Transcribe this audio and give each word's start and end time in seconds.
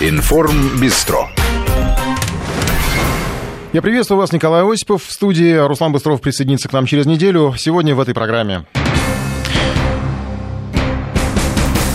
Информ 0.00 0.78
Бистро. 0.78 1.30
Я 3.72 3.80
приветствую 3.80 4.18
вас, 4.18 4.30
Николай 4.32 4.62
Осипов. 4.62 5.04
В 5.04 5.10
студии 5.10 5.54
Руслан 5.54 5.92
Быстров 5.92 6.20
присоединится 6.20 6.68
к 6.68 6.72
нам 6.74 6.84
через 6.84 7.06
неделю. 7.06 7.54
Сегодня 7.56 7.94
в 7.94 8.00
этой 8.00 8.12
программе. 8.12 8.66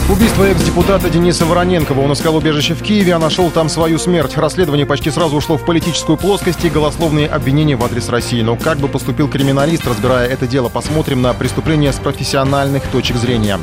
Убийство 0.10 0.46
экс-депутата 0.46 1.08
Дениса 1.12 1.46
Вороненкова. 1.46 2.02
Он 2.02 2.14
искал 2.14 2.36
убежище 2.36 2.74
в 2.74 2.82
Киеве, 2.82 3.14
а 3.14 3.20
нашел 3.20 3.52
там 3.52 3.70
свою 3.70 4.00
смерть. 4.00 4.36
Расследование 4.36 4.88
почти 4.88 5.12
сразу 5.12 5.38
ушло 5.38 5.58
в 5.58 5.66
политическую 5.66 6.18
плоскость 6.18 6.66
и 6.66 6.70
голословные 6.70 7.28
обвинения 7.28 7.76
в 7.76 7.84
адрес 7.84 8.10
России. 8.10 8.42
Но 8.42 8.56
как 8.56 8.80
бы 8.80 8.88
поступил 8.88 9.30
криминалист, 9.30 9.86
разбирая 9.86 10.28
это 10.28 10.48
дело, 10.48 10.70
посмотрим 10.70 11.22
на 11.22 11.36
преступление 11.36 11.94
с 11.94 11.98
профессиональных 11.98 12.84
точек 12.88 13.18
зрения. 13.18 13.60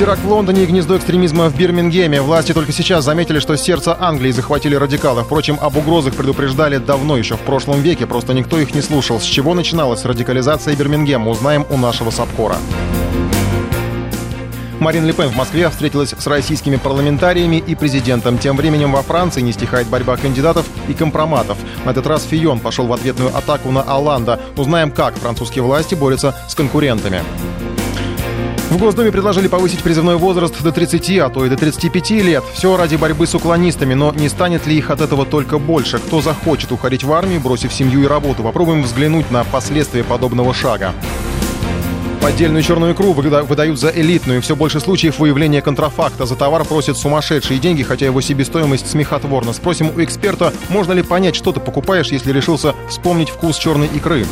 Теракт 0.00 0.22
в 0.22 0.30
Лондоне 0.30 0.62
и 0.62 0.66
гнездо 0.66 0.96
экстремизма 0.96 1.50
в 1.50 1.56
Бирмингеме. 1.58 2.22
Власти 2.22 2.54
только 2.54 2.72
сейчас 2.72 3.04
заметили, 3.04 3.38
что 3.38 3.54
сердце 3.58 3.94
Англии 4.00 4.30
захватили 4.30 4.74
радикалы. 4.74 5.24
Впрочем, 5.24 5.58
об 5.60 5.76
угрозах 5.76 6.14
предупреждали 6.14 6.78
давно, 6.78 7.18
еще 7.18 7.36
в 7.36 7.40
прошлом 7.40 7.82
веке. 7.82 8.06
Просто 8.06 8.32
никто 8.32 8.58
их 8.58 8.74
не 8.74 8.80
слушал. 8.80 9.20
С 9.20 9.24
чего 9.24 9.52
начиналась 9.52 10.06
радикализация 10.06 10.74
Бирмингема, 10.74 11.30
узнаем 11.30 11.66
у 11.68 11.76
нашего 11.76 12.08
Сапкора. 12.08 12.56
Марин 14.78 15.04
Ле 15.04 15.12
в 15.12 15.36
Москве 15.36 15.68
встретилась 15.68 16.14
с 16.18 16.26
российскими 16.26 16.76
парламентариями 16.76 17.56
и 17.56 17.74
президентом. 17.74 18.38
Тем 18.38 18.56
временем 18.56 18.92
во 18.92 19.02
Франции 19.02 19.42
не 19.42 19.52
стихает 19.52 19.86
борьба 19.88 20.16
кандидатов 20.16 20.64
и 20.88 20.94
компроматов. 20.94 21.58
На 21.84 21.90
этот 21.90 22.06
раз 22.06 22.24
Фион 22.24 22.60
пошел 22.60 22.86
в 22.86 22.92
ответную 22.94 23.36
атаку 23.36 23.70
на 23.70 23.82
Алланда. 23.82 24.40
Узнаем, 24.56 24.92
как 24.92 25.14
французские 25.16 25.62
власти 25.62 25.94
борются 25.94 26.34
с 26.48 26.54
конкурентами. 26.54 27.22
В 28.70 28.78
Госдуме 28.78 29.10
предложили 29.10 29.48
повысить 29.48 29.82
призывной 29.82 30.14
возраст 30.14 30.62
до 30.62 30.70
30, 30.70 31.18
а 31.18 31.28
то 31.28 31.44
и 31.44 31.48
до 31.48 31.56
35 31.56 32.10
лет. 32.10 32.44
Все 32.54 32.76
ради 32.76 32.94
борьбы 32.94 33.26
с 33.26 33.34
уклонистами, 33.34 33.94
но 33.94 34.12
не 34.12 34.28
станет 34.28 34.64
ли 34.68 34.78
их 34.78 34.90
от 34.90 35.00
этого 35.00 35.26
только 35.26 35.58
больше? 35.58 35.98
Кто 35.98 36.22
захочет 36.22 36.70
уходить 36.70 37.02
в 37.02 37.12
армию, 37.12 37.40
бросив 37.40 37.72
семью 37.72 38.04
и 38.04 38.06
работу? 38.06 38.44
Попробуем 38.44 38.84
взглянуть 38.84 39.28
на 39.32 39.42
последствия 39.42 40.04
подобного 40.04 40.54
шага. 40.54 40.94
Поддельную 42.22 42.62
черную 42.62 42.92
икру 42.92 43.12
выдают 43.12 43.80
за 43.80 43.88
элитную. 43.88 44.40
Все 44.40 44.54
больше 44.54 44.78
случаев 44.78 45.18
выявления 45.18 45.62
контрафакта. 45.62 46.24
За 46.24 46.36
товар 46.36 46.64
просят 46.64 46.96
сумасшедшие 46.96 47.58
деньги, 47.58 47.82
хотя 47.82 48.06
его 48.06 48.20
себестоимость 48.20 48.88
смехотворна. 48.88 49.52
Спросим 49.52 49.90
у 49.96 50.04
эксперта, 50.04 50.52
можно 50.68 50.92
ли 50.92 51.02
понять, 51.02 51.34
что 51.34 51.50
ты 51.50 51.58
покупаешь, 51.58 52.12
если 52.12 52.30
решился 52.30 52.76
вспомнить 52.88 53.30
вкус 53.30 53.56
черной 53.56 53.88
икры. 53.88 54.26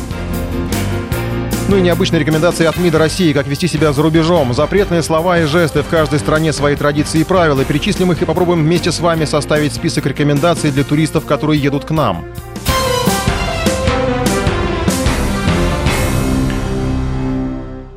Ну 1.69 1.77
и 1.77 1.81
необычные 1.81 2.19
рекомендации 2.19 2.65
от 2.65 2.77
МИДа 2.77 2.97
России, 2.97 3.31
как 3.31 3.45
вести 3.45 3.67
себя 3.67 3.93
за 3.93 4.01
рубежом. 4.01 4.55
Запретные 4.55 5.03
слова 5.03 5.37
и 5.37 5.45
жесты 5.45 5.83
в 5.83 5.87
каждой 5.87 6.17
стране 6.17 6.51
свои 6.51 6.75
традиции 6.75 7.21
и 7.21 7.23
правила. 7.23 7.63
Перечислим 7.63 8.11
их 8.11 8.19
и 8.23 8.25
попробуем 8.25 8.63
вместе 8.63 8.91
с 8.91 8.99
вами 8.99 9.25
составить 9.25 9.73
список 9.73 10.07
рекомендаций 10.07 10.71
для 10.71 10.83
туристов, 10.83 11.27
которые 11.27 11.61
едут 11.61 11.85
к 11.85 11.91
нам. 11.91 12.25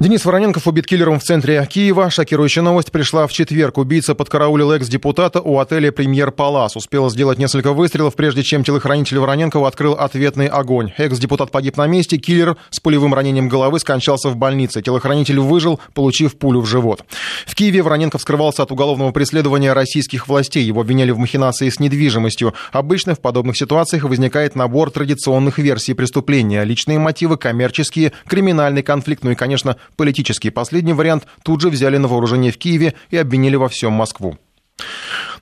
Денис 0.03 0.25
Вороненков 0.25 0.67
убит 0.67 0.85
киллером 0.85 1.21
в 1.21 1.23
центре 1.23 1.65
Киева. 1.65 2.11
Шокирующая 2.11 2.65
новость 2.65 2.91
пришла 2.91 3.29
в 3.29 3.33
четверг. 3.33 3.79
Убийца 3.79 4.17
подкараулил 4.17 4.73
экс-депутата 4.73 5.41
у 5.41 5.61
отеля 5.61 5.93
«Премьер 5.93 6.33
Палас». 6.33 6.75
Успел 6.75 7.09
сделать 7.09 7.39
несколько 7.39 7.73
выстрелов, 7.73 8.17
прежде 8.17 8.43
чем 8.43 8.65
телохранитель 8.65 9.21
Вороненкова 9.21 9.69
открыл 9.69 9.93
ответный 9.93 10.49
огонь. 10.49 10.91
Экс-депутат 10.99 11.53
погиб 11.53 11.77
на 11.77 11.87
месте. 11.87 12.17
Киллер 12.17 12.57
с 12.71 12.81
пулевым 12.81 13.15
ранением 13.15 13.49
головы 13.49 13.79
скончался 13.79 14.29
в 14.31 14.35
больнице. 14.35 14.83
Телохранитель 14.83 15.39
выжил, 15.39 15.79
получив 15.95 16.37
пулю 16.37 16.63
в 16.63 16.67
живот. 16.67 17.05
В 17.47 17.55
Киеве 17.55 17.83
Вороненков 17.83 18.23
скрывался 18.23 18.65
от 18.65 18.73
уголовного 18.73 19.13
преследования 19.13 19.73
российских 19.73 20.27
властей. 20.27 20.65
Его 20.65 20.81
обвиняли 20.81 21.13
в 21.13 21.19
махинации 21.19 21.69
с 21.69 21.79
недвижимостью. 21.79 22.55
Обычно 22.73 23.15
в 23.15 23.21
подобных 23.21 23.57
ситуациях 23.57 24.03
возникает 24.03 24.57
набор 24.57 24.91
традиционных 24.91 25.59
версий 25.59 25.95
преступления. 25.95 26.65
Личные 26.65 26.99
мотивы, 26.99 27.37
коммерческие, 27.37 28.11
криминальный 28.27 28.83
конфликт, 28.83 29.23
ну 29.23 29.31
и, 29.31 29.37
конечно, 29.37 29.77
политический. 29.97 30.51
Последний 30.51 30.93
вариант 30.93 31.27
тут 31.43 31.61
же 31.61 31.71
взяли 31.71 31.97
на 31.97 32.09
вооружение 32.09 32.53
в 32.53 32.59
Киеве 32.59 32.95
и 33.11 33.17
обвинили 33.17 33.57
во 33.57 33.69
всем 33.69 33.93
Москву. 33.93 34.39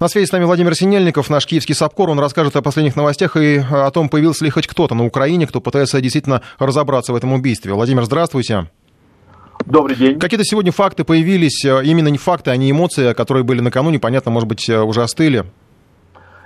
На 0.00 0.08
связи 0.08 0.26
с 0.26 0.32
нами 0.32 0.44
Владимир 0.44 0.74
Синельников, 0.74 1.30
наш 1.30 1.46
киевский 1.46 1.74
САПКОР. 1.74 2.10
Он 2.10 2.18
расскажет 2.18 2.56
о 2.56 2.62
последних 2.62 2.96
новостях 2.96 3.36
и 3.36 3.62
о 3.70 3.90
том, 3.90 4.08
появился 4.08 4.44
ли 4.44 4.50
хоть 4.50 4.66
кто-то 4.66 4.94
на 4.94 5.04
Украине, 5.04 5.46
кто 5.46 5.60
пытается 5.60 6.00
действительно 6.00 6.42
разобраться 6.58 7.12
в 7.12 7.16
этом 7.16 7.32
убийстве. 7.32 7.72
Владимир, 7.72 8.04
здравствуйте. 8.04 8.70
Добрый 9.66 9.96
день. 9.96 10.18
Какие-то 10.18 10.44
сегодня 10.44 10.72
факты 10.72 11.04
появились, 11.04 11.64
именно 11.64 12.08
не 12.08 12.18
факты, 12.18 12.50
а 12.50 12.56
не 12.56 12.70
эмоции, 12.70 13.12
которые 13.12 13.44
были 13.44 13.60
накануне, 13.60 13.98
понятно, 13.98 14.30
может 14.30 14.48
быть, 14.48 14.68
уже 14.68 15.02
остыли. 15.02 15.44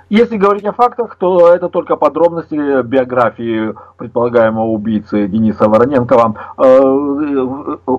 Если 0.09 0.37
говорить 0.37 0.65
о 0.65 0.71
фактах, 0.71 1.15
то 1.15 1.49
это 1.51 1.67
только 1.67 1.95
подробности 1.95 2.83
биографии 2.83 3.73
предполагаемого 3.97 4.67
убийцы 4.67 5.27
Дениса 5.27 5.67
Вороненкова. 5.67 6.35
Э, 6.57 7.97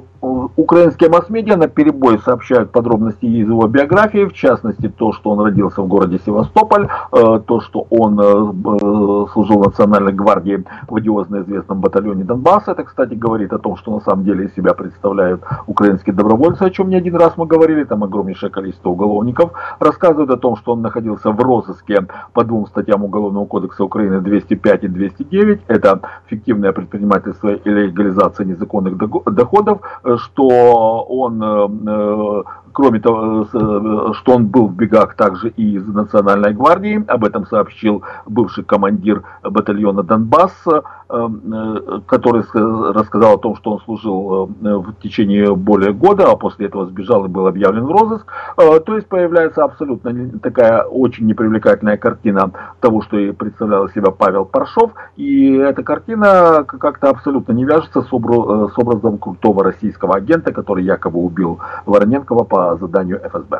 украинские 0.56 1.11
масс-медиа 1.11 1.56
на 1.56 1.66
перебой 1.66 2.21
сообщают 2.21 2.71
подробности 2.71 3.27
из 3.27 3.49
его 3.49 3.66
биографии, 3.66 4.25
в 4.25 4.34
частности 4.34 4.89
то, 4.89 5.12
что 5.12 5.31
он 5.31 5.41
родился 5.41 5.83
в 5.83 5.89
городе 5.89 6.21
Севастополь, 6.25 6.87
э, 6.87 7.41
то, 7.45 7.61
что 7.61 7.87
он 7.91 8.21
э, 8.21 9.27
служил 9.33 9.59
в 9.59 9.66
Национальной 9.66 10.12
гвардии 10.12 10.65
в 10.89 10.95
одиозно 10.95 11.41
известном 11.41 11.81
батальоне 11.81 12.22
Донбасса. 12.22 12.71
Это, 12.71 12.84
кстати, 12.84 13.15
говорит 13.15 13.53
о 13.53 13.59
том, 13.59 13.77
что 13.77 13.93
на 13.93 14.00
самом 14.00 14.25
деле 14.25 14.45
из 14.45 14.55
себя 14.55 14.75
представляют 14.75 15.43
украинские 15.66 16.15
добровольцы, 16.15 16.62
о 16.62 16.71
чем 16.71 16.89
не 16.89 16.97
один 16.97 17.16
раз 17.16 17.33
мы 17.37 17.47
говорили, 17.47 17.83
там 17.83 18.05
огромнейшее 18.05 18.50
количество 18.50 18.91
уголовников. 18.91 19.50
Рассказывают 19.81 20.31
о 20.31 20.37
том, 20.37 20.56
что 20.56 20.72
он 20.72 20.83
находился 20.83 21.33
в 21.33 21.41
розыске 21.41 21.96
по 22.33 22.45
двум 22.45 22.67
статьям 22.67 23.05
Уголовного 23.05 23.47
кодекса 23.47 23.84
Украины 23.84 24.21
205 24.21 24.84
и 24.84 24.89
209. 24.89 25.61
Это 25.67 26.01
фиктивное 26.27 26.73
предпринимательство 26.73 27.55
и 27.55 27.71
легализация 27.71 28.47
незаконных 28.47 28.97
доходов, 28.97 29.81
что 30.17 31.05
он 31.09 31.43
э, 31.43 31.69
э, 31.91 32.43
Кроме 32.76 33.00
того, 33.00 33.47
э, 33.54 34.12
что 34.12 34.32
он 34.32 34.48
был 34.48 34.66
в 34.66 34.75
бегах 34.75 35.14
также 35.14 35.48
и 35.48 35.76
из 35.76 35.87
Национальной 35.87 36.53
гвардии, 36.53 37.03
об 37.09 37.25
этом 37.25 37.47
сообщил 37.47 38.03
бывший 38.26 38.64
командир 38.64 39.22
батальона 39.42 40.03
Донбасс, 40.03 40.53
э, 40.66 40.82
э, 41.09 42.00
который 42.06 42.44
рассказал 42.92 43.36
о 43.36 43.38
том, 43.38 43.56
что 43.56 43.72
он 43.72 43.81
служил 43.81 44.50
в 44.60 44.92
течение 45.03 45.56
более 45.56 45.94
года, 45.94 46.31
а 46.31 46.36
после 46.36 46.66
этого 46.66 46.84
сбежал 46.84 47.25
и 47.25 47.28
был 47.28 47.47
объявлен 47.47 47.86
в 47.86 47.91
розыск. 47.91 48.26
То 48.56 48.94
есть 48.94 49.06
появляется 49.06 49.65
абсолютно 49.65 50.38
такая 50.41 50.82
очень 50.82 51.26
непривлекательная 51.26 51.97
картина 51.97 52.50
того, 52.81 53.00
что 53.00 53.16
и 53.16 53.32
представлял 53.32 53.88
себя 53.88 54.10
Павел 54.10 54.44
Паршов. 54.44 54.91
И 55.16 55.54
эта 55.54 55.82
картина 55.82 56.65
как-то 56.66 57.09
абсолютно 57.09 57.53
не 57.53 57.65
вяжется 57.65 58.03
с 58.03 58.12
образом 58.12 59.16
крутого 59.16 59.65
российского 59.65 60.16
агента, 60.16 60.53
который 60.53 60.84
якобы 60.84 61.20
убил 61.20 61.59
Вороненкова 61.86 62.44
по 62.44 62.66
na 62.66 62.77
zadaniu 62.77 63.19
FSB. 63.22 63.53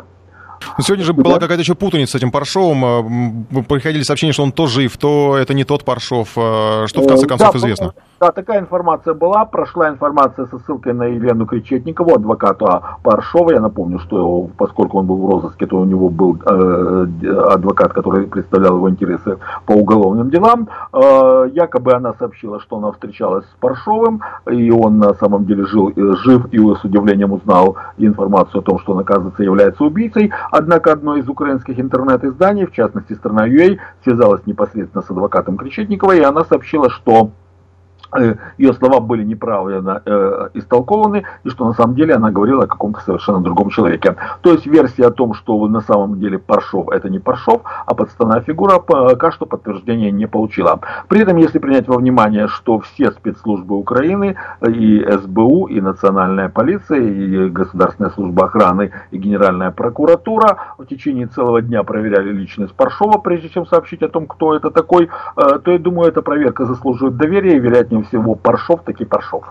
Но 0.77 0.83
сегодня 0.83 1.05
же 1.05 1.13
была 1.13 1.39
какая-то 1.39 1.61
еще 1.61 1.75
путаница 1.75 2.13
с 2.13 2.15
этим 2.15 2.31
Паршовым. 2.31 3.45
Приходили 3.67 4.03
сообщения, 4.03 4.33
что 4.33 4.43
он 4.43 4.51
то 4.51 4.67
жив, 4.67 4.97
то 4.97 5.37
это 5.37 5.53
не 5.53 5.63
тот 5.63 5.83
Паршов. 5.83 6.29
Что 6.31 7.01
в 7.01 7.07
конце 7.07 7.25
э, 7.25 7.27
концов 7.27 7.53
да, 7.53 7.59
известно? 7.59 7.93
Да, 8.19 8.31
такая 8.31 8.59
информация 8.59 9.13
была. 9.13 9.45
Прошла 9.45 9.89
информация 9.89 10.45
со 10.47 10.59
ссылкой 10.59 10.93
на 10.93 11.03
Елену 11.03 11.45
Кречетникову, 11.45 12.15
адвоката 12.15 12.97
Паршова. 13.03 13.51
Я 13.51 13.59
напомню, 13.59 13.99
что 13.99 14.49
поскольку 14.57 14.99
он 14.99 15.05
был 15.05 15.17
в 15.17 15.29
розыске, 15.29 15.65
то 15.67 15.77
у 15.77 15.85
него 15.85 16.09
был 16.09 16.37
э, 16.45 17.07
адвокат, 17.49 17.93
который 17.93 18.27
представлял 18.27 18.77
его 18.77 18.89
интересы 18.89 19.37
по 19.65 19.73
уголовным 19.73 20.29
делам. 20.29 20.69
Э, 20.93 21.49
якобы 21.53 21.93
она 21.93 22.13
сообщила, 22.13 22.59
что 22.59 22.77
она 22.77 22.91
встречалась 22.91 23.45
с 23.45 23.59
Паршовым, 23.59 24.21
и 24.51 24.71
он 24.71 24.97
на 24.97 25.13
самом 25.13 25.45
деле 25.45 25.65
жил, 25.65 25.89
э, 25.89 26.15
жив 26.23 26.47
и 26.51 26.57
с 26.57 26.83
удивлением 26.83 27.33
узнал 27.33 27.77
информацию 27.97 28.61
о 28.61 28.63
том, 28.63 28.79
что 28.79 28.93
он, 28.93 28.99
оказывается, 28.99 29.43
является 29.43 29.83
убийцей. 29.83 30.31
Однако 30.51 30.91
одно 30.91 31.17
из 31.17 31.27
украинских 31.27 31.79
интернет-изданий, 31.79 32.65
в 32.65 32.71
частности 32.71 33.13
«Страна.ua», 33.13 33.77
связалась 34.03 34.45
непосредственно 34.45 35.01
с 35.01 35.09
адвокатом 35.09 35.57
Кречетниковой, 35.57 36.19
и 36.19 36.23
она 36.23 36.43
сообщила, 36.45 36.89
что 36.89 37.31
ее 38.57 38.73
слова 38.73 38.99
были 38.99 39.23
неправильно 39.23 40.01
э, 40.05 40.49
истолкованы, 40.53 41.23
и 41.43 41.49
что 41.49 41.65
на 41.65 41.73
самом 41.73 41.95
деле 41.95 42.15
она 42.15 42.31
говорила 42.31 42.63
о 42.63 42.67
каком-то 42.67 43.01
совершенно 43.01 43.41
другом 43.41 43.69
человеке. 43.69 44.15
То 44.41 44.51
есть 44.51 44.65
версия 44.65 45.07
о 45.07 45.11
том, 45.11 45.33
что 45.33 45.67
на 45.67 45.81
самом 45.81 46.19
деле 46.19 46.39
Паршов 46.39 46.89
это 46.89 47.09
не 47.09 47.19
Паршов, 47.19 47.61
а 47.85 47.93
подставная 47.93 48.41
фигура, 48.41 48.79
пока 48.79 49.31
что 49.31 49.45
подтверждения 49.45 50.11
не 50.11 50.27
получила. 50.27 50.79
При 51.07 51.21
этом, 51.21 51.37
если 51.37 51.59
принять 51.59 51.87
во 51.87 51.97
внимание, 51.97 52.47
что 52.47 52.79
все 52.79 53.11
спецслужбы 53.11 53.75
Украины, 53.75 54.35
и 54.67 55.05
СБУ, 55.09 55.67
и 55.67 55.81
Национальная 55.81 56.49
полиция, 56.49 56.99
и 56.99 57.49
Государственная 57.49 58.11
служба 58.11 58.45
охраны, 58.45 58.91
и 59.11 59.17
Генеральная 59.17 59.71
прокуратура 59.71 60.57
в 60.77 60.85
течение 60.85 61.27
целого 61.27 61.61
дня 61.61 61.83
проверяли 61.83 62.31
личность 62.31 62.73
Паршова, 62.73 63.17
прежде 63.17 63.49
чем 63.49 63.65
сообщить 63.65 64.01
о 64.03 64.09
том, 64.09 64.27
кто 64.27 64.55
это 64.55 64.71
такой, 64.71 65.09
э, 65.35 65.59
то 65.63 65.71
я 65.71 65.79
думаю, 65.79 66.09
эта 66.09 66.21
проверка 66.21 66.65
заслуживает 66.65 67.17
доверия 67.17 67.57
и, 67.57 67.59
вероятнее 67.59 67.96
всего 68.03 68.35
Паршов, 68.35 68.83
таки 68.83 69.05
Паршов. 69.05 69.43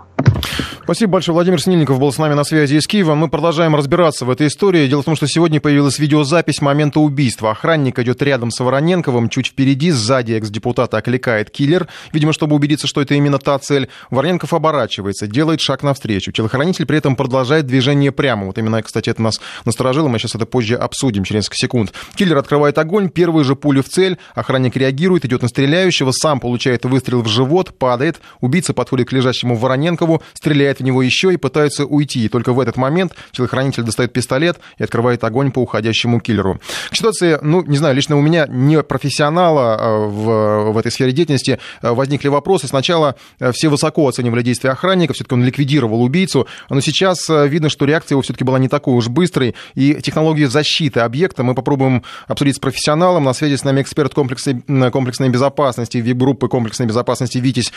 Спасибо 0.84 1.14
большое. 1.14 1.34
Владимир 1.34 1.60
Снильников 1.60 1.98
был 1.98 2.12
с 2.12 2.18
нами 2.18 2.34
на 2.34 2.44
связи 2.44 2.76
из 2.76 2.86
Киева. 2.86 3.16
Мы 3.16 3.28
продолжаем 3.28 3.74
разбираться 3.74 4.24
в 4.24 4.30
этой 4.30 4.46
истории. 4.46 4.86
Дело 4.86 5.02
в 5.02 5.04
том, 5.04 5.16
что 5.16 5.26
сегодня 5.26 5.60
появилась 5.60 5.98
видеозапись 5.98 6.60
момента 6.60 7.00
убийства. 7.00 7.50
Охранник 7.50 7.98
идет 7.98 8.22
рядом 8.22 8.52
с 8.52 8.60
Вороненковым, 8.60 9.28
чуть 9.28 9.48
впереди, 9.48 9.90
сзади 9.90 10.34
экс-депутата 10.34 10.96
окликает 10.96 11.50
киллер. 11.50 11.88
Видимо, 12.12 12.32
чтобы 12.32 12.54
убедиться, 12.54 12.86
что 12.86 13.00
это 13.00 13.14
именно 13.14 13.38
та 13.38 13.58
цель. 13.58 13.88
Вороненков 14.10 14.54
оборачивается, 14.54 15.26
делает 15.26 15.60
шаг 15.60 15.82
навстречу. 15.82 16.30
Телохранитель 16.30 16.86
при 16.86 16.98
этом 16.98 17.16
продолжает 17.16 17.66
движение 17.66 18.12
прямо. 18.12 18.46
Вот 18.46 18.56
именно, 18.58 18.80
кстати, 18.80 19.10
это 19.10 19.20
нас 19.20 19.40
насторожило. 19.64 20.06
Мы 20.06 20.20
сейчас 20.20 20.36
это 20.36 20.46
позже 20.46 20.76
обсудим 20.76 21.24
через 21.24 21.40
несколько 21.40 21.56
секунд. 21.56 21.92
Киллер 22.14 22.38
открывает 22.38 22.78
огонь, 22.78 23.08
первые 23.08 23.44
же 23.44 23.56
пули 23.56 23.80
в 23.80 23.88
цель. 23.88 24.18
Охранник 24.36 24.76
реагирует, 24.76 25.24
идет 25.24 25.42
на 25.42 25.48
стреляющего, 25.48 26.12
сам 26.12 26.38
получает 26.38 26.84
выстрел 26.84 27.22
в 27.22 27.28
живот, 27.28 27.76
падает. 27.76 28.20
Убийца 28.40 28.72
подходит 28.74 29.08
к 29.08 29.12
лежащему 29.12 29.56
Вороненкову, 29.56 30.22
стреляет 30.34 30.80
в 30.80 30.82
него 30.82 31.02
еще 31.02 31.32
и 31.32 31.36
пытаются 31.36 31.84
уйти. 31.84 32.24
И 32.24 32.28
только 32.28 32.52
в 32.52 32.60
этот 32.60 32.76
момент 32.76 33.14
телохранитель 33.32 33.82
достает 33.82 34.12
пистолет 34.12 34.58
и 34.78 34.84
открывает 34.84 35.24
огонь 35.24 35.52
по 35.52 35.60
уходящему 35.60 36.20
киллеру. 36.20 36.60
К 36.90 36.96
ситуации, 36.96 37.38
ну, 37.42 37.62
не 37.62 37.76
знаю, 37.76 37.94
лично 37.94 38.16
у 38.16 38.20
меня, 38.20 38.46
не 38.48 38.82
профессионала 38.82 39.78
э, 39.78 40.06
в, 40.06 40.72
в 40.72 40.78
этой 40.78 40.92
сфере 40.92 41.12
деятельности, 41.12 41.58
э, 41.82 41.90
возникли 41.90 42.28
вопросы. 42.28 42.66
Сначала 42.68 43.16
э, 43.38 43.52
все 43.52 43.68
высоко 43.68 44.08
оценивали 44.08 44.42
действия 44.42 44.70
охранника, 44.70 45.14
все-таки 45.14 45.34
он 45.34 45.44
ликвидировал 45.44 46.02
убийцу, 46.02 46.46
но 46.68 46.80
сейчас 46.80 47.28
видно, 47.28 47.68
что 47.68 47.84
реакция 47.84 48.14
его 48.14 48.22
все-таки 48.22 48.44
была 48.44 48.58
не 48.58 48.68
такой 48.68 48.94
уж 48.94 49.08
быстрой, 49.08 49.54
и 49.74 49.94
технологию 50.02 50.48
защиты 50.48 51.00
объекта 51.00 51.42
мы 51.42 51.54
попробуем 51.54 52.02
обсудить 52.26 52.56
с 52.56 52.58
профессионалом. 52.58 53.24
На 53.24 53.32
связи 53.32 53.56
с 53.56 53.64
нами 53.64 53.82
эксперт 53.82 54.14
комплексной, 54.14 54.62
комплексной 54.90 55.28
безопасности, 55.28 55.98
вип-группы 55.98 56.48
комплексной 56.48 56.86
безопасности 56.86 57.38
«Витязь» 57.38 57.72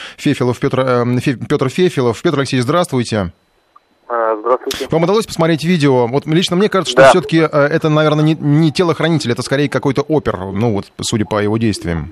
Фефилов, 0.53 0.59
Петр, 0.59 1.45
Петр 1.47 1.69
Фефилов. 1.69 2.21
Петр 2.21 2.39
Алексеевич, 2.39 2.63
здравствуйте 2.63 2.89
здравствуйте. 2.99 3.33
А, 4.07 4.35
здравствуйте. 4.37 4.87
Вам 4.89 5.03
удалось 5.03 5.27
посмотреть 5.27 5.63
видео? 5.63 6.07
Вот 6.07 6.25
лично 6.25 6.55
мне 6.55 6.69
кажется, 6.69 6.91
что 6.91 7.01
да. 7.01 7.09
все-таки 7.09 7.39
э, 7.39 7.47
это, 7.47 7.89
наверное, 7.89 8.23
не, 8.23 8.35
не 8.35 8.71
телохранитель, 8.71 9.31
это 9.31 9.41
скорее 9.41 9.69
какой-то 9.69 10.01
опер, 10.01 10.37
ну 10.37 10.73
вот, 10.73 10.85
судя 11.01 11.25
по 11.25 11.41
его 11.41 11.57
действиям. 11.57 12.11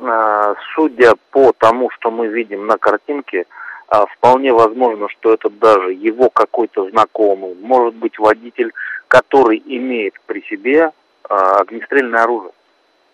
А, 0.00 0.54
судя 0.74 1.14
по 1.30 1.52
тому, 1.58 1.90
что 1.90 2.10
мы 2.10 2.28
видим 2.28 2.66
на 2.66 2.76
картинке, 2.78 3.46
а, 3.88 4.06
вполне 4.06 4.52
возможно, 4.52 5.08
что 5.08 5.34
это 5.34 5.50
даже 5.50 5.92
его 5.92 6.30
какой-то 6.30 6.88
знакомый, 6.90 7.54
может 7.60 7.94
быть 7.94 8.18
водитель, 8.18 8.72
который 9.08 9.62
имеет 9.66 10.14
при 10.26 10.42
себе 10.48 10.90
огнестрельное 11.28 12.22
оружие. 12.22 12.52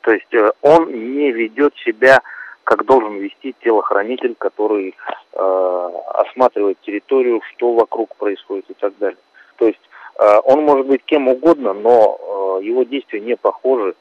То 0.02 0.10
есть 0.12 0.34
э, 0.34 0.50
он 0.60 0.90
не 1.14 1.32
ведет 1.32 1.72
себя 1.84 2.20
как 2.64 2.84
должен 2.86 3.16
вести 3.16 3.54
телохранитель, 3.62 4.34
который 4.38 4.94
э, 5.32 5.90
осматривает 6.14 6.78
территорию, 6.80 7.40
что 7.50 7.74
вокруг 7.74 8.14
происходит 8.16 8.64
и 8.70 8.74
так 8.74 8.92
далее. 8.98 9.18
То 9.56 9.66
есть 9.66 9.80
э, 10.18 10.38
он 10.44 10.64
может 10.64 10.86
быть 10.86 11.02
кем 11.04 11.28
угодно, 11.28 11.72
но 11.72 12.60
э, 12.60 12.64
его 12.64 12.84
действия 12.84 13.20
не 13.20 13.36
похожи 13.36 13.94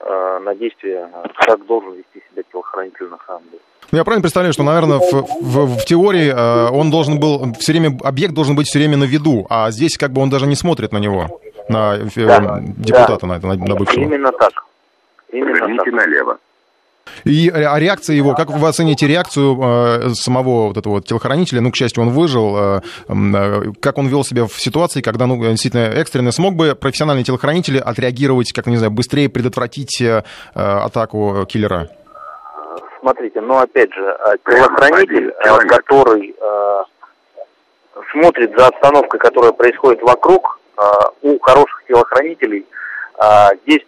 э, 0.00 0.38
на 0.42 0.54
действия, 0.54 1.10
как 1.46 1.64
должен 1.66 1.94
вести 1.94 2.22
себя 2.30 2.42
телохранитель 2.50 3.08
на 3.08 3.18
самом 3.26 3.44
деле. 3.50 3.62
Ну, 3.92 3.98
я 3.98 4.04
правильно 4.04 4.22
представляю, 4.22 4.52
что, 4.52 4.62
наверное, 4.62 4.98
в, 4.98 5.12
в, 5.12 5.78
в 5.78 5.84
теории 5.84 6.32
э, 6.32 6.70
он 6.70 6.90
должен 6.90 7.20
был 7.20 7.52
все 7.58 7.72
время, 7.72 7.96
объект 8.02 8.34
должен 8.34 8.56
быть 8.56 8.66
все 8.66 8.78
время 8.78 8.96
на 8.96 9.04
виду, 9.04 9.46
а 9.50 9.70
здесь 9.70 9.96
как 9.96 10.10
бы 10.10 10.20
он 10.20 10.30
даже 10.30 10.46
не 10.46 10.56
смотрит 10.56 10.92
на 10.92 10.98
него, 10.98 11.40
на 11.68 11.96
э, 11.96 12.08
да, 12.16 12.60
депутата, 12.60 13.26
да. 13.26 13.26
на, 13.26 13.38
на, 13.38 13.54
на 13.54 13.74
бывшего. 13.76 14.02
Именно 14.02 14.32
так. 14.32 14.64
Именно 15.30 15.60
Поверните 15.60 15.90
так. 15.90 15.94
налево. 15.94 16.38
И 17.24 17.48
а 17.48 17.78
реакция 17.78 18.16
его, 18.16 18.34
как 18.34 18.50
вы 18.50 18.68
оцените 18.68 19.06
реакцию 19.06 19.58
э, 19.60 20.08
самого 20.14 20.68
вот 20.68 20.76
этого 20.76 20.94
вот 20.94 21.06
телохранителя? 21.06 21.60
Ну, 21.60 21.70
к 21.70 21.76
счастью, 21.76 22.02
он 22.02 22.10
выжил. 22.10 22.56
Э, 22.56 22.80
э, 23.08 23.62
как 23.80 23.98
он 23.98 24.08
вел 24.08 24.24
себя 24.24 24.46
в 24.46 24.60
ситуации, 24.60 25.00
когда, 25.00 25.26
ну, 25.26 25.40
действительно 25.42 25.90
экстренно 25.90 26.32
смог 26.32 26.54
бы 26.54 26.74
профессиональный 26.74 27.24
телохранитель 27.24 27.78
отреагировать, 27.78 28.52
как, 28.52 28.66
не 28.66 28.76
знаю, 28.76 28.90
быстрее 28.90 29.28
предотвратить 29.28 30.00
э, 30.00 30.22
атаку 30.54 31.46
киллера? 31.48 31.88
Смотрите, 33.00 33.40
ну, 33.40 33.58
опять 33.58 33.92
же, 33.92 34.02
э, 34.02 34.36
телохранитель, 34.48 35.28
э, 35.28 35.58
который 35.68 36.34
э, 36.40 36.82
смотрит 38.12 38.50
за 38.56 38.68
обстановкой, 38.68 39.20
которая 39.20 39.52
происходит 39.52 40.00
вокруг, 40.02 40.58
э, 40.78 40.82
у 41.22 41.38
хороших 41.40 41.82
телохранителей 41.86 42.64
э, 43.22 43.48
есть 43.66 43.86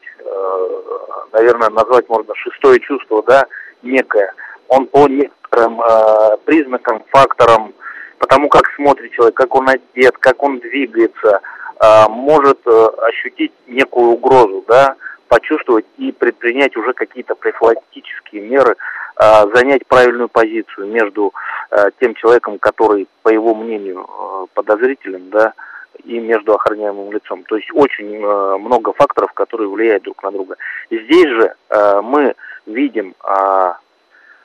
наверное, 1.32 1.70
назвать 1.70 2.08
можно 2.08 2.34
шестое 2.34 2.80
чувство, 2.80 3.22
да, 3.22 3.46
некое. 3.82 4.32
Он 4.68 4.86
по 4.86 5.06
некоторым 5.08 5.80
э, 5.80 6.36
признакам, 6.44 7.04
факторам, 7.10 7.74
потому 8.18 8.48
как 8.48 8.64
смотрит 8.74 9.12
человек, 9.12 9.36
как 9.36 9.54
он 9.54 9.68
одет, 9.68 10.16
как 10.18 10.42
он 10.42 10.58
двигается, 10.58 11.40
э, 11.80 12.08
может 12.08 12.58
э, 12.66 12.86
ощутить 13.08 13.52
некую 13.66 14.12
угрозу, 14.12 14.64
да, 14.66 14.96
почувствовать 15.28 15.86
и 15.98 16.12
предпринять 16.12 16.76
уже 16.76 16.92
какие-то 16.92 17.34
профилактические 17.34 18.42
меры, 18.42 18.76
э, 19.20 19.44
занять 19.54 19.86
правильную 19.86 20.28
позицию 20.28 20.88
между 20.88 21.32
э, 21.70 21.90
тем 22.00 22.14
человеком, 22.14 22.58
который, 22.58 23.08
по 23.22 23.28
его 23.28 23.54
мнению, 23.54 24.06
э, 24.08 24.46
подозрителен, 24.54 25.30
да, 25.30 25.52
и 26.04 26.18
между 26.18 26.54
охраняемым 26.54 27.12
лицом. 27.12 27.42
То 27.44 27.56
есть 27.56 27.68
очень 27.72 28.22
э, 28.22 28.56
много 28.58 28.92
факторов, 28.92 29.32
которые 29.32 29.68
влияют 29.68 30.04
друг 30.04 30.22
на 30.22 30.30
друга. 30.30 30.56
Здесь 30.90 31.28
же 31.28 31.54
э, 31.70 32.00
мы 32.02 32.34
видим, 32.66 33.14
э, 33.24 33.72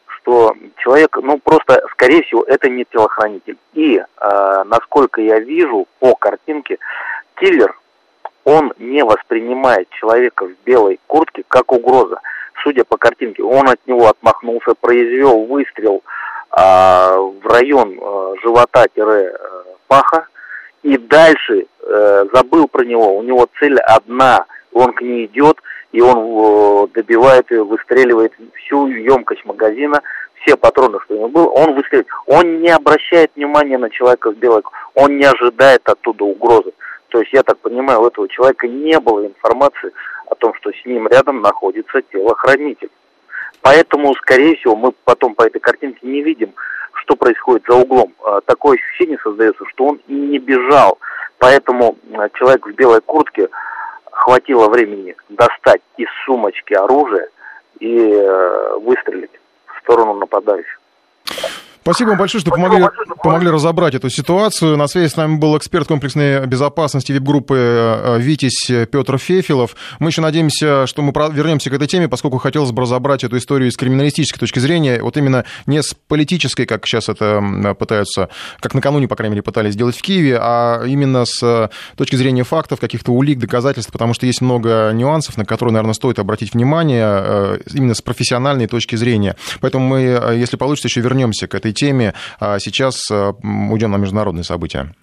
что 0.08 0.54
человек, 0.78 1.18
ну 1.22 1.38
просто, 1.40 1.84
скорее 1.92 2.24
всего, 2.24 2.44
это 2.44 2.70
не 2.70 2.86
телохранитель. 2.86 3.58
И, 3.74 3.98
э, 3.98 4.64
насколько 4.66 5.22
я 5.22 5.40
вижу 5.40 5.88
по 6.00 6.16
картинке, 6.16 6.78
киллер, 7.36 7.76
он 8.44 8.74
не 8.80 9.04
воспринимает 9.04 9.90
человека 9.90 10.46
в 10.46 10.54
белой 10.66 11.00
куртке 11.08 11.44
как 11.48 11.72
угроза. 11.72 12.20
Судя 12.64 12.84
по 12.84 12.98
картинке, 12.98 13.44
он 13.44 13.70
от 13.70 13.80
него 13.88 14.08
отмахнулся, 14.08 14.74
произвел 14.80 15.46
выстрел 15.46 16.04
э, 16.58 16.60
в 16.60 17.42
район 17.46 17.98
э, 18.00 18.36
живота-паха, 18.44 20.28
и 20.84 20.98
дальше 20.98 21.66
э, 21.82 22.26
забыл 22.34 22.68
про 22.68 22.84
него. 22.84 23.18
У 23.18 23.24
него 23.24 23.48
цель 23.60 23.78
одна, 23.80 24.46
он 24.72 24.94
к 24.94 25.02
ней 25.02 25.26
идет, 25.26 25.58
и 25.92 26.02
он 26.02 26.18
э, 26.18 26.88
добивает 26.94 27.50
ее, 27.52 27.64
выстреливает 27.64 28.34
всю 28.56 28.88
емкость 28.88 29.46
магазина, 29.46 30.02
все 30.42 30.58
патроны, 30.58 31.00
что 31.06 31.14
у 31.14 31.18
него 31.18 31.30
было, 31.30 31.48
он 31.50 31.76
выстреливает. 31.76 32.08
Он 32.26 32.62
не 32.62 32.70
обращает 32.70 33.32
внимания 33.36 33.78
на 33.78 33.90
человека 33.90 34.32
в 34.32 34.38
белой, 34.38 34.64
он 34.96 35.18
не 35.18 35.26
ожидает 35.26 35.82
оттуда 35.88 36.24
угрозы. 36.24 36.72
То 37.10 37.20
есть, 37.20 37.34
я 37.34 37.44
так 37.44 37.60
понимаю, 37.60 38.02
у 38.02 38.08
этого 38.08 38.28
человека 38.30 38.68
не 38.68 39.00
было 39.00 39.26
информации 39.26 39.92
о 40.28 40.36
том, 40.36 40.54
что 40.56 40.72
с 40.72 40.86
ним 40.86 41.08
рядом 41.08 41.42
находится 41.42 42.02
телохранитель. 42.02 42.90
Поэтому, 43.62 44.16
скорее 44.16 44.56
всего, 44.56 44.76
мы 44.76 44.94
потом 45.04 45.36
по 45.36 45.44
этой 45.44 45.60
картинке 45.60 46.00
не 46.02 46.24
видим 46.24 46.54
что 46.94 47.16
происходит 47.16 47.64
за 47.68 47.76
углом. 47.76 48.14
А, 48.24 48.42
такое 48.42 48.78
ощущение 48.78 49.18
создается, 49.24 49.64
что 49.70 49.86
он 49.88 50.02
и 50.08 50.14
не 50.14 50.40
бежал. 50.40 51.00
Поэтому 51.38 51.98
а, 52.14 52.30
человек 52.30 52.66
в 52.68 52.72
белой 52.72 53.02
куртке 53.02 53.50
хватило 54.12 54.70
времени 54.70 55.16
достать 55.30 55.82
из 55.98 56.08
сумочки 56.26 56.74
оружие 56.74 57.28
и 57.80 57.98
э, 57.98 58.76
выстрелить 58.78 59.32
в 59.66 59.80
сторону 59.80 60.14
нападающих. 60.14 60.81
Спасибо 61.84 62.10
вам 62.10 62.20
большое, 62.20 62.42
что 62.42 62.52
помогли, 62.52 62.86
помогли 63.24 63.50
разобрать 63.50 63.96
эту 63.96 64.12
ситуацию. 64.12 64.78
На 64.78 64.86
связи 64.86 65.12
с 65.12 65.16
нами 65.16 65.38
был 65.38 65.58
эксперт 65.58 65.88
комплексной 65.88 66.46
безопасности 66.46 67.12
вип-группы 67.12 67.56
э, 67.58 68.20
«Витязь» 68.20 68.68
Петр 68.68 69.18
Фефилов. 69.18 69.76
Мы 69.98 70.12
еще 70.12 70.22
надеемся, 70.22 70.86
что 70.86 71.02
мы 71.02 71.12
вернемся 71.32 71.72
к 71.72 71.74
этой 71.74 71.88
теме, 71.88 72.08
поскольку 72.08 72.38
хотелось 72.38 72.72
бы 72.72 72.84
разобрать 72.84 73.24
эту 73.24 73.36
историю 73.38 73.72
с 73.72 73.78
криминалистической 73.78 74.40
точки 74.40 74.60
зрения, 74.60 75.02
вот 75.02 75.18
именно 75.18 75.44
не 75.66 75.82
с 75.82 75.96
политической, 76.08 76.68
как 76.68 76.86
сейчас 76.86 77.10
это 77.10 77.76
пытаются, 77.80 78.30
как 78.60 78.76
накануне, 78.76 79.08
по 79.08 79.16
крайней 79.16 79.32
мере, 79.32 79.42
пытались 79.42 79.74
сделать 79.74 79.98
в 79.98 80.04
Киеве, 80.04 80.38
а 80.40 80.84
именно 80.86 81.26
с 81.26 81.42
э, 81.42 81.70
точки 81.98 82.16
зрения 82.16 82.44
фактов, 82.44 82.80
каких-то 82.80 83.12
улик, 83.12 83.40
доказательств, 83.40 83.92
потому 83.92 84.14
что 84.14 84.28
есть 84.28 84.42
много 84.42 84.92
нюансов, 84.94 85.36
на 85.36 85.46
которые, 85.46 85.74
наверное, 85.74 85.96
стоит 85.96 86.20
обратить 86.20 86.54
внимание 86.54 87.08
э, 87.08 87.60
именно 87.74 87.96
с 87.96 88.04
профессиональной 88.04 88.68
точки 88.68 88.96
зрения. 88.96 89.36
Поэтому 89.62 89.88
мы, 89.88 90.36
если 90.36 90.58
получится, 90.58 90.88
еще 90.88 91.02
вернемся 91.02 91.48
к 91.48 91.56
этой 91.56 91.71
этой 91.72 91.74
теме. 91.74 92.14
А 92.40 92.60
сейчас 92.60 93.10
э, 93.10 93.34
уйдем 93.44 93.92
на 93.92 93.98
международные 93.98 94.44
события. 94.44 94.94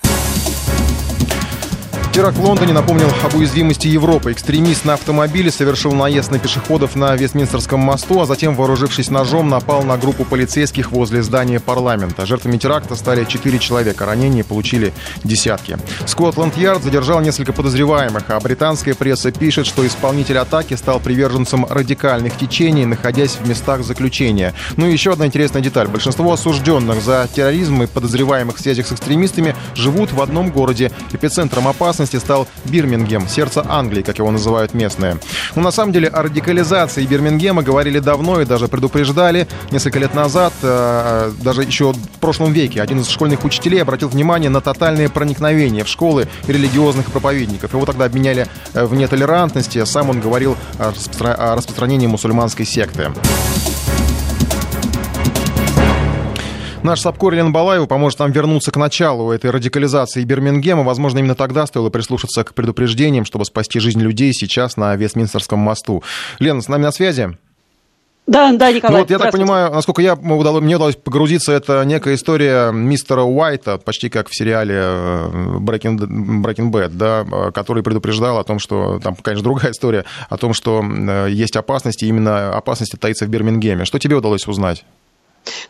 Теракт 2.18 2.36
в 2.36 2.44
Лондоне 2.44 2.72
напомнил 2.72 3.06
об 3.22 3.36
уязвимости 3.36 3.86
Европы. 3.86 4.32
Экстремист 4.32 4.84
на 4.84 4.94
автомобиле 4.94 5.52
совершил 5.52 5.92
наезд 5.92 6.32
на 6.32 6.40
пешеходов 6.40 6.96
на 6.96 7.14
Вестминстерском 7.14 7.78
мосту, 7.78 8.20
а 8.20 8.26
затем, 8.26 8.56
вооружившись 8.56 9.08
ножом, 9.08 9.48
напал 9.48 9.84
на 9.84 9.96
группу 9.96 10.24
полицейских 10.24 10.90
возле 10.90 11.22
здания 11.22 11.60
парламента. 11.60 12.26
Жертвами 12.26 12.56
теракта 12.56 12.96
стали 12.96 13.24
четыре 13.24 13.60
человека. 13.60 14.04
Ранения 14.04 14.42
получили 14.42 14.92
десятки. 15.22 15.78
Скотланд-Ярд 16.06 16.82
задержал 16.82 17.20
несколько 17.20 17.52
подозреваемых, 17.52 18.24
а 18.30 18.40
британская 18.40 18.96
пресса 18.96 19.30
пишет, 19.30 19.66
что 19.66 19.86
исполнитель 19.86 20.38
атаки 20.38 20.74
стал 20.74 20.98
приверженцем 20.98 21.66
радикальных 21.70 22.36
течений, 22.36 22.84
находясь 22.84 23.36
в 23.36 23.48
местах 23.48 23.84
заключения. 23.84 24.54
Ну 24.76 24.88
и 24.88 24.92
еще 24.92 25.12
одна 25.12 25.26
интересная 25.26 25.62
деталь. 25.62 25.86
Большинство 25.86 26.32
осужденных 26.32 27.00
за 27.00 27.28
терроризм 27.32 27.84
и 27.84 27.86
подозреваемых 27.86 28.56
в 28.56 28.60
связях 28.60 28.88
с 28.88 28.92
экстремистами 28.92 29.54
живут 29.76 30.10
в 30.10 30.20
одном 30.20 30.50
городе. 30.50 30.90
Эпицентром 31.12 31.68
опасности 31.68 32.07
частности, 32.08 32.24
стал 32.24 32.46
Бирмингем, 32.64 33.28
сердце 33.28 33.64
Англии, 33.68 34.02
как 34.02 34.18
его 34.18 34.30
называют 34.30 34.74
местные. 34.74 35.18
Но 35.54 35.62
на 35.62 35.70
самом 35.70 35.92
деле 35.92 36.08
о 36.08 36.22
радикализации 36.22 37.04
Бирмингема 37.06 37.62
говорили 37.62 37.98
давно 37.98 38.40
и 38.40 38.44
даже 38.44 38.68
предупреждали. 38.68 39.46
Несколько 39.70 39.98
лет 39.98 40.14
назад, 40.14 40.52
э, 40.62 41.32
даже 41.42 41.62
еще 41.62 41.92
в 41.92 42.20
прошлом 42.20 42.52
веке, 42.52 42.82
один 42.82 43.00
из 43.00 43.08
школьных 43.08 43.44
учителей 43.44 43.82
обратил 43.82 44.08
внимание 44.08 44.50
на 44.50 44.60
тотальные 44.60 45.08
проникновения 45.08 45.84
в 45.84 45.88
школы 45.88 46.28
религиозных 46.46 47.06
проповедников. 47.06 47.72
Его 47.74 47.84
тогда 47.86 48.04
обменяли 48.04 48.46
э, 48.74 48.84
в 48.84 48.94
нетолерантности. 48.94 49.84
Сам 49.84 50.10
он 50.10 50.20
говорил 50.20 50.56
о 50.78 50.92
распространении 51.56 52.06
мусульманской 52.06 52.66
секты. 52.66 53.12
Наш 56.82 57.00
Сапкор 57.00 57.32
Елена 57.32 57.50
Балаева 57.50 57.86
поможет 57.86 58.20
нам 58.20 58.30
вернуться 58.30 58.70
к 58.70 58.76
началу 58.76 59.32
этой 59.32 59.50
радикализации 59.50 60.22
Бирмингема. 60.24 60.84
Возможно, 60.84 61.18
именно 61.18 61.34
тогда 61.34 61.66
стоило 61.66 61.90
прислушаться 61.90 62.44
к 62.44 62.54
предупреждениям, 62.54 63.24
чтобы 63.24 63.44
спасти 63.44 63.80
жизнь 63.80 64.00
людей 64.00 64.32
сейчас 64.32 64.76
на 64.76 64.94
Вестминстерском 64.94 65.58
мосту. 65.58 66.04
Лена, 66.38 66.62
с 66.62 66.68
нами 66.68 66.84
на 66.84 66.92
связи? 66.92 67.36
Да, 68.28 68.52
да, 68.52 68.70
Николай. 68.70 68.92
Ну, 68.92 68.98
вот 69.00 69.10
я 69.10 69.18
так 69.18 69.32
понимаю, 69.32 69.72
насколько 69.72 70.02
я, 70.02 70.14
удалось, 70.14 70.62
мне 70.62 70.76
удалось 70.76 70.96
погрузиться, 70.96 71.52
это 71.52 71.82
некая 71.84 72.14
история 72.14 72.70
мистера 72.72 73.22
Уайта, 73.22 73.78
почти 73.78 74.10
как 74.10 74.28
в 74.28 74.36
сериале 74.36 74.74
э, 74.76 75.30
Breaking, 75.60 75.96
Breaking 76.44 76.70
Bad, 76.70 76.90
да, 76.90 77.50
который 77.52 77.82
предупреждал 77.82 78.38
о 78.38 78.44
том, 78.44 78.58
что, 78.58 79.00
там, 79.02 79.16
конечно, 79.16 79.42
другая 79.42 79.72
история, 79.72 80.04
о 80.28 80.36
том, 80.36 80.52
что 80.52 80.84
э, 80.84 81.28
есть 81.30 81.56
опасности, 81.56 82.04
именно 82.04 82.54
опасности 82.54 82.96
таится 82.96 83.24
в 83.24 83.28
Бирмингеме. 83.30 83.86
Что 83.86 83.98
тебе 83.98 84.14
удалось 84.14 84.46
узнать? 84.46 84.84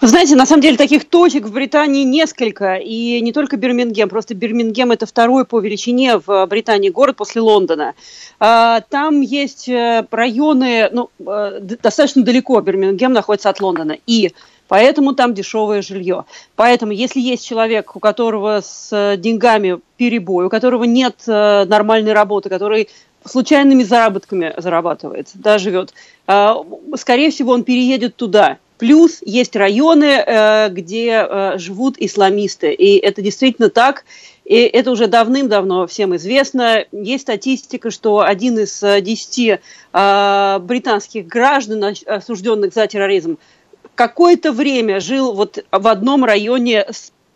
Вы 0.01 0.09
знаете, 0.09 0.37
на 0.37 0.47
самом 0.47 0.63
деле 0.63 0.77
таких 0.77 1.09
точек 1.09 1.45
в 1.45 1.53
Британии 1.53 2.05
несколько, 2.05 2.77
и 2.77 3.21
не 3.21 3.33
только 3.33 3.57
Бирмингем, 3.57 4.09
просто 4.09 4.35
Бирмингем 4.35 4.91
это 4.91 5.07
второй 5.07 5.45
по 5.45 5.61
величине 5.61 6.19
в 6.19 6.47
Британии 6.47 6.91
город 6.91 7.17
после 7.17 7.41
Лондона. 7.41 7.95
А, 8.41 8.81
там 8.89 9.21
есть 9.21 9.69
э, 9.69 10.07
районы, 10.11 10.89
ну, 10.93 11.11
э, 11.27 11.61
достаточно 11.61 12.23
далеко 12.23 12.61
Бирмингем 12.61 13.13
находится 13.13 13.51
от 13.51 13.61
Лондона, 13.61 13.97
и 14.07 14.33
Поэтому 14.69 15.15
там 15.15 15.33
дешевое 15.33 15.81
жилье. 15.81 16.27
Поэтому, 16.55 16.93
если 16.93 17.21
есть 17.21 17.47
человек, 17.47 17.97
у 17.97 18.01
которого 18.01 18.61
с 18.63 19.17
деньгами 19.17 19.81
перебой, 19.97 20.45
у 20.45 20.51
которого 20.51 20.85
нет 20.85 21.23
э, 21.27 21.65
нормальной 21.65 22.13
работы, 22.13 22.51
который 22.51 22.91
случайными 23.25 23.83
заработками 23.83 24.55
зарабатывает, 24.57 25.29
да, 25.35 25.59
живет, 25.59 25.93
скорее 26.97 27.31
всего, 27.31 27.53
он 27.53 27.65
переедет 27.65 28.17
туда. 28.17 28.59
Плюс 28.79 29.19
есть 29.23 29.57
районы, 29.57 30.23
э, 30.25 30.69
где 30.71 31.27
э, 31.29 31.59
живут 31.59 31.97
исламисты, 31.99 32.73
и 32.73 32.97
это 32.97 33.23
действительно 33.23 33.71
так. 33.71 34.05
И 34.45 34.55
это 34.55 34.93
уже 34.93 35.09
давным-давно 35.09 35.87
всем 35.89 36.17
известно. 36.17 36.85
Есть 36.93 37.23
статистика, 37.23 37.91
что 37.91 38.21
один 38.21 38.59
из 38.59 38.83
э, 38.83 39.01
десяти 39.01 39.59
британских 39.93 41.27
граждан, 41.27 41.95
осужденных 42.07 42.73
за 42.73 42.87
терроризм, 42.87 43.39
какое-то 43.95 44.53
время 44.53 45.01
жил 45.01 45.33
вот 45.33 45.65
в 45.73 45.89
одном 45.89 46.25
районе 46.25 46.87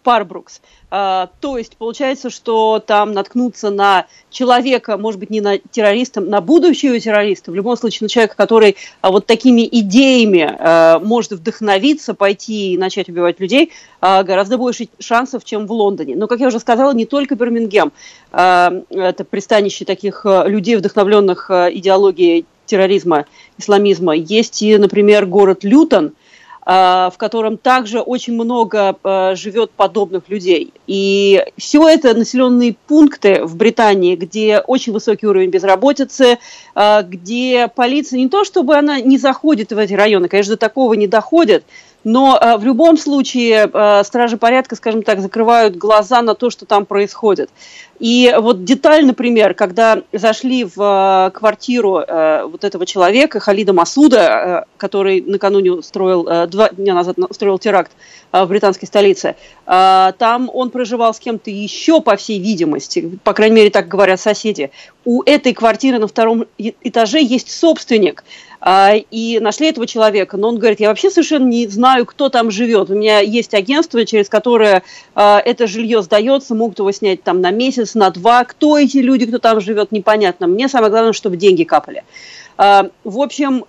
Парбрукс. 0.02 0.60
А, 0.90 1.30
то 1.40 1.56
есть 1.56 1.76
получается, 1.76 2.28
что 2.28 2.82
там 2.84 3.12
наткнуться 3.12 3.70
на 3.70 4.06
человека, 4.30 4.98
может 4.98 5.18
быть, 5.18 5.30
не 5.30 5.40
на 5.40 5.58
террориста, 5.58 6.20
на 6.20 6.40
будущего 6.40 7.00
террориста, 7.00 7.50
в 7.50 7.54
любом 7.54 7.76
случае 7.76 8.06
на 8.06 8.08
человека, 8.08 8.36
который 8.36 8.76
а, 9.00 9.10
вот 9.10 9.26
такими 9.26 9.66
идеями 9.70 10.54
а, 10.58 10.98
может 10.98 11.32
вдохновиться, 11.32 12.14
пойти 12.14 12.74
и 12.74 12.78
начать 12.78 13.08
убивать 13.08 13.40
людей, 13.40 13.72
гораздо 14.00 14.58
больше 14.58 14.88
шансов, 14.98 15.44
чем 15.44 15.66
в 15.66 15.72
Лондоне. 15.72 16.16
Но, 16.16 16.26
как 16.26 16.40
я 16.40 16.48
уже 16.48 16.58
сказала, 16.58 16.92
не 16.92 17.06
только 17.06 17.36
Бирмингем. 17.36 17.92
Это 18.32 19.26
пристанище 19.30 19.84
таких 19.84 20.24
людей, 20.24 20.76
вдохновленных 20.76 21.50
идеологией 21.50 22.44
терроризма, 22.66 23.26
исламизма. 23.58 24.14
Есть 24.14 24.60
и, 24.62 24.76
например, 24.76 25.26
город 25.26 25.62
Лютон– 25.62 26.14
в 26.64 27.14
котором 27.16 27.58
также 27.58 28.00
очень 28.00 28.34
много 28.34 28.96
а, 29.02 29.34
живет 29.34 29.72
подобных 29.72 30.28
людей. 30.28 30.72
И 30.86 31.44
все 31.58 31.88
это 31.88 32.14
населенные 32.14 32.76
пункты 32.86 33.44
в 33.44 33.56
Британии, 33.56 34.14
где 34.14 34.60
очень 34.60 34.92
высокий 34.92 35.26
уровень 35.26 35.50
безработицы, 35.50 36.38
а, 36.74 37.02
где 37.02 37.66
полиция 37.66 38.18
не 38.18 38.28
то 38.28 38.44
чтобы 38.44 38.76
она 38.76 39.00
не 39.00 39.18
заходит 39.18 39.72
в 39.72 39.78
эти 39.78 39.94
районы, 39.94 40.28
конечно, 40.28 40.54
до 40.54 40.58
такого 40.58 40.94
не 40.94 41.08
доходит, 41.08 41.64
но 42.04 42.38
э, 42.40 42.56
в 42.56 42.64
любом 42.64 42.96
случае 42.96 43.70
э, 43.72 44.02
стражи 44.04 44.36
порядка, 44.36 44.76
скажем 44.76 45.02
так, 45.02 45.20
закрывают 45.20 45.76
глаза 45.76 46.22
на 46.22 46.34
то, 46.34 46.50
что 46.50 46.66
там 46.66 46.84
происходит. 46.84 47.50
И 48.02 48.34
вот 48.36 48.64
деталь, 48.64 49.06
например, 49.06 49.54
когда 49.54 50.02
зашли 50.12 50.64
в 50.64 51.28
э, 51.28 51.30
квартиру 51.30 51.98
э, 52.00 52.44
вот 52.50 52.64
этого 52.64 52.84
человека, 52.84 53.38
Халида 53.38 53.72
Масуда, 53.72 54.64
э, 54.66 54.70
который 54.76 55.20
накануне 55.20 55.70
устроил, 55.70 56.24
два 56.48 56.70
дня 56.70 56.94
назад 56.94 57.16
устроил 57.18 57.60
теракт 57.60 57.92
в 58.32 58.44
британской 58.46 58.88
столице, 58.88 59.36
там 59.66 60.50
он 60.52 60.70
проживал 60.70 61.14
с 61.14 61.20
кем-то 61.20 61.50
еще, 61.50 62.00
по 62.00 62.16
всей 62.16 62.40
видимости, 62.40 63.18
по 63.22 63.34
крайней 63.34 63.56
мере, 63.56 63.70
так 63.70 63.86
говорят 63.86 64.20
соседи. 64.20 64.70
У 65.04 65.22
этой 65.22 65.52
квартиры 65.52 65.98
на 65.98 66.08
втором 66.08 66.46
этаже 66.58 67.22
есть 67.22 67.52
собственник– 67.52 68.24
и 68.64 69.40
нашли 69.40 69.70
этого 69.70 69.88
человека. 69.88 70.36
Но 70.36 70.48
он 70.48 70.58
говорит, 70.58 70.78
я 70.78 70.88
вообще 70.88 71.10
совершенно 71.10 71.46
не 71.46 71.66
знаю, 71.66 72.06
кто 72.06 72.28
там 72.28 72.52
живет. 72.52 72.90
У 72.90 72.94
меня 72.94 73.18
есть 73.18 73.54
агентство, 73.54 74.04
через 74.06 74.28
которое 74.28 74.84
это 75.14 75.66
жилье 75.66 76.00
сдается, 76.02 76.54
могут 76.54 76.78
его 76.78 76.92
снять 76.92 77.24
там 77.24 77.40
на 77.40 77.50
месяц, 77.50 77.91
на 77.94 78.10
два. 78.10 78.44
Кто 78.44 78.78
эти 78.78 78.98
люди, 78.98 79.26
кто 79.26 79.38
там 79.38 79.60
живет, 79.60 79.92
непонятно. 79.92 80.46
Мне 80.46 80.68
самое 80.68 80.90
главное, 80.90 81.12
чтобы 81.12 81.36
деньги 81.36 81.64
капали. 81.64 82.04
А, 82.58 82.90
в 83.04 83.18
общем, 83.18 83.64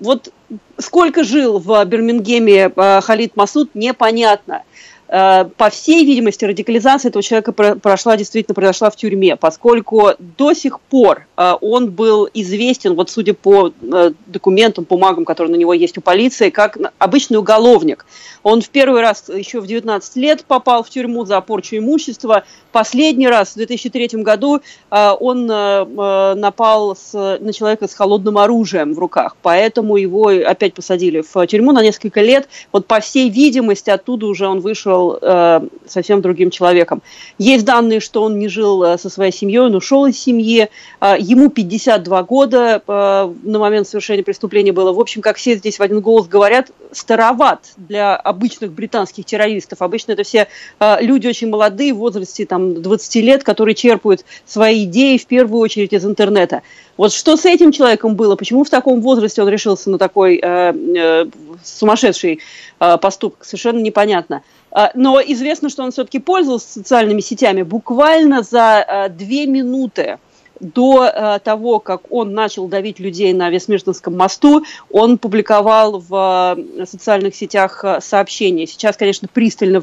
вот 0.00 0.32
сколько 0.78 1.24
жил 1.24 1.58
в 1.58 1.84
Бирмингеме 1.84 2.70
Халид 3.02 3.36
Масуд, 3.36 3.70
непонятно. 3.74 4.62
Э, 5.08 5.44
по 5.56 5.70
всей 5.70 6.04
видимости, 6.04 6.44
радикализация 6.44 7.10
этого 7.10 7.22
человека 7.22 7.52
прошла, 7.52 8.16
действительно 8.16 8.54
произошла 8.54 8.90
в 8.90 8.96
тюрьме, 8.96 9.36
поскольку 9.36 10.10
до 10.18 10.52
сих 10.52 10.80
пор 10.80 11.26
э, 11.36 11.52
он 11.60 11.90
был 11.92 12.28
известен, 12.34 12.94
вот 12.94 13.10
судя 13.10 13.34
по 13.34 13.68
э, 13.80 14.12
документам, 14.26 14.84
бумагам, 14.88 15.24
которые 15.24 15.52
на 15.52 15.56
него 15.56 15.72
есть 15.74 15.96
у 15.96 16.00
полиции, 16.00 16.50
как 16.50 16.78
обычный 16.98 17.36
уголовник. 17.36 18.04
Он 18.42 18.60
в 18.60 18.68
первый 18.68 19.00
раз 19.00 19.28
еще 19.28 19.60
в 19.60 19.66
19 19.66 20.16
лет 20.16 20.44
попал 20.44 20.82
в 20.82 20.90
тюрьму 20.90 21.24
за 21.24 21.40
порчу 21.40 21.76
имущества. 21.78 22.44
Последний 22.72 23.28
раз 23.28 23.52
в 23.52 23.56
2003 23.56 24.22
году 24.22 24.60
он 24.90 25.46
напал 25.46 26.96
на 27.12 27.52
человека 27.52 27.88
с 27.88 27.94
холодным 27.94 28.38
оружием 28.38 28.94
в 28.94 28.98
руках, 29.00 29.36
поэтому 29.42 29.96
его 29.96 30.28
опять 30.28 30.74
посадили 30.74 31.24
в 31.28 31.46
тюрьму 31.46 31.72
на 31.72 31.82
несколько 31.82 32.20
лет. 32.20 32.48
Вот 32.70 32.86
по 32.86 33.00
всей 33.00 33.30
видимости, 33.30 33.90
оттуда 33.90 34.26
уже 34.26 34.46
он 34.46 34.60
вышел 34.60 34.95
вышел 34.96 35.18
э, 35.20 35.60
совсем 35.86 36.20
другим 36.22 36.50
человеком. 36.50 37.02
Есть 37.38 37.64
данные, 37.64 38.00
что 38.00 38.22
он 38.22 38.38
не 38.38 38.48
жил 38.48 38.82
э, 38.82 38.98
со 38.98 39.10
своей 39.10 39.32
семьей, 39.32 39.60
он 39.60 39.74
ушел 39.74 40.06
из 40.06 40.18
семьи. 40.18 40.68
Э, 41.00 41.14
ему 41.18 41.50
52 41.50 42.22
года 42.24 42.82
э, 42.86 43.34
на 43.42 43.58
момент 43.58 43.88
совершения 43.88 44.22
преступления 44.22 44.72
было. 44.72 44.92
В 44.92 45.00
общем, 45.00 45.22
как 45.22 45.36
все 45.36 45.56
здесь 45.56 45.78
в 45.78 45.82
один 45.82 46.00
голос 46.00 46.26
говорят, 46.26 46.70
староват 46.92 47.60
для 47.76 48.16
обычных 48.16 48.72
британских 48.72 49.24
террористов. 49.24 49.82
Обычно 49.82 50.12
это 50.12 50.22
все 50.22 50.48
э, 50.80 50.96
люди 51.00 51.26
очень 51.26 51.48
молодые, 51.48 51.92
в 51.92 51.98
возрасте 51.98 52.46
там, 52.46 52.82
20 52.82 53.16
лет, 53.16 53.44
которые 53.44 53.74
черпают 53.74 54.24
свои 54.46 54.84
идеи 54.84 55.18
в 55.18 55.26
первую 55.26 55.60
очередь 55.60 55.92
из 55.92 56.04
интернета. 56.04 56.62
Вот 56.96 57.12
что 57.12 57.36
с 57.36 57.44
этим 57.44 57.72
человеком 57.72 58.16
было? 58.16 58.36
Почему 58.36 58.64
в 58.64 58.70
таком 58.70 59.02
возрасте 59.02 59.42
он 59.42 59.48
решился 59.48 59.90
на 59.90 59.98
такой 59.98 60.40
э, 60.42 60.72
э, 60.72 61.26
сумасшедший 61.62 62.40
э, 62.80 62.96
поступок? 62.98 63.44
Совершенно 63.44 63.80
непонятно. 63.80 64.42
А, 64.76 64.90
но 64.92 65.22
известно, 65.22 65.70
что 65.70 65.84
он 65.84 65.90
все-таки 65.90 66.18
пользовался 66.18 66.70
социальными 66.70 67.22
сетями. 67.22 67.62
Буквально 67.62 68.42
за 68.42 68.82
а, 68.82 69.08
две 69.08 69.46
минуты 69.46 70.18
до 70.60 71.04
э, 71.04 71.38
того, 71.40 71.80
как 71.80 72.10
он 72.10 72.32
начал 72.32 72.68
давить 72.68 72.98
людей 72.98 73.32
на 73.32 73.50
Вестминстерском 73.50 74.16
мосту, 74.16 74.64
он 74.90 75.18
публиковал 75.18 75.98
в 75.98 76.56
э, 76.56 76.86
социальных 76.86 77.34
сетях 77.34 77.84
э, 77.84 78.00
сообщения. 78.00 78.66
Сейчас, 78.66 78.96
конечно, 78.96 79.28
пристально 79.32 79.82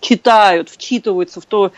читают, 0.00 0.68
вчитываются 0.68 1.40
в 1.40 1.46
то, 1.46 1.70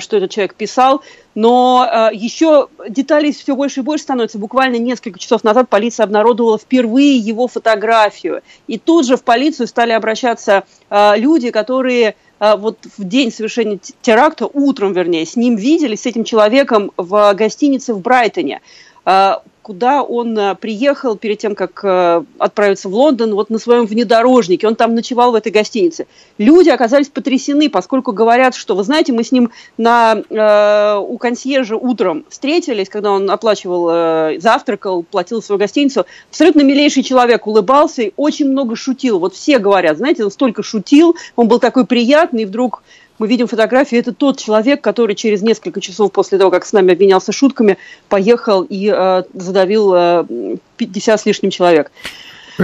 что 0.00 0.16
этот 0.18 0.30
человек 0.30 0.54
писал, 0.54 1.02
но 1.34 2.10
еще 2.12 2.68
деталей 2.88 3.32
все 3.32 3.56
больше 3.56 3.80
и 3.80 3.82
больше 3.82 4.04
становится. 4.04 4.38
Буквально 4.38 4.76
несколько 4.76 5.18
часов 5.18 5.44
назад 5.44 5.70
полиция 5.70 6.04
обнародовала 6.04 6.58
впервые 6.58 7.16
его 7.16 7.48
фотографию. 7.48 8.42
И 8.66 8.78
тут 8.78 9.06
же 9.06 9.16
в 9.16 9.24
полицию 9.24 9.66
стали 9.66 9.92
обращаться 9.92 10.64
люди, 10.90 11.50
которые 11.50 12.16
вот 12.40 12.78
в 12.96 13.04
день 13.04 13.30
совершения 13.30 13.78
теракта, 14.02 14.46
утром, 14.46 14.92
вернее, 14.92 15.26
с 15.26 15.36
ним 15.36 15.56
виделись, 15.56 16.02
с 16.02 16.06
этим 16.06 16.24
человеком 16.24 16.90
в 16.96 17.34
гостинице 17.34 17.94
в 17.94 18.00
Брайтоне. 18.00 18.60
Куда 19.62 20.02
он 20.02 20.38
э, 20.38 20.54
приехал 20.54 21.16
перед 21.16 21.38
тем, 21.38 21.54
как 21.54 21.84
э, 21.84 22.24
отправиться 22.38 22.88
в 22.88 22.94
Лондон, 22.94 23.34
вот 23.34 23.50
на 23.50 23.58
своем 23.58 23.84
внедорожнике. 23.84 24.66
Он 24.66 24.74
там 24.74 24.94
ночевал 24.94 25.32
в 25.32 25.34
этой 25.34 25.52
гостинице. 25.52 26.06
Люди 26.38 26.70
оказались 26.70 27.08
потрясены, 27.08 27.68
поскольку 27.68 28.12
говорят, 28.12 28.54
что, 28.54 28.74
вы 28.74 28.84
знаете, 28.84 29.12
мы 29.12 29.22
с 29.22 29.32
ним 29.32 29.50
на, 29.76 30.22
э, 30.30 30.98
у 30.98 31.18
консьержа 31.18 31.76
утром 31.76 32.24
встретились, 32.30 32.88
когда 32.88 33.10
он 33.12 33.30
оплачивал, 33.30 33.88
э, 33.90 34.38
завтракал, 34.40 35.02
платил 35.02 35.42
свою 35.42 35.58
гостиницу. 35.58 36.06
Абсолютно 36.30 36.62
милейший 36.62 37.02
человек, 37.02 37.46
улыбался 37.46 38.02
и 38.02 38.12
очень 38.16 38.48
много 38.48 38.76
шутил. 38.76 39.18
Вот 39.18 39.34
все 39.34 39.58
говорят, 39.58 39.98
знаете, 39.98 40.24
он 40.24 40.30
столько 40.30 40.62
шутил, 40.62 41.16
он 41.36 41.48
был 41.48 41.58
такой 41.58 41.84
приятный, 41.84 42.42
и 42.42 42.46
вдруг 42.46 42.82
мы 43.20 43.28
видим 43.28 43.46
фотографии, 43.46 43.98
это 43.98 44.14
тот 44.14 44.38
человек, 44.38 44.80
который 44.80 45.14
через 45.14 45.42
несколько 45.42 45.82
часов 45.82 46.10
после 46.10 46.38
того, 46.38 46.50
как 46.50 46.64
с 46.64 46.72
нами 46.72 46.94
обменялся 46.94 47.32
шутками, 47.32 47.76
поехал 48.08 48.62
и 48.62 48.90
э, 48.90 49.22
задавил 49.34 49.92
э, 49.94 50.56
50 50.78 51.20
с 51.20 51.26
лишним 51.26 51.50
человек. 51.50 51.92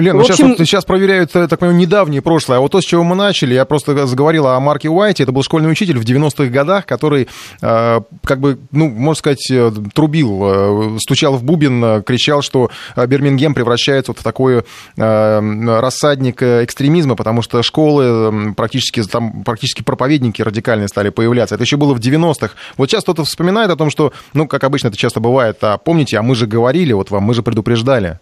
Лен, 0.00 0.16
ну 0.16 0.22
общем... 0.22 0.34
сейчас, 0.34 0.58
сейчас 0.58 0.84
проверяют, 0.84 1.34
э, 1.34 1.48
так 1.48 1.58
понимаю, 1.58 1.78
недавнее 1.78 2.22
прошлое. 2.22 2.58
А 2.58 2.60
вот 2.60 2.72
то, 2.72 2.80
с 2.80 2.84
чего 2.84 3.02
мы 3.02 3.14
начали, 3.14 3.54
я 3.54 3.64
просто 3.64 4.06
заговорил 4.06 4.46
о 4.46 4.58
Марке 4.60 4.88
Уайте. 4.88 5.22
Это 5.22 5.32
был 5.32 5.42
школьный 5.42 5.70
учитель 5.70 5.98
в 5.98 6.04
90-х 6.04 6.46
годах, 6.46 6.86
который, 6.86 7.28
э, 7.62 8.00
как 8.24 8.40
бы, 8.40 8.58
ну, 8.72 8.88
можно 8.88 9.18
сказать, 9.18 9.50
э, 9.50 9.72
трубил, 9.94 10.40
э, 10.44 10.98
стучал 11.00 11.36
в 11.36 11.44
бубен, 11.44 11.84
э, 11.84 12.02
кричал, 12.02 12.42
что 12.42 12.70
Бирмингем 12.96 13.54
превращается 13.54 14.12
вот 14.12 14.20
в 14.20 14.22
такой 14.22 14.64
э, 14.96 15.80
рассадник 15.80 16.42
экстремизма, 16.42 17.16
потому 17.16 17.42
что 17.42 17.62
школы 17.62 18.54
практически, 18.54 19.02
там 19.02 19.42
практически 19.44 19.82
проповедники 19.82 20.42
радикальные 20.42 20.88
стали 20.88 21.10
появляться. 21.10 21.54
Это 21.54 21.64
еще 21.64 21.76
было 21.76 21.94
в 21.94 21.98
90-х. 21.98 22.50
Вот 22.76 22.90
сейчас 22.90 23.02
кто-то 23.02 23.24
вспоминает 23.24 23.70
о 23.70 23.76
том, 23.76 23.90
что, 23.90 24.12
ну, 24.34 24.46
как 24.46 24.64
обычно 24.64 24.88
это 24.88 24.96
часто 24.96 25.20
бывает, 25.20 25.58
а 25.62 25.78
помните, 25.78 26.18
а 26.18 26.22
мы 26.22 26.34
же 26.34 26.46
говорили, 26.46 26.92
вот 26.92 27.10
вам, 27.10 27.24
мы 27.24 27.34
же 27.34 27.42
предупреждали. 27.42 28.18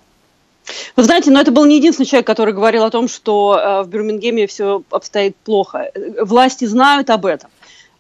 Вы 0.97 1.03
знаете, 1.03 1.31
но 1.31 1.41
это 1.41 1.51
был 1.51 1.65
не 1.65 1.77
единственный 1.77 2.07
человек, 2.07 2.27
который 2.27 2.55
говорил 2.55 2.85
о 2.85 2.91
том, 2.91 3.09
что 3.09 3.59
э, 3.59 3.83
в 3.83 3.89
Бирмингеме 3.89 4.47
все 4.47 4.83
обстоит 4.91 5.37
плохо. 5.37 5.91
Власти 6.21 6.65
знают 6.65 7.11
об 7.11 7.27
этом. 7.27 7.51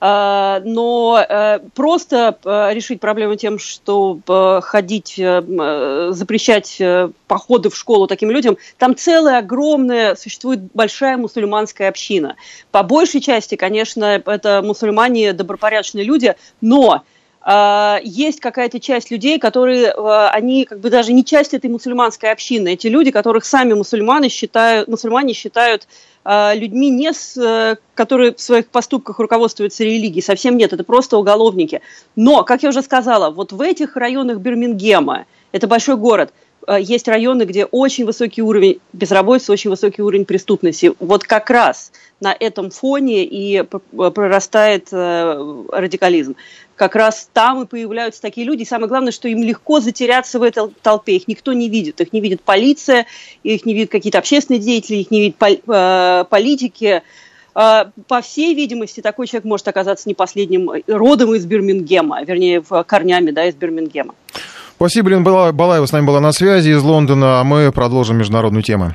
Э, 0.00 0.60
но 0.64 1.22
э, 1.28 1.58
просто 1.74 2.38
решить 2.72 3.00
проблему 3.00 3.36
тем, 3.36 3.58
что 3.58 4.18
ходить, 4.62 5.16
запрещать 5.16 6.80
походы 7.26 7.70
в 7.70 7.76
школу 7.76 8.06
таким 8.06 8.30
людям, 8.30 8.56
там 8.78 8.96
целая 8.96 9.38
огромная, 9.38 10.14
существует 10.14 10.60
большая 10.72 11.16
мусульманская 11.16 11.88
община. 11.88 12.36
По 12.70 12.82
большей 12.82 13.20
части, 13.20 13.56
конечно, 13.56 14.04
это 14.04 14.62
мусульмане 14.62 15.32
добропорядочные 15.32 16.04
люди, 16.04 16.34
но 16.60 17.02
а, 17.46 18.00
есть 18.02 18.40
какая-то 18.40 18.80
часть 18.80 19.10
людей, 19.10 19.38
которые, 19.38 19.90
а, 19.90 20.30
они 20.30 20.64
как 20.64 20.80
бы 20.80 20.88
даже 20.88 21.12
не 21.12 21.22
часть 21.22 21.52
этой 21.52 21.68
мусульманской 21.68 22.30
общины. 22.30 22.72
Эти 22.72 22.86
люди, 22.86 23.10
которых 23.10 23.44
сами 23.44 23.74
мусульмане 23.74 24.30
считают, 24.30 24.88
мусульмане 24.88 25.34
считают 25.34 25.86
а, 26.24 26.54
людьми, 26.54 26.88
не 26.88 27.12
с, 27.12 27.78
которые 27.94 28.34
в 28.34 28.40
своих 28.40 28.68
поступках 28.68 29.18
руководствуются 29.18 29.84
религией. 29.84 30.22
Совсем 30.22 30.56
нет, 30.56 30.72
это 30.72 30.84
просто 30.84 31.18
уголовники. 31.18 31.82
Но, 32.16 32.44
как 32.44 32.62
я 32.62 32.70
уже 32.70 32.80
сказала, 32.80 33.28
вот 33.30 33.52
в 33.52 33.60
этих 33.60 33.96
районах 33.96 34.38
Бирмингема, 34.38 35.26
это 35.52 35.66
большой 35.66 35.98
город, 35.98 36.32
есть 36.78 37.08
районы, 37.08 37.42
где 37.42 37.66
очень 37.66 38.06
высокий 38.06 38.40
уровень 38.40 38.78
безработицы, 38.94 39.52
очень 39.52 39.68
высокий 39.68 40.00
уровень 40.00 40.24
преступности. 40.24 40.94
Вот 40.98 41.22
как 41.24 41.50
раз 41.50 41.92
на 42.20 42.32
этом 42.32 42.70
фоне 42.70 43.22
и 43.26 43.62
прорастает 43.62 44.90
радикализм 44.90 46.36
как 46.76 46.96
раз 46.96 47.28
там 47.32 47.62
и 47.62 47.66
появляются 47.66 48.20
такие 48.20 48.46
люди. 48.46 48.62
И 48.62 48.66
самое 48.66 48.88
главное, 48.88 49.12
что 49.12 49.28
им 49.28 49.42
легко 49.42 49.80
затеряться 49.80 50.38
в 50.38 50.42
этой 50.42 50.68
толпе. 50.82 51.16
Их 51.16 51.28
никто 51.28 51.52
не 51.52 51.68
видит. 51.68 52.00
Их 52.00 52.12
не 52.12 52.20
видит 52.20 52.42
полиция, 52.42 53.06
их 53.42 53.64
не 53.64 53.74
видят 53.74 53.90
какие-то 53.90 54.18
общественные 54.18 54.60
деятели, 54.60 54.96
их 54.96 55.10
не 55.10 55.20
видят 55.20 55.36
э, 55.42 56.24
политики. 56.28 57.02
Э, 57.54 57.84
по 58.08 58.20
всей 58.20 58.54
видимости, 58.54 59.00
такой 59.00 59.26
человек 59.26 59.44
может 59.44 59.68
оказаться 59.68 60.08
не 60.08 60.14
последним 60.14 60.70
родом 60.86 61.34
из 61.34 61.46
Бирмингема, 61.46 62.22
вернее, 62.24 62.62
корнями 62.86 63.30
да, 63.30 63.46
из 63.46 63.54
Бирмингема. 63.54 64.14
Спасибо, 64.76 65.10
Лен 65.10 65.22
Балаева 65.22 65.86
с 65.86 65.92
нами 65.92 66.04
была 66.04 66.20
на 66.20 66.32
связи 66.32 66.70
из 66.70 66.82
Лондона. 66.82 67.40
А 67.40 67.44
мы 67.44 67.70
продолжим 67.72 68.18
международную 68.18 68.64
тему. 68.64 68.94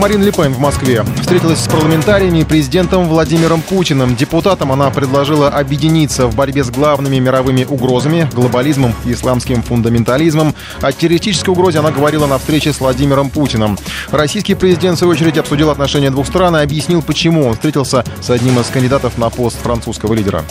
Марин 0.00 0.22
Ле 0.22 0.32
Пен 0.32 0.54
в 0.54 0.58
Москве 0.58 1.04
встретилась 1.20 1.58
с 1.58 1.68
парламентариями 1.68 2.38
и 2.38 2.44
президентом 2.44 3.06
Владимиром 3.06 3.60
Путиным. 3.60 4.16
Депутатам 4.16 4.72
она 4.72 4.88
предложила 4.88 5.48
объединиться 5.48 6.26
в 6.26 6.34
борьбе 6.34 6.64
с 6.64 6.70
главными 6.70 7.18
мировыми 7.18 7.64
угрозами– 7.64 8.26
глобализмом 8.32 8.94
исламским 9.04 9.62
фундаментализмом. 9.62 10.54
О 10.80 10.90
террористической 10.90 11.52
угрозе 11.52 11.80
она 11.80 11.90
говорила 11.90 12.26
на 12.26 12.38
встрече 12.38 12.72
с 12.72 12.80
Владимиром 12.80 13.28
Путиным. 13.28 13.78
Российский 14.10 14.54
президент, 14.54 14.96
в 14.96 15.00
свою 15.00 15.12
очередь, 15.12 15.36
обсудил 15.36 15.68
отношения 15.68 16.10
двух 16.10 16.26
стран 16.26 16.56
и 16.56 16.60
объяснил, 16.60 17.02
почему 17.02 17.46
он 17.46 17.52
встретился 17.52 18.02
с 18.22 18.30
одним 18.30 18.58
из 18.58 18.68
кандидатов 18.68 19.18
на 19.18 19.28
пост 19.28 19.58
французского 19.62 20.14
лидера. 20.14 20.44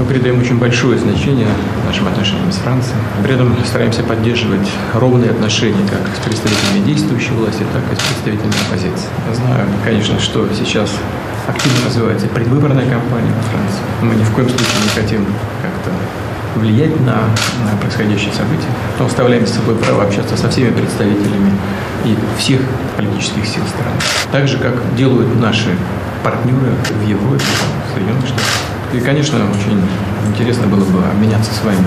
Мы 0.00 0.06
придаем 0.06 0.40
очень 0.40 0.56
большое 0.56 0.98
значение 0.98 1.46
нашим 1.86 2.08
отношениям 2.08 2.50
с 2.50 2.56
Францией. 2.56 2.96
При 3.22 3.34
этом 3.34 3.54
стараемся 3.66 4.02
поддерживать 4.02 4.66
ровные 4.94 5.30
отношения 5.30 5.86
как 5.90 6.00
с 6.16 6.24
представителями 6.24 6.86
действующей 6.86 7.32
власти, 7.32 7.66
так 7.74 7.82
и 7.92 7.94
с 7.94 8.02
представителями 8.08 8.54
оппозиции. 8.66 9.08
Я 9.28 9.34
знаю, 9.34 9.66
конечно, 9.84 10.18
что 10.18 10.48
сейчас 10.54 10.90
активно 11.46 11.84
развивается 11.84 12.28
предвыборная 12.28 12.88
кампания 12.88 13.30
во 13.36 13.42
Франции. 13.42 13.82
Мы 14.00 14.14
ни 14.14 14.24
в 14.24 14.32
коем 14.32 14.48
случае 14.48 14.80
не 14.82 15.02
хотим 15.02 15.26
как-то 15.60 15.90
влиять 16.58 16.98
на, 17.00 17.20
на 17.68 17.76
происходящие 17.78 18.32
события, 18.32 18.72
но 18.98 19.04
оставляем 19.04 19.46
с 19.46 19.50
собой 19.50 19.74
право 19.74 20.04
общаться 20.04 20.34
со 20.34 20.48
всеми 20.48 20.70
представителями 20.70 21.52
и 22.06 22.16
всех 22.38 22.62
политических 22.96 23.44
сил 23.44 23.62
страны. 23.68 24.00
Так 24.32 24.48
же, 24.48 24.56
как 24.56 24.72
делают 24.96 25.38
наши 25.38 25.76
партнеры 26.24 26.72
в 26.88 27.06
Европе, 27.06 27.44
в 27.44 27.94
Соединенных 27.94 28.26
Штатах. 28.26 28.69
И, 28.92 28.98
конечно, 28.98 29.38
очень 29.50 29.80
интересно 30.28 30.66
было 30.66 30.84
бы 30.84 31.04
обменяться 31.04 31.52
с 31.54 31.62
вами 31.62 31.78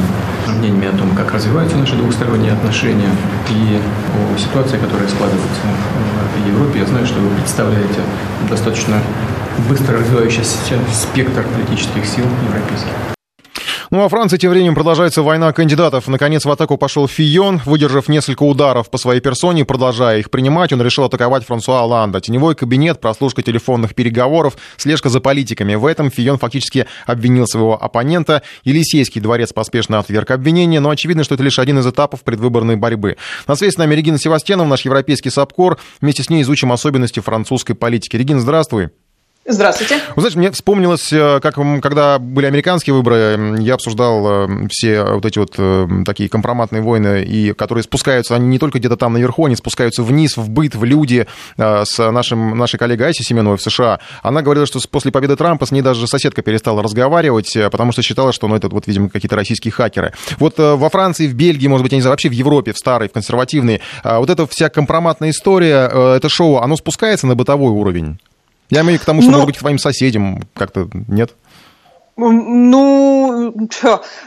мнениями 0.58 0.88
о 0.88 0.98
том, 0.98 1.10
как 1.16 1.34
развиваются 1.34 1.78
наши 1.78 1.96
двухсторонние 1.96 2.54
отношения 2.54 3.10
и 3.50 3.80
о 4.16 4.38
ситуации, 4.38 4.78
которая 4.78 5.08
складывается 5.08 5.62
в 6.36 6.48
Европе. 6.48 6.80
Я 6.80 6.86
знаю, 6.86 7.06
что 7.06 7.20
вы 7.20 7.30
представляете 7.36 8.00
достаточно 8.50 9.02
быстро 9.68 9.98
развивающийся 9.98 10.78
спектр 10.94 11.44
политических 11.44 12.06
сил 12.06 12.26
европейских. 12.48 13.13
Ну 13.94 14.04
а 14.04 14.10
Франции 14.10 14.38
тем 14.38 14.50
временем 14.50 14.74
продолжается 14.74 15.22
война 15.22 15.54
кандидатов. 15.54 16.08
Наконец 16.08 16.46
в 16.46 16.50
атаку 16.50 16.78
пошел 16.78 17.08
Фион, 17.08 17.62
выдержав 17.64 18.08
несколько 18.08 18.42
ударов 18.42 18.90
по 18.90 18.98
своей 18.98 19.22
персоне, 19.22 19.66
продолжая 19.66 20.18
их 20.18 20.32
принимать, 20.32 20.74
он 20.74 20.82
решил 20.82 21.04
атаковать 21.04 21.46
Франсуа 21.46 21.82
Оланда. 21.82 22.20
Теневой 22.20 22.56
кабинет, 22.56 23.00
прослушка 23.00 23.44
телефонных 23.44 23.94
переговоров, 23.94 24.58
слежка 24.78 25.10
за 25.10 25.20
политиками. 25.20 25.76
В 25.76 25.86
этом 25.86 26.10
Фион 26.10 26.40
фактически 26.40 26.88
обвинил 27.06 27.46
своего 27.46 27.80
оппонента. 27.80 28.42
Елисейский 28.64 29.22
дворец 29.22 29.54
поспешно 29.54 30.00
отверг 30.00 30.32
обвинение, 30.32 30.80
но 30.80 30.90
очевидно, 30.90 31.24
что 31.24 31.36
это 31.36 31.44
лишь 31.44 31.60
один 31.60 31.78
из 31.78 31.86
этапов 31.86 32.24
предвыборной 32.24 32.78
борьбы. 32.78 33.18
На 33.46 33.54
связи 33.54 33.76
с 33.76 33.78
нами 33.78 33.94
Регина 33.94 34.18
Севастьянова, 34.18 34.66
наш 34.66 34.86
европейский 34.86 35.30
САПКОР. 35.30 35.78
Вместе 36.02 36.24
с 36.24 36.32
ней 36.32 36.42
изучим 36.42 36.72
особенности 36.72 37.20
французской 37.20 37.76
политики. 37.76 38.16
Регина, 38.16 38.40
здравствуй. 38.40 38.90
Здравствуйте. 39.46 40.00
Вы 40.16 40.22
знаете, 40.22 40.38
мне 40.40 40.52
вспомнилось, 40.52 41.12
э, 41.12 41.42
как 41.42 41.56
когда 41.82 42.18
были 42.18 42.46
американские 42.46 42.94
выборы, 42.94 43.58
я 43.60 43.74
обсуждал 43.74 44.48
э, 44.48 44.68
все 44.70 45.04
вот 45.04 45.26
эти 45.26 45.38
вот 45.38 45.56
э, 45.58 45.86
такие 46.06 46.30
компроматные 46.30 46.82
войны, 46.82 47.26
и 47.26 47.52
которые 47.52 47.84
спускаются, 47.84 48.36
они 48.36 48.48
не 48.48 48.58
только 48.58 48.80
где-то 48.80 48.96
там 48.96 49.12
наверху, 49.14 49.46
они 49.46 49.58
спускаются 49.58 50.02
вниз, 50.02 50.38
в 50.38 50.50
быт, 50.50 50.76
в 50.76 50.86
люди, 50.86 51.28
с 51.58 52.12
нашим, 52.12 52.58
нашей 52.58 52.78
коллегой 52.78 53.08
Айси 53.08 53.22
Семеновой 53.24 53.58
в 53.58 53.62
США. 53.62 54.00
Она 54.22 54.42
говорила, 54.42 54.66
что 54.66 54.80
после 54.90 55.12
победы 55.12 55.36
Трампа 55.36 55.66
с 55.66 55.72
ней 55.72 55.82
даже 55.82 56.08
соседка 56.08 56.42
перестала 56.42 56.82
разговаривать, 56.82 57.54
потому 57.70 57.92
что 57.92 58.02
считала, 58.02 58.32
что, 58.32 58.48
ну, 58.48 58.56
это 58.56 58.70
вот, 58.70 58.88
видимо, 58.88 59.10
какие-то 59.10 59.36
российские 59.36 59.74
хакеры. 59.74 60.14
Вот 60.40 60.58
во 60.58 60.90
Франции, 60.90 61.28
в 61.28 61.34
Бельгии, 61.34 61.68
может 61.68 61.84
быть, 61.84 61.92
я 61.92 61.98
не 61.98 62.02
знаю, 62.02 62.14
вообще 62.14 62.30
в 62.30 62.34
Европе, 62.34 62.72
в 62.72 62.78
старой, 62.78 63.10
в 63.10 63.12
консервативной, 63.12 63.82
вот 64.04 64.30
эта 64.30 64.48
вся 64.48 64.70
компроматная 64.70 65.32
история, 65.32 66.16
это 66.16 66.30
шоу, 66.30 66.58
оно 66.58 66.78
спускается 66.78 67.28
на 67.28 67.36
бытовой 67.36 67.72
уровень? 67.72 68.18
Я 68.74 68.82
имею 68.82 69.00
к 69.00 69.06
тому, 69.06 69.22
что, 69.22 69.30
Но... 69.30 69.38
может 69.38 69.48
быть, 69.48 69.58
к 69.58 69.60
твоим 69.60 69.78
соседям 69.78 70.42
как-то 70.56 70.90
нет? 71.08 71.36
Ну, 72.18 73.23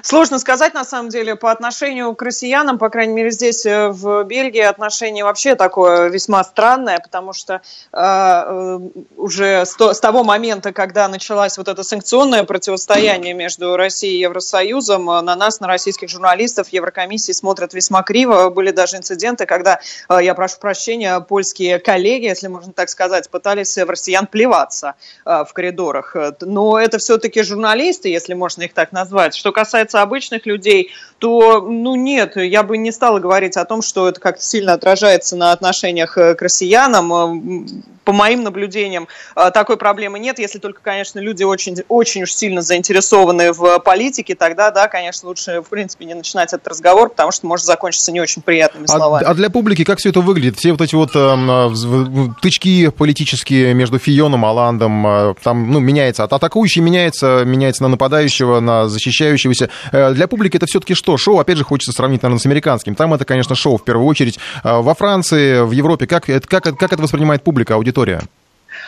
сложно 0.03 0.39
сказать, 0.39 0.75
на 0.75 0.85
самом 0.85 1.11
деле, 1.11 1.37
по 1.37 1.51
отношению 1.51 2.15
к 2.15 2.23
россиянам, 2.23 2.79
по 2.79 2.89
крайней 2.91 3.15
мере, 3.15 3.31
здесь, 3.31 3.65
э, 3.67 3.89
в 3.89 4.25
Бельгии, 4.25 4.61
отношение 4.61 5.25
вообще 5.25 5.55
такое 5.55 6.09
весьма 6.09 6.45
странное, 6.45 6.99
потому 6.99 7.33
что 7.33 7.61
э, 7.93 7.99
э 7.99 8.81
уже 9.17 9.65
с, 9.65 9.75
то, 9.75 9.93
с 9.93 10.01
того 10.01 10.25
момента, 10.25 10.73
когда 10.73 11.09
началось 11.09 11.59
вот 11.59 11.69
это 11.69 11.83
санкционное 11.83 12.45
противостояние 12.45 13.35
между 13.35 13.77
Россией 13.77 14.19
и 14.19 14.21
Евросоюзом, 14.21 15.11
э, 15.11 15.21
на 15.23 15.37
нас, 15.37 15.61
на 15.61 15.67
российских 15.67 16.09
журналистов, 16.09 16.69
Еврокомиссии 16.69 17.33
смотрят 17.33 17.75
весьма 17.75 18.03
криво. 18.03 18.51
Были 18.51 18.71
даже 18.71 18.97
инциденты, 18.97 19.47
когда, 19.47 19.81
я 20.09 20.35
прошу 20.35 20.59
прощения, 20.59 21.21
польские 21.21 21.79
коллеги, 21.79 22.27
если 22.27 22.49
можно 22.49 22.73
так 22.73 22.89
сказать, 22.89 23.31
пытались 23.31 23.77
в 23.77 23.89
россиян 23.89 24.27
плеваться 24.27 24.95
в 25.25 25.49
коридорах. 25.53 26.17
Но 26.41 26.79
это 26.79 26.99
все-таки 26.99 27.43
журналисты, 27.43 28.09
если 28.09 28.35
можно 28.35 28.63
их 28.63 28.75
так 28.75 28.93
назвать. 28.93 29.06
Что 29.35 29.53
касается 29.53 30.03
обычных 30.03 30.47
людей, 30.47 30.91
то, 31.19 31.61
ну, 31.61 31.95
нет, 31.95 32.37
я 32.37 32.63
бы 32.63 32.77
не 32.77 32.93
стала 32.93 33.19
говорить 33.19 33.57
о 33.57 33.65
том, 33.65 33.83
что 33.83 34.09
это 34.09 34.21
как-то 34.21 34.43
сильно 34.43 34.75
отражается 34.75 35.37
на 35.37 35.53
отношениях 35.53 36.19
э, 36.19 36.35
к 36.35 36.43
россиянам. 36.43 37.13
Э, 37.13 37.83
по 38.07 38.13
моим 38.13 38.45
наблюдениям, 38.45 39.09
э, 39.35 39.51
такой 39.53 39.77
проблемы 39.77 40.19
нет, 40.21 40.39
если 40.39 40.59
только, 40.59 40.81
конечно, 40.81 41.19
люди 41.19 41.43
очень, 41.43 41.77
очень 41.89 42.23
уж 42.23 42.33
сильно 42.33 42.63
заинтересованы 42.63 43.53
в 43.53 43.81
политике, 43.81 44.37
тогда, 44.37 44.71
да, 44.71 44.87
конечно, 44.87 45.29
лучше, 45.29 45.61
в 45.61 45.69
принципе, 45.69 46.05
не 46.05 46.15
начинать 46.15 46.53
этот 46.53 46.69
разговор, 46.69 47.11
потому 47.11 47.33
что 47.33 47.49
может 47.49 47.67
закончиться 47.67 48.13
не 48.13 48.21
очень 48.21 48.43
приятными 48.43 48.85
а 48.85 48.97
словами. 48.97 49.25
А, 49.25 49.31
а 49.31 49.35
для 49.35 49.51
публики 49.51 49.83
как 49.83 49.99
все 49.99 50.11
это 50.11 50.21
выглядит? 50.21 50.57
Все 50.57 50.71
вот 50.71 50.81
эти 50.81 50.95
вот 50.95 51.11
э, 51.15 52.35
тычки 52.41 52.91
политические 52.91 53.75
между 53.75 53.99
Фионом, 53.99 54.45
Аландом, 54.45 55.05
э, 55.05 55.35
там, 55.43 55.73
ну, 55.73 55.81
меняется, 55.81 56.23
от 56.23 56.33
атакующий 56.33 56.83
меняется, 56.83 57.43
меняется 57.45 57.83
на 57.83 57.89
нападающего, 57.89 58.61
на 58.61 58.89
защищающегося. 58.97 59.69
Э, 59.93 60.13
для 60.13 60.27
публики 60.27 60.57
это 60.57 60.67
все-таки 60.67 60.95
что? 60.95 61.17
Шоу, 61.17 61.39
опять 61.39 61.59
же, 61.59 61.65
хочется 61.65 61.93
сравнить, 61.93 62.23
наверное, 62.23 62.41
с 62.41 62.47
американским. 62.47 62.95
Там 62.95 63.15
это, 63.15 63.25
конечно, 63.25 63.55
шоу 63.55 63.77
в 63.77 63.85
первую 63.85 64.07
очередь. 64.07 64.39
Э, 64.65 64.81
во 64.81 64.95
Франции, 64.95 65.65
в 65.65 65.73
Европе, 65.73 66.07
как, 66.07 66.27
как, 66.27 66.65
как 66.79 66.93
это 66.93 67.03
воспринимает 67.03 67.43
публика, 67.43 67.75
аудитория? 67.75 68.23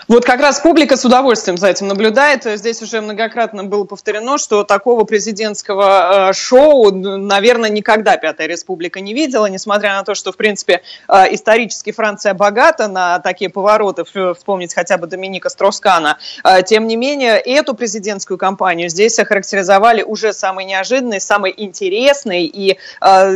Вот 0.09 0.25
как 0.25 0.41
раз 0.41 0.61
публика 0.61 0.97
с 0.97 1.05
удовольствием 1.05 1.59
за 1.59 1.69
этим 1.69 1.87
наблюдает. 1.87 2.45
Здесь 2.45 2.81
уже 2.81 3.03
многократно 3.03 3.65
было 3.65 3.85
повторено, 3.85 4.39
что 4.39 4.65
такого 4.65 5.05
президентского 5.05 6.31
э, 6.31 6.33
шоу, 6.33 6.91
наверное, 6.91 7.69
никогда 7.69 8.17
Пятая 8.17 8.47
Республика 8.47 9.01
не 9.01 9.13
видела, 9.13 9.45
несмотря 9.45 9.97
на 9.97 10.05
то, 10.05 10.15
что, 10.15 10.33
в 10.33 10.39
принципе, 10.39 10.81
э, 11.09 11.35
исторически 11.35 11.93
Франция 11.93 12.33
богата 12.33 12.89
на 12.89 13.19
такие 13.19 13.51
повороты, 13.51 14.05
вспомнить 14.05 14.73
хотя 14.73 14.97
бы 14.97 15.09
Доминика 15.09 15.51
Строскана. 15.51 16.17
Э, 16.43 16.63
тем 16.63 16.87
не 16.87 16.97
менее, 16.97 17.37
эту 17.37 17.75
президентскую 17.75 18.39
кампанию 18.39 18.89
здесь 18.89 19.19
охарактеризовали 19.19 20.03
уже 20.03 20.33
самой 20.33 20.65
неожиданной, 20.65 21.21
самой 21.21 21.53
интересной, 21.55 22.47
и 22.47 22.79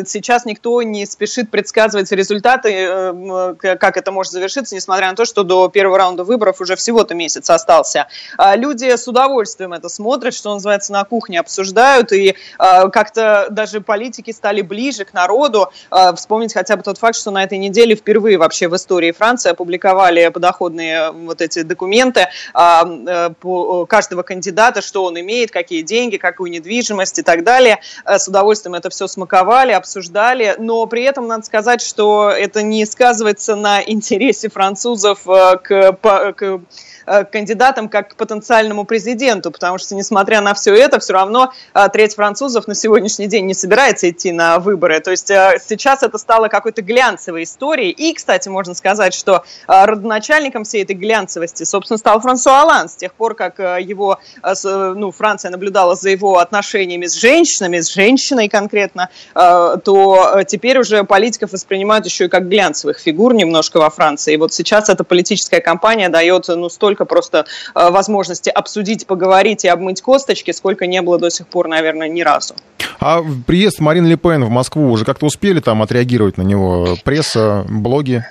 сейчас 0.06 0.46
никто 0.46 0.80
не 0.80 1.04
спешит 1.04 1.50
предсказывать 1.50 2.10
результаты, 2.12 3.14
как 3.58 3.96
это 3.98 4.10
может 4.10 4.32
завершиться, 4.32 4.74
несмотря 4.74 5.10
на 5.10 5.16
то, 5.16 5.26
что 5.26 5.42
до 5.42 5.68
первого 5.68 5.98
раунда 5.98 6.24
выборов 6.24 6.61
уже 6.62 6.76
всего-то 6.76 7.14
месяц 7.14 7.50
остался. 7.50 8.06
А, 8.38 8.56
люди 8.56 8.96
с 8.96 9.06
удовольствием 9.06 9.72
это 9.72 9.88
смотрят, 9.88 10.34
что 10.34 10.54
называется, 10.54 10.92
на 10.92 11.04
кухне 11.04 11.40
обсуждают, 11.40 12.12
и 12.12 12.36
а, 12.58 12.88
как-то 12.88 13.46
даже 13.50 13.80
политики 13.80 14.30
стали 14.30 14.62
ближе 14.62 15.04
к 15.04 15.12
народу. 15.12 15.70
А, 15.90 16.14
вспомнить 16.14 16.54
хотя 16.54 16.76
бы 16.76 16.82
тот 16.82 16.98
факт, 16.98 17.16
что 17.16 17.30
на 17.30 17.44
этой 17.44 17.58
неделе 17.58 17.94
впервые 17.94 18.38
вообще 18.38 18.68
в 18.68 18.76
истории 18.76 19.12
Франции 19.12 19.50
опубликовали 19.50 20.28
подоходные 20.28 21.10
вот 21.10 21.40
эти 21.40 21.62
документы 21.62 22.28
по 22.52 23.86
каждого 23.86 24.22
кандидата, 24.22 24.80
что 24.80 25.04
он 25.04 25.18
имеет, 25.20 25.50
какие 25.50 25.82
деньги, 25.82 26.16
какую 26.16 26.50
недвижимость 26.50 27.18
и 27.18 27.22
так 27.22 27.44
далее. 27.44 27.80
С 28.06 28.28
удовольствием 28.28 28.74
это 28.74 28.90
все 28.90 29.06
смаковали, 29.06 29.72
обсуждали, 29.72 30.54
но 30.58 30.86
при 30.86 31.02
этом 31.02 31.26
надо 31.26 31.44
сказать, 31.44 31.82
что 31.82 32.30
это 32.30 32.62
не 32.62 32.86
сказывается 32.86 33.56
на 33.56 33.82
интересе 33.86 34.48
французов 34.48 35.20
к, 35.24 35.98
к 36.36 36.51
YouTube. 36.52 36.66
Э, 37.06 37.24
кандидатом 37.24 37.88
как 37.88 38.10
к 38.10 38.16
потенциальному 38.16 38.84
президенту, 38.84 39.50
потому 39.50 39.78
что, 39.78 39.94
несмотря 39.94 40.40
на 40.40 40.54
все 40.54 40.74
это, 40.74 41.00
все 41.00 41.14
равно 41.14 41.52
э, 41.74 41.88
треть 41.92 42.14
французов 42.14 42.68
на 42.68 42.74
сегодняшний 42.74 43.26
день 43.26 43.46
не 43.46 43.54
собирается 43.54 44.08
идти 44.08 44.30
на 44.32 44.58
выборы. 44.58 45.00
То 45.00 45.10
есть 45.10 45.30
э, 45.30 45.58
сейчас 45.66 46.02
это 46.02 46.18
стало 46.18 46.48
какой-то 46.48 46.82
глянцевой 46.82 47.42
историей. 47.42 47.90
И, 47.90 48.12
кстати, 48.14 48.48
можно 48.48 48.74
сказать, 48.74 49.14
что 49.14 49.44
родоначальником 49.66 50.64
всей 50.64 50.82
этой 50.82 50.94
глянцевости, 50.94 51.64
собственно, 51.64 51.98
стал 51.98 52.20
Франсуа 52.20 52.62
Оланд. 52.62 52.90
С 52.90 52.96
тех 52.96 53.12
пор, 53.14 53.34
как 53.34 53.58
его, 53.58 54.18
ну, 54.64 55.10
Франция 55.10 55.50
наблюдала 55.50 55.94
за 55.94 56.10
его 56.10 56.38
отношениями 56.38 57.06
с 57.06 57.14
женщинами, 57.14 57.80
с 57.80 57.92
женщиной 57.92 58.48
конкретно, 58.48 59.08
то 59.34 60.42
теперь 60.46 60.78
уже 60.78 61.04
политиков 61.04 61.52
воспринимают 61.52 62.06
еще 62.06 62.26
и 62.26 62.28
как 62.28 62.48
глянцевых 62.48 62.98
фигур 62.98 63.34
немножко 63.34 63.78
во 63.78 63.90
Франции. 63.90 64.34
И 64.34 64.36
вот 64.36 64.52
сейчас 64.52 64.88
эта 64.88 65.04
политическая 65.04 65.60
кампания 65.60 66.08
дает, 66.08 66.48
ну, 66.48 66.68
столько 66.68 66.91
столько 66.92 67.04
просто 67.06 67.46
э, 67.74 67.90
возможности 67.90 68.50
обсудить, 68.50 69.06
поговорить 69.06 69.64
и 69.64 69.68
обмыть 69.68 70.02
косточки, 70.02 70.50
сколько 70.50 70.86
не 70.86 71.00
было 71.00 71.18
до 71.18 71.30
сих 71.30 71.46
пор, 71.46 71.68
наверное, 71.68 72.08
ни 72.08 72.22
разу. 72.22 72.54
А 73.00 73.22
приезд 73.46 73.80
Марины 73.80 74.08
Ле 74.08 74.16
Пен 74.16 74.44
в 74.44 74.50
Москву 74.50 74.90
уже 74.90 75.04
как-то 75.04 75.26
успели 75.26 75.60
там 75.60 75.82
отреагировать 75.82 76.36
на 76.36 76.42
него? 76.42 76.96
Пресса, 77.04 77.64
блоги? 77.68 78.24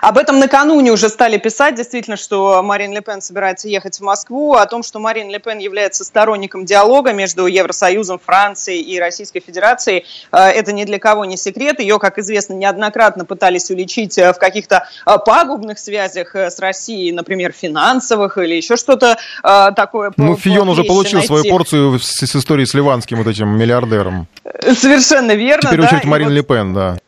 Об 0.00 0.18
этом 0.18 0.38
накануне 0.38 0.90
уже 0.90 1.08
стали 1.08 1.36
писать, 1.38 1.74
действительно, 1.74 2.16
что 2.16 2.62
Марин 2.62 2.92
Ле 2.92 3.00
Пен 3.00 3.20
собирается 3.20 3.68
ехать 3.68 3.98
в 3.98 4.02
Москву, 4.02 4.54
о 4.54 4.66
том, 4.66 4.82
что 4.82 4.98
Марин 4.98 5.28
Ле 5.28 5.38
Пен 5.38 5.58
является 5.58 6.04
сторонником 6.04 6.64
диалога 6.64 7.12
между 7.12 7.46
Евросоюзом, 7.46 8.20
Францией 8.24 8.82
и 8.82 8.98
Российской 8.98 9.40
Федерацией. 9.40 10.04
Э, 10.32 10.48
это 10.48 10.72
ни 10.72 10.84
для 10.84 10.98
кого 10.98 11.24
не 11.24 11.36
секрет. 11.36 11.80
Ее, 11.80 11.98
как 11.98 12.18
известно, 12.18 12.54
неоднократно 12.54 13.24
пытались 13.24 13.70
уличить 13.70 14.18
э, 14.18 14.32
в 14.32 14.38
каких-то 14.38 14.86
э, 15.06 15.16
пагубных 15.24 15.78
связях 15.78 16.34
с 16.34 16.58
Россией, 16.58 17.12
например, 17.12 17.52
финансовых 17.52 18.38
или 18.38 18.54
еще 18.54 18.76
что-то 18.76 19.16
такое. 19.42 20.12
Ну, 20.16 20.36
Фион 20.36 20.68
уже 20.68 20.84
получил 20.84 21.18
найти. 21.18 21.26
свою 21.26 21.44
порцию 21.44 21.98
с, 21.98 22.26
с 22.26 22.36
историей 22.36 22.66
с 22.66 22.74
ливанским 22.74 23.18
вот 23.18 23.26
этим 23.26 23.48
миллиардером. 23.48 24.26
Совершенно 24.62 25.32
верно. 25.32 25.68
Теперь 25.68 25.80
да? 25.80 25.86
очередь 25.86 26.04
Марин 26.04 26.28
вот... 26.28 26.34
Ле 26.34 26.42
Пен, 26.42 26.74
да 26.74 26.98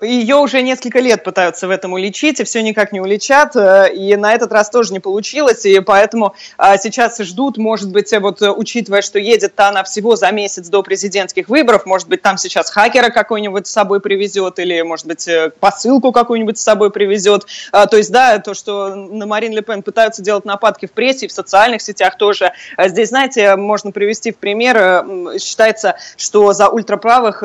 ее 0.00 0.36
уже 0.36 0.62
несколько 0.62 0.98
лет 0.98 1.22
пытаются 1.22 1.68
в 1.68 1.70
этом 1.70 1.92
уличить, 1.92 2.40
и 2.40 2.44
все 2.44 2.62
никак 2.62 2.92
не 2.92 3.00
уличат, 3.00 3.54
э, 3.54 3.92
и 3.94 4.16
на 4.16 4.34
этот 4.34 4.52
раз 4.52 4.68
тоже 4.68 4.92
не 4.92 5.00
получилось, 5.00 5.64
и 5.64 5.78
поэтому 5.80 6.34
а, 6.58 6.76
сейчас 6.76 7.18
ждут, 7.20 7.56
может 7.56 7.90
быть, 7.92 8.12
вот 8.20 8.42
учитывая, 8.42 9.02
что 9.02 9.18
едет-то 9.18 9.68
она 9.68 9.84
всего 9.84 10.16
за 10.16 10.30
месяц 10.32 10.68
до 10.68 10.82
президентских 10.82 11.48
выборов, 11.48 11.86
может 11.86 12.08
быть, 12.08 12.20
там 12.22 12.36
сейчас 12.36 12.70
хакера 12.70 13.10
какой-нибудь 13.10 13.66
с 13.66 13.70
собой 13.70 14.00
привезет, 14.00 14.58
или, 14.58 14.82
может 14.82 15.06
быть, 15.06 15.26
э, 15.28 15.52
посылку 15.60 16.10
какую-нибудь 16.10 16.58
с 16.58 16.62
собой 16.62 16.90
привезет. 16.90 17.46
А, 17.70 17.86
то 17.86 17.96
есть, 17.96 18.10
да, 18.10 18.38
то, 18.38 18.54
что 18.54 18.94
на 18.94 19.26
Марин 19.26 19.52
Ле 19.52 19.62
Пен 19.62 19.82
пытаются 19.82 20.22
делать 20.22 20.44
нападки 20.44 20.86
в 20.86 20.92
прессе, 20.92 21.28
в 21.28 21.32
социальных 21.32 21.82
сетях 21.82 22.16
тоже. 22.16 22.52
А 22.76 22.88
здесь, 22.88 23.10
знаете, 23.10 23.54
можно 23.54 23.92
привести 23.92 24.32
в 24.32 24.38
пример, 24.38 24.76
э, 24.76 25.38
считается, 25.38 25.96
что 26.16 26.52
за 26.52 26.68
ультраправых, 26.68 27.42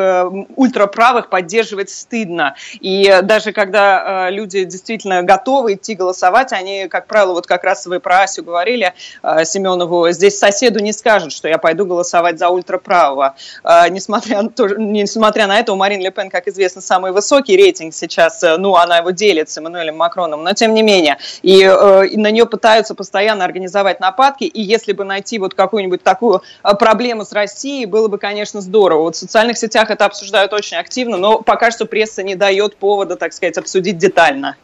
ультраправых 0.55 1.29
поддерживать 1.29 1.89
стыд 1.89 2.14
стыдно. 2.15 2.55
И 2.79 3.19
даже 3.23 3.51
когда 3.51 4.27
э, 4.27 4.31
люди 4.31 4.63
действительно 4.63 5.23
готовы 5.23 5.73
идти 5.73 5.95
голосовать, 5.95 6.53
они, 6.53 6.87
как 6.87 7.07
правило, 7.07 7.33
вот 7.33 7.47
как 7.47 7.63
раз 7.63 7.85
вы 7.85 7.99
про 7.99 8.23
Асю 8.23 8.43
говорили, 8.43 8.93
э, 9.21 9.45
Семенову, 9.45 10.09
здесь 10.11 10.39
соседу 10.39 10.79
не 10.79 10.93
скажут, 10.93 11.33
что 11.33 11.47
я 11.47 11.57
пойду 11.57 11.85
голосовать 11.85 12.39
за 12.39 12.49
ультраправого. 12.49 13.35
Э, 13.63 13.89
несмотря, 13.89 14.41
на 14.41 14.49
то, 14.49 14.67
несмотря 14.67 15.47
на 15.47 15.59
это, 15.59 15.73
у 15.73 15.75
Марин 15.75 16.01
Ле 16.01 16.11
Пен, 16.11 16.29
как 16.29 16.47
известно, 16.47 16.81
самый 16.81 17.11
высокий 17.11 17.57
рейтинг 17.57 17.93
сейчас, 17.93 18.43
э, 18.43 18.57
ну, 18.57 18.75
она 18.75 18.99
его 18.99 19.11
делит 19.11 19.49
с 19.49 19.57
Эммануэлем 19.57 19.97
Макроном, 19.97 20.43
но 20.43 20.53
тем 20.53 20.73
не 20.73 20.83
менее. 20.83 21.17
И, 21.41 21.63
э, 21.63 22.07
и 22.07 22.17
на 22.17 22.31
нее 22.31 22.45
пытаются 22.45 22.95
постоянно 22.95 23.43
организовать 23.43 23.99
нападки, 23.99 24.45
и 24.45 24.61
если 24.61 24.93
бы 24.93 25.03
найти 25.03 25.37
вот 25.39 25.53
какую-нибудь 25.53 26.03
такую 26.03 26.41
э, 26.63 26.75
проблему 26.75 27.25
с 27.25 27.33
Россией, 27.33 27.85
было 27.85 28.07
бы, 28.07 28.17
конечно, 28.17 28.61
здорово. 28.61 29.01
Вот 29.03 29.15
в 29.15 29.19
социальных 29.19 29.57
сетях 29.57 29.89
это 29.89 30.05
обсуждают 30.05 30.53
очень 30.53 30.77
активно, 30.77 31.17
но 31.17 31.39
пока 31.41 31.71
что 31.71 31.85
пресса 31.85 32.04
пресса 32.05 32.23
не 32.23 32.35
дает 32.35 32.77
повода, 32.77 33.15
так 33.15 33.33
сказать, 33.33 33.57
обсудить 33.57 33.97
детально. 33.97 34.55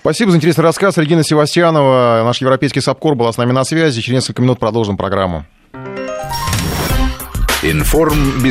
Спасибо 0.00 0.30
за 0.30 0.36
интересный 0.36 0.62
рассказ. 0.62 0.96
Регина 0.96 1.24
Севастьянова, 1.24 2.22
наш 2.24 2.40
европейский 2.40 2.80
САПКОР, 2.80 3.16
была 3.16 3.32
с 3.32 3.36
нами 3.36 3.52
на 3.52 3.64
связи. 3.64 4.00
Через 4.00 4.16
несколько 4.16 4.42
минут 4.42 4.58
продолжим 4.58 4.96
программу. 4.96 5.44
Информ 7.62 8.42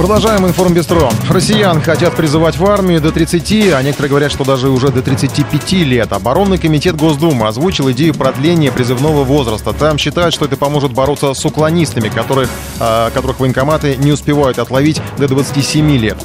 Продолжаем 0.00 0.46
информбестро. 0.46 1.10
Россиян 1.28 1.82
хотят 1.82 2.16
призывать 2.16 2.56
в 2.56 2.64
армию 2.64 3.02
до 3.02 3.12
30, 3.12 3.74
а 3.74 3.82
некоторые 3.82 4.08
говорят, 4.08 4.32
что 4.32 4.44
даже 4.44 4.70
уже 4.70 4.88
до 4.88 5.02
35 5.02 5.72
лет. 5.72 6.10
Оборонный 6.14 6.56
комитет 6.56 6.96
Госдумы 6.96 7.46
озвучил 7.46 7.90
идею 7.90 8.14
продления 8.14 8.72
призывного 8.72 9.24
возраста. 9.24 9.74
Там 9.74 9.98
считают, 9.98 10.32
что 10.32 10.46
это 10.46 10.56
поможет 10.56 10.94
бороться 10.94 11.34
с 11.34 11.44
уклонистами, 11.44 12.08
которых, 12.08 12.48
э, 12.78 13.10
которых 13.12 13.40
военкоматы 13.40 13.96
не 13.96 14.10
успевают 14.10 14.58
отловить 14.58 15.02
до 15.18 15.28
27 15.28 15.94
лет. 15.98 16.16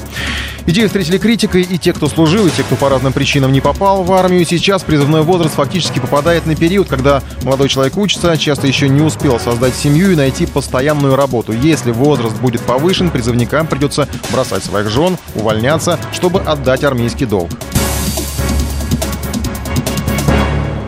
Идею 0.67 0.87
встретили 0.87 1.19
критикой 1.19 1.61
и 1.61 1.77
те, 1.77 1.93
кто 1.93 2.07
служил, 2.07 2.47
и 2.47 2.49
те, 2.49 2.63
кто 2.63 2.75
по 2.75 2.89
разным 2.89 3.13
причинам 3.13 3.51
не 3.51 3.61
попал 3.61 4.03
в 4.03 4.11
армию. 4.13 4.45
Сейчас 4.45 4.81
призывной 4.81 5.21
возраст 5.21 5.53
фактически 5.53 5.99
попадает 5.99 6.47
на 6.47 6.55
период, 6.55 6.87
когда 6.87 7.21
молодой 7.43 7.69
человек 7.69 7.95
учится, 7.97 8.35
часто 8.35 8.65
еще 8.65 8.89
не 8.89 9.01
успел 9.01 9.39
создать 9.39 9.75
семью 9.75 10.13
и 10.13 10.15
найти 10.15 10.47
постоянную 10.47 11.15
работу. 11.15 11.51
Если 11.51 11.91
возраст 11.91 12.35
будет 12.37 12.61
повышен, 12.61 13.11
призывникам 13.11 13.64
придется 13.67 14.07
бросать 14.31 14.63
своих 14.63 14.89
жен, 14.89 15.17
увольняться, 15.35 15.99
чтобы 16.11 16.39
отдать 16.41 16.83
армейский 16.83 17.25
долг. 17.25 17.49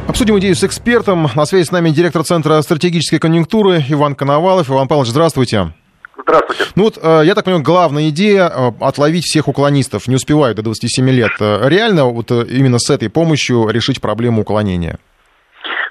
Обсудим 0.08 0.40
идею 0.40 0.56
с 0.56 0.64
экспертом. 0.64 1.30
На 1.36 1.46
связи 1.46 1.66
с 1.66 1.72
нами 1.72 1.92
директор 1.92 2.24
Центра 2.24 2.60
стратегической 2.62 3.20
конъюнктуры 3.20 3.84
Иван 3.90 4.16
Коновалов. 4.16 4.70
Иван 4.70 4.88
Павлович, 4.88 5.12
здравствуйте. 5.12 5.74
Здравствуйте. 6.18 6.64
Ну 6.76 6.84
вот, 6.84 6.98
э, 7.02 7.22
я 7.24 7.36
так 7.36 7.46
понимаю, 7.46 7.64
главная 7.64 8.10
идея 8.10 8.50
э, 8.50 8.72
отловить 8.82 9.26
всех 9.26 9.48
уклонистов, 9.48 10.08
не 10.08 10.16
успевают 10.16 10.58
до 10.58 10.64
27 10.64 11.10
лет. 11.10 11.32
Э, 11.40 11.70
реально 11.70 12.06
вот 12.06 12.32
именно 12.32 12.80
с 12.80 12.90
этой 12.90 13.10
помощью 13.10 13.70
решить 13.70 14.02
проблему 14.02 14.42
уклонения? 14.42 14.98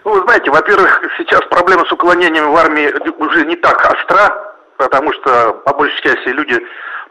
Ну, 0.05 0.13
вы 0.13 0.23
знаете, 0.23 0.51
во-первых, 0.51 1.01
сейчас 1.19 1.41
проблема 1.49 1.85
с 1.87 1.93
уклонением 1.93 2.53
в 2.53 2.57
армии 2.57 2.93
уже 3.19 3.47
не 3.47 3.57
так 3.57 3.79
остра, 3.79 4.56
потому 4.79 5.13
что 5.13 5.53
по 5.65 5.75
большей 5.75 6.01
части 6.03 6.29
люди, 6.29 6.59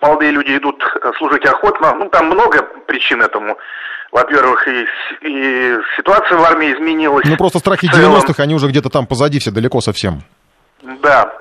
молодые 0.02 0.32
люди 0.32 0.58
идут 0.58 0.84
служить 1.18 1.46
охотно. 1.46 1.94
Ну, 1.96 2.10
там 2.10 2.28
много 2.28 2.64
причин 2.88 3.22
этому. 3.22 3.58
Во-первых, 4.12 4.68
и, 4.68 4.88
и 5.22 5.78
ситуация 5.98 6.38
в 6.38 6.44
армии 6.44 6.74
изменилась. 6.74 7.26
Ну, 7.28 7.38
просто 7.38 7.60
страхи 7.60 7.86
90-х, 7.86 8.42
они 8.42 8.56
уже 8.56 8.68
где-то 8.68 8.90
там 8.90 9.08
позади 9.08 9.40
все 9.40 9.52
далеко 9.52 9.82
совсем. 9.82 10.22
Да, 10.82 11.34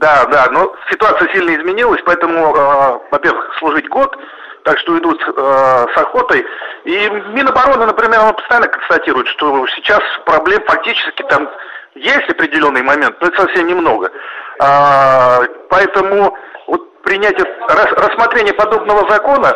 да, 0.00 0.24
да, 0.26 0.48
но 0.50 0.74
ситуация 0.90 1.28
сильно 1.32 1.54
изменилась, 1.54 2.00
поэтому, 2.04 2.56
э, 2.56 2.98
во-первых, 3.10 3.54
служить 3.58 3.88
год, 3.88 4.16
так 4.64 4.78
что 4.78 4.98
идут 4.98 5.20
э, 5.26 5.86
с 5.94 5.96
охотой. 5.96 6.44
И 6.84 7.08
Минобороны, 7.34 7.86
например, 7.86 8.20
он 8.20 8.34
постоянно 8.34 8.68
констатирует, 8.68 9.28
что 9.28 9.66
сейчас 9.68 10.00
проблем 10.24 10.62
фактически 10.66 11.22
там 11.28 11.48
есть 11.94 12.28
определенный 12.28 12.82
момент, 12.82 13.16
но 13.20 13.28
это 13.28 13.42
совсем 13.42 13.66
немного. 13.66 14.10
А, 14.58 15.40
поэтому 15.68 16.36
вот 16.66 17.02
принятие, 17.02 17.46
рас, 17.68 17.92
рассмотрение 17.92 18.54
подобного 18.54 19.08
закона, 19.10 19.54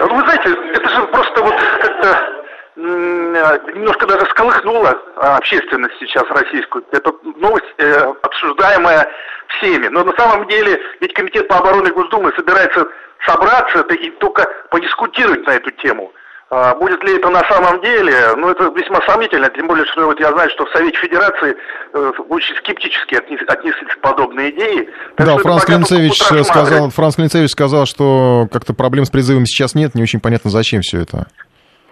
вы 0.00 0.20
знаете, 0.20 0.56
это 0.74 0.88
же 0.88 1.02
просто 1.08 1.42
вот 1.42 1.54
как-то 1.80 2.40
немножко 2.76 4.06
даже 4.06 4.24
сколыхнула 4.26 4.96
общественность 5.16 5.96
сейчас 5.98 6.24
российскую. 6.30 6.84
Это 6.92 7.12
новость, 7.36 7.66
э, 7.78 8.12
обсуждаемая 8.22 9.06
всеми. 9.48 9.88
Но 9.88 10.04
на 10.04 10.12
самом 10.16 10.46
деле 10.48 10.80
ведь 11.00 11.12
Комитет 11.14 11.48
по 11.48 11.58
обороне 11.58 11.90
Госдумы 11.90 12.32
собирается 12.36 12.86
собраться 13.26 13.80
и 13.94 14.10
только 14.12 14.44
подискутировать 14.70 15.46
на 15.46 15.52
эту 15.52 15.70
тему. 15.72 16.12
А, 16.52 16.74
будет 16.74 17.02
ли 17.04 17.16
это 17.16 17.28
на 17.30 17.44
самом 17.44 17.80
деле? 17.80 18.34
Ну, 18.36 18.50
это 18.50 18.64
весьма 18.74 19.00
сомнительно, 19.02 19.48
тем 19.50 19.68
более, 19.68 19.86
что 19.86 20.06
вот 20.06 20.18
я 20.18 20.32
знаю, 20.32 20.50
что 20.50 20.66
в 20.66 20.70
Совете 20.70 20.98
Федерации 20.98 21.56
э, 21.92 22.12
очень 22.28 22.56
скептически 22.56 23.14
отнес, 23.14 23.40
отнеслись 23.46 23.94
к 23.94 24.00
подобной 24.00 24.50
идее. 24.50 24.88
Так 25.14 25.28
да, 25.28 25.36
Франц 25.38 25.64
Клинцевич, 25.64 26.20
сказал, 26.20 26.90
Франц 26.90 27.14
Клинцевич 27.14 27.52
сказал, 27.52 27.86
что 27.86 28.48
как-то 28.52 28.74
проблем 28.74 29.04
с 29.04 29.10
призывом 29.10 29.46
сейчас 29.46 29.76
нет, 29.76 29.94
не 29.94 30.02
очень 30.02 30.18
понятно, 30.18 30.50
зачем 30.50 30.80
все 30.80 31.02
это. 31.02 31.28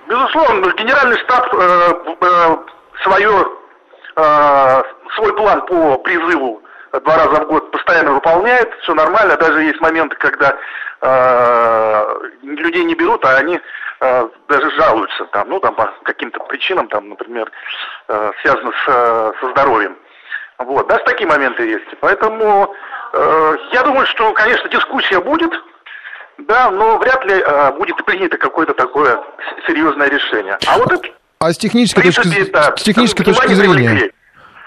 Безусловно, 0.08 0.72
генеральный 0.76 1.18
штаб 1.18 1.54
э, 1.54 1.92
э, 2.20 2.56
свое, 3.04 3.46
э, 4.16 4.82
свой 5.14 5.36
план 5.36 5.66
по 5.66 5.98
призыву 5.98 6.62
два 7.04 7.16
раза 7.16 7.42
в 7.42 7.46
год 7.46 7.70
постоянно 7.70 8.12
выполняет, 8.12 8.68
все 8.82 8.94
нормально, 8.94 9.36
даже 9.36 9.62
есть 9.62 9.80
моменты, 9.80 10.16
когда 10.16 10.56
э, 11.02 12.04
людей 12.42 12.82
не 12.82 12.96
берут, 12.96 13.24
а 13.24 13.36
они 13.36 13.60
даже 14.00 14.70
жалуются 14.76 15.24
там, 15.32 15.48
ну 15.48 15.60
там 15.60 15.74
по 15.74 15.92
каким-то 16.04 16.40
причинам, 16.44 16.88
там, 16.88 17.08
например, 17.08 17.50
э, 18.08 18.30
связано 18.42 18.72
с, 18.72 18.84
со 19.40 19.50
здоровьем. 19.50 19.96
Вот, 20.58 20.88
даже 20.88 21.02
такие 21.04 21.28
моменты 21.28 21.68
есть. 21.68 21.86
Поэтому 22.00 22.74
э, 23.12 23.56
я 23.72 23.82
думаю, 23.82 24.06
что, 24.06 24.32
конечно, 24.32 24.68
дискуссия 24.68 25.20
будет, 25.20 25.52
да, 26.38 26.70
но 26.70 26.98
вряд 26.98 27.24
ли 27.24 27.34
э, 27.34 27.72
будет 27.72 28.04
принято 28.04 28.36
какое-то 28.38 28.74
такое 28.74 29.20
серьезное 29.66 30.08
решение. 30.08 30.58
А 30.66 30.78
вот 30.78 30.92
это... 30.92 31.08
А 31.40 31.52
с 31.52 31.58
технической 31.58 32.02
принципе, 32.02 32.28
точки, 32.28 32.48
это, 32.48 32.76
с 32.76 32.82
технической 32.82 33.24
точки 33.24 33.52
зрения, 33.52 34.10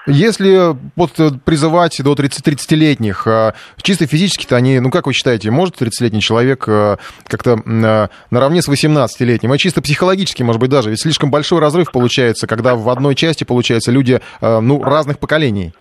если 0.07 0.75
вот 0.95 1.19
э, 1.19 1.29
призывать 1.45 2.01
до 2.03 2.13
30-30-летних, 2.13 3.27
э, 3.27 3.53
чисто 3.81 4.07
физически-то 4.07 4.55
они, 4.55 4.79
ну 4.79 4.89
как 4.89 5.05
вы 5.05 5.13
считаете, 5.13 5.51
может 5.51 5.79
30-летний 5.79 6.21
человек 6.21 6.63
э, 6.67 6.97
как-то 7.27 7.57
наравне 7.65 8.61
с 8.61 8.69
18-летним? 8.69 9.51
А 9.51 9.57
чисто 9.57 9.81
психологически, 9.81 10.43
может 10.43 10.59
быть, 10.59 10.69
даже, 10.69 10.89
ведь 10.89 11.01
слишком 11.01 11.29
большой 11.29 11.59
разрыв 11.59 11.91
получается, 11.91 12.47
когда 12.47 12.75
в 12.75 12.89
одной 12.89 13.15
части, 13.15 13.43
получается, 13.43 13.91
люди 13.91 14.21
ну, 14.41 14.83
разных 14.83 15.19
поколений. 15.19 15.73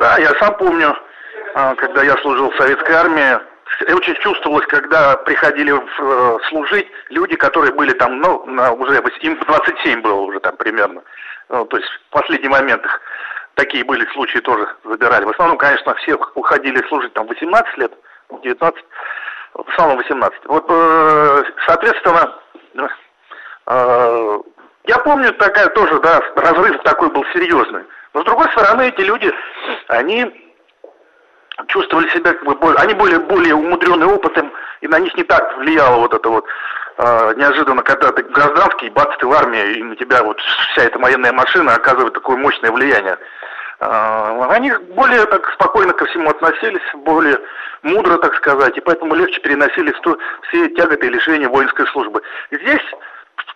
Да, 0.00 0.18
я 0.18 0.32
сам 0.38 0.56
помню, 0.56 0.94
когда 1.54 2.02
я 2.02 2.16
служил 2.22 2.50
в 2.50 2.56
советской 2.56 2.92
армии, 2.92 3.38
очень 3.88 4.14
чувствовалось, 4.20 4.66
когда 4.66 5.16
приходили 5.16 5.72
э, 5.72 6.38
служить 6.48 6.86
люди, 7.10 7.36
которые 7.36 7.72
были 7.72 7.92
там, 7.92 8.20
ну, 8.20 8.36
уже, 8.78 9.02
им 9.22 9.38
27 9.46 10.02
было 10.02 10.20
уже 10.20 10.40
там 10.40 10.56
примерно. 10.56 11.02
Ну, 11.48 11.64
то 11.66 11.76
есть 11.76 11.88
в 11.88 12.10
последний 12.10 12.48
момент 12.48 12.84
их 12.84 13.00
такие 13.54 13.84
были 13.84 14.06
случаи 14.12 14.38
тоже 14.38 14.66
забирали. 14.84 15.24
В 15.24 15.30
основном, 15.30 15.58
конечно, 15.58 15.94
все 15.96 16.16
уходили 16.34 16.86
служить 16.88 17.12
там 17.12 17.26
18 17.26 17.78
лет, 17.78 17.92
19, 18.42 18.84
в 19.54 19.68
основном 19.70 19.98
18. 19.98 20.40
Вот, 20.46 20.66
э, 20.68 21.42
соответственно, 21.66 22.38
э, 23.66 24.38
я 24.84 24.98
помню 24.98 25.32
такая 25.34 25.68
тоже, 25.68 26.00
да, 26.00 26.20
разрыв 26.36 26.82
такой 26.82 27.10
был 27.10 27.24
серьезный. 27.32 27.84
Но 28.14 28.22
с 28.22 28.24
другой 28.24 28.50
стороны, 28.52 28.88
эти 28.88 29.00
люди, 29.02 29.32
они 29.88 30.26
чувствовали 31.68 32.08
себя 32.08 32.32
как 32.32 32.44
бы 32.44 32.54
более, 32.56 32.78
они 32.78 32.94
были 32.94 33.16
более 33.16 33.54
умудренные 33.54 34.08
опытом, 34.08 34.52
и 34.82 34.88
на 34.88 34.98
них 34.98 35.16
не 35.16 35.22
так 35.22 35.56
влияло 35.58 35.96
вот 35.96 36.12
это 36.12 36.28
вот 36.28 36.44
э, 36.98 37.34
неожиданно, 37.36 37.82
когда 37.82 38.10
ты 38.12 38.22
гражданский, 38.24 38.90
бац, 38.90 39.16
ты 39.18 39.26
в 39.26 39.32
армии, 39.32 39.74
и 39.74 39.82
на 39.82 39.96
тебя 39.96 40.22
вот 40.22 40.38
вся 40.40 40.82
эта 40.82 40.98
военная 40.98 41.32
машина 41.32 41.74
оказывает 41.74 42.12
такое 42.12 42.36
мощное 42.36 42.72
влияние. 42.72 43.16
Э, 43.78 44.46
они 44.50 44.72
более 44.96 45.24
так 45.26 45.50
спокойно 45.52 45.92
ко 45.92 46.04
всему 46.06 46.30
относились, 46.30 46.82
более 46.94 47.38
мудро, 47.82 48.18
так 48.18 48.34
сказать, 48.34 48.76
и 48.76 48.80
поэтому 48.80 49.14
легче 49.14 49.40
переносили 49.40 49.94
все 50.48 50.68
тяготы 50.70 51.06
и 51.06 51.10
лишения 51.10 51.48
воинской 51.48 51.86
службы. 51.86 52.20
Здесь 52.50 52.82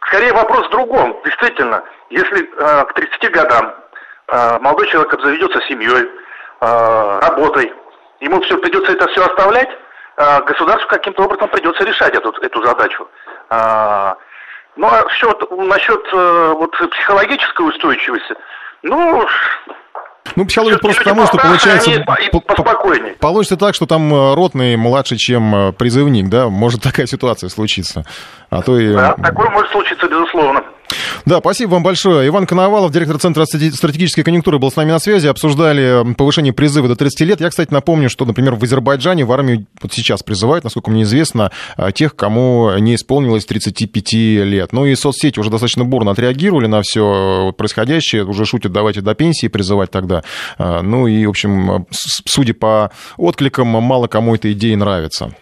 скорее 0.07 0.33
вопрос 0.33 0.69
в 0.69 0.71
другом. 0.71 1.21
Действительно, 1.25 1.83
если 2.11 2.45
э, 2.45 2.85
к 2.85 2.95
30 2.95 3.31
годам 3.33 3.75
молодой 4.61 4.89
человек 4.89 5.15
обзаведется 5.15 5.61
семьей, 5.69 6.11
работой, 6.61 7.73
ему 8.19 8.41
все 8.41 8.59
придется 8.59 8.91
это 8.91 9.07
все 9.07 9.25
оставлять, 9.25 9.69
а 9.69 9.77
государству 10.17 10.89
каким-то 10.89 11.25
образом 11.25 11.49
придется 11.49 11.85
решать 11.85 12.15
эту, 12.15 12.31
эту 12.41 12.65
задачу. 12.65 13.09
А, 13.51 14.17
ну 14.77 14.89
а 14.89 15.09
счет, 15.11 15.39
насчет 15.51 16.03
э, 16.13 16.55
вот, 16.57 16.71
психологической 16.91 17.69
устойчивости, 17.69 18.35
ну, 18.83 19.27
ну, 20.35 20.45
психология 20.47 20.79
просто 20.79 21.03
потому, 21.03 21.27
что 21.27 21.39
получается... 21.39 22.05
Получится 23.21 23.57
так, 23.57 23.75
что 23.75 23.87
там 23.87 24.13
э, 24.13 24.35
ротный 24.35 24.77
младше, 24.77 25.17
чем 25.17 25.55
э, 25.55 25.73
призывник, 25.73 26.29
да? 26.29 26.49
Может 26.49 26.83
такая 26.83 27.07
ситуация 27.07 27.49
случиться. 27.49 28.05
А 28.51 28.63
то 28.63 28.79
и... 28.79 28.93
Да, 28.93 29.15
такое 29.15 29.49
может 29.51 29.71
случиться, 29.71 30.09
безусловно. 30.09 30.65
Да, 31.25 31.39
спасибо 31.39 31.71
вам 31.71 31.83
большое. 31.83 32.29
Иван 32.29 32.47
Коновалов, 32.47 32.93
директор 32.93 33.19
Центра 33.19 33.45
стратегической 33.45 34.25
конъюнктуры, 34.25 34.59
был 34.59 34.71
с 34.71 34.77
нами 34.77 34.93
на 34.93 34.99
связи. 34.99 35.27
Обсуждали 35.27 36.15
повышение 36.15 36.53
призыва 36.53 36.89
до 36.89 36.97
30 36.97 37.21
лет. 37.23 37.41
Я, 37.41 37.51
кстати, 37.51 37.73
напомню, 37.73 38.09
что, 38.09 38.25
например, 38.25 38.55
в 38.55 38.63
Азербайджане 38.63 39.25
в 39.25 39.33
армию 39.33 39.67
вот 39.83 39.93
сейчас 39.93 40.23
призывают, 40.23 40.65
насколько 40.65 40.91
мне 40.91 41.03
известно, 41.03 41.51
а, 41.77 41.93
тех, 41.93 42.15
кому 42.15 42.71
не 42.79 42.95
исполнилось 42.95 43.45
35 43.45 44.45
лет. 44.45 44.73
Ну 44.73 44.87
и 44.87 44.95
соцсети 44.95 45.41
уже 45.41 45.51
достаточно 45.51 45.85
бурно 45.85 46.13
отреагировали 46.13 46.67
на 46.67 46.83
все 46.83 47.53
происходящее. 47.57 48.25
Уже 48.25 48.45
шутят, 48.45 48.73
давайте 48.73 49.01
до 49.01 49.15
пенсии 49.15 49.49
призывать 49.49 49.91
тогда. 49.91 50.23
А, 50.59 50.83
ну 50.83 51.07
и, 51.07 51.27
в 51.27 51.31
общем, 51.31 51.87
судя 51.91 52.55
по 52.55 52.91
откликам, 53.17 53.69
мало 53.69 54.07
кому 54.07 54.35
эта 54.35 54.53
идея 54.53 54.77
нравится. 54.77 55.33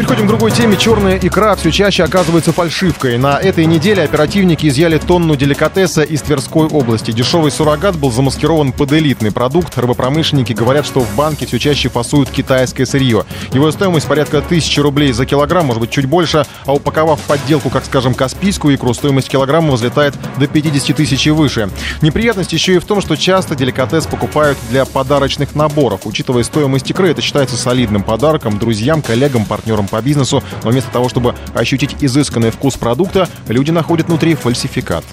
Переходим 0.00 0.24
к 0.24 0.28
другой 0.28 0.50
теме. 0.50 0.78
Черная 0.78 1.18
икра 1.18 1.54
все 1.56 1.70
чаще 1.70 2.04
оказывается 2.04 2.54
фальшивкой. 2.54 3.18
На 3.18 3.36
этой 3.36 3.66
неделе 3.66 4.02
оперативники 4.02 4.66
изъяли 4.66 4.96
тонну 4.96 5.36
деликатеса 5.36 6.00
из 6.00 6.22
Тверской 6.22 6.68
области. 6.68 7.10
Дешевый 7.10 7.50
суррогат 7.50 7.96
был 7.96 8.10
замаскирован 8.10 8.72
под 8.72 8.94
элитный 8.94 9.30
продукт. 9.30 9.76
Рыбопромышленники 9.76 10.54
говорят, 10.54 10.86
что 10.86 11.00
в 11.00 11.14
банке 11.16 11.44
все 11.44 11.58
чаще 11.58 11.90
фасуют 11.90 12.30
китайское 12.30 12.86
сырье. 12.86 13.26
Его 13.52 13.70
стоимость 13.72 14.06
порядка 14.06 14.40
тысячи 14.40 14.80
рублей 14.80 15.12
за 15.12 15.26
килограмм, 15.26 15.66
может 15.66 15.82
быть, 15.82 15.90
чуть 15.90 16.06
больше. 16.06 16.46
А 16.64 16.72
упаковав 16.72 17.20
подделку, 17.20 17.68
как, 17.68 17.84
скажем, 17.84 18.14
каспийскую 18.14 18.76
икру, 18.76 18.94
стоимость 18.94 19.28
килограмма 19.28 19.72
взлетает 19.72 20.14
до 20.38 20.46
50 20.46 20.96
тысяч 20.96 21.26
и 21.26 21.30
выше. 21.30 21.68
Неприятность 22.00 22.54
еще 22.54 22.76
и 22.76 22.78
в 22.78 22.86
том, 22.86 23.02
что 23.02 23.16
часто 23.16 23.54
деликатес 23.54 24.06
покупают 24.06 24.56
для 24.70 24.86
подарочных 24.86 25.54
наборов. 25.54 26.06
Учитывая 26.06 26.42
стоимость 26.42 26.90
икры, 26.90 27.10
это 27.10 27.20
считается 27.20 27.58
солидным 27.58 28.02
подарком 28.02 28.58
друзьям, 28.58 29.02
коллегам, 29.02 29.44
партнерам 29.44 29.88
по 29.90 30.00
бизнесу, 30.00 30.42
но 30.64 30.70
вместо 30.70 30.90
того, 30.90 31.08
чтобы 31.08 31.34
ощутить 31.54 31.96
изысканный 32.00 32.50
вкус 32.50 32.76
продукта, 32.76 33.28
люди 33.48 33.70
находят 33.70 34.06
внутри 34.08 34.34
фальсификат. 34.34 35.04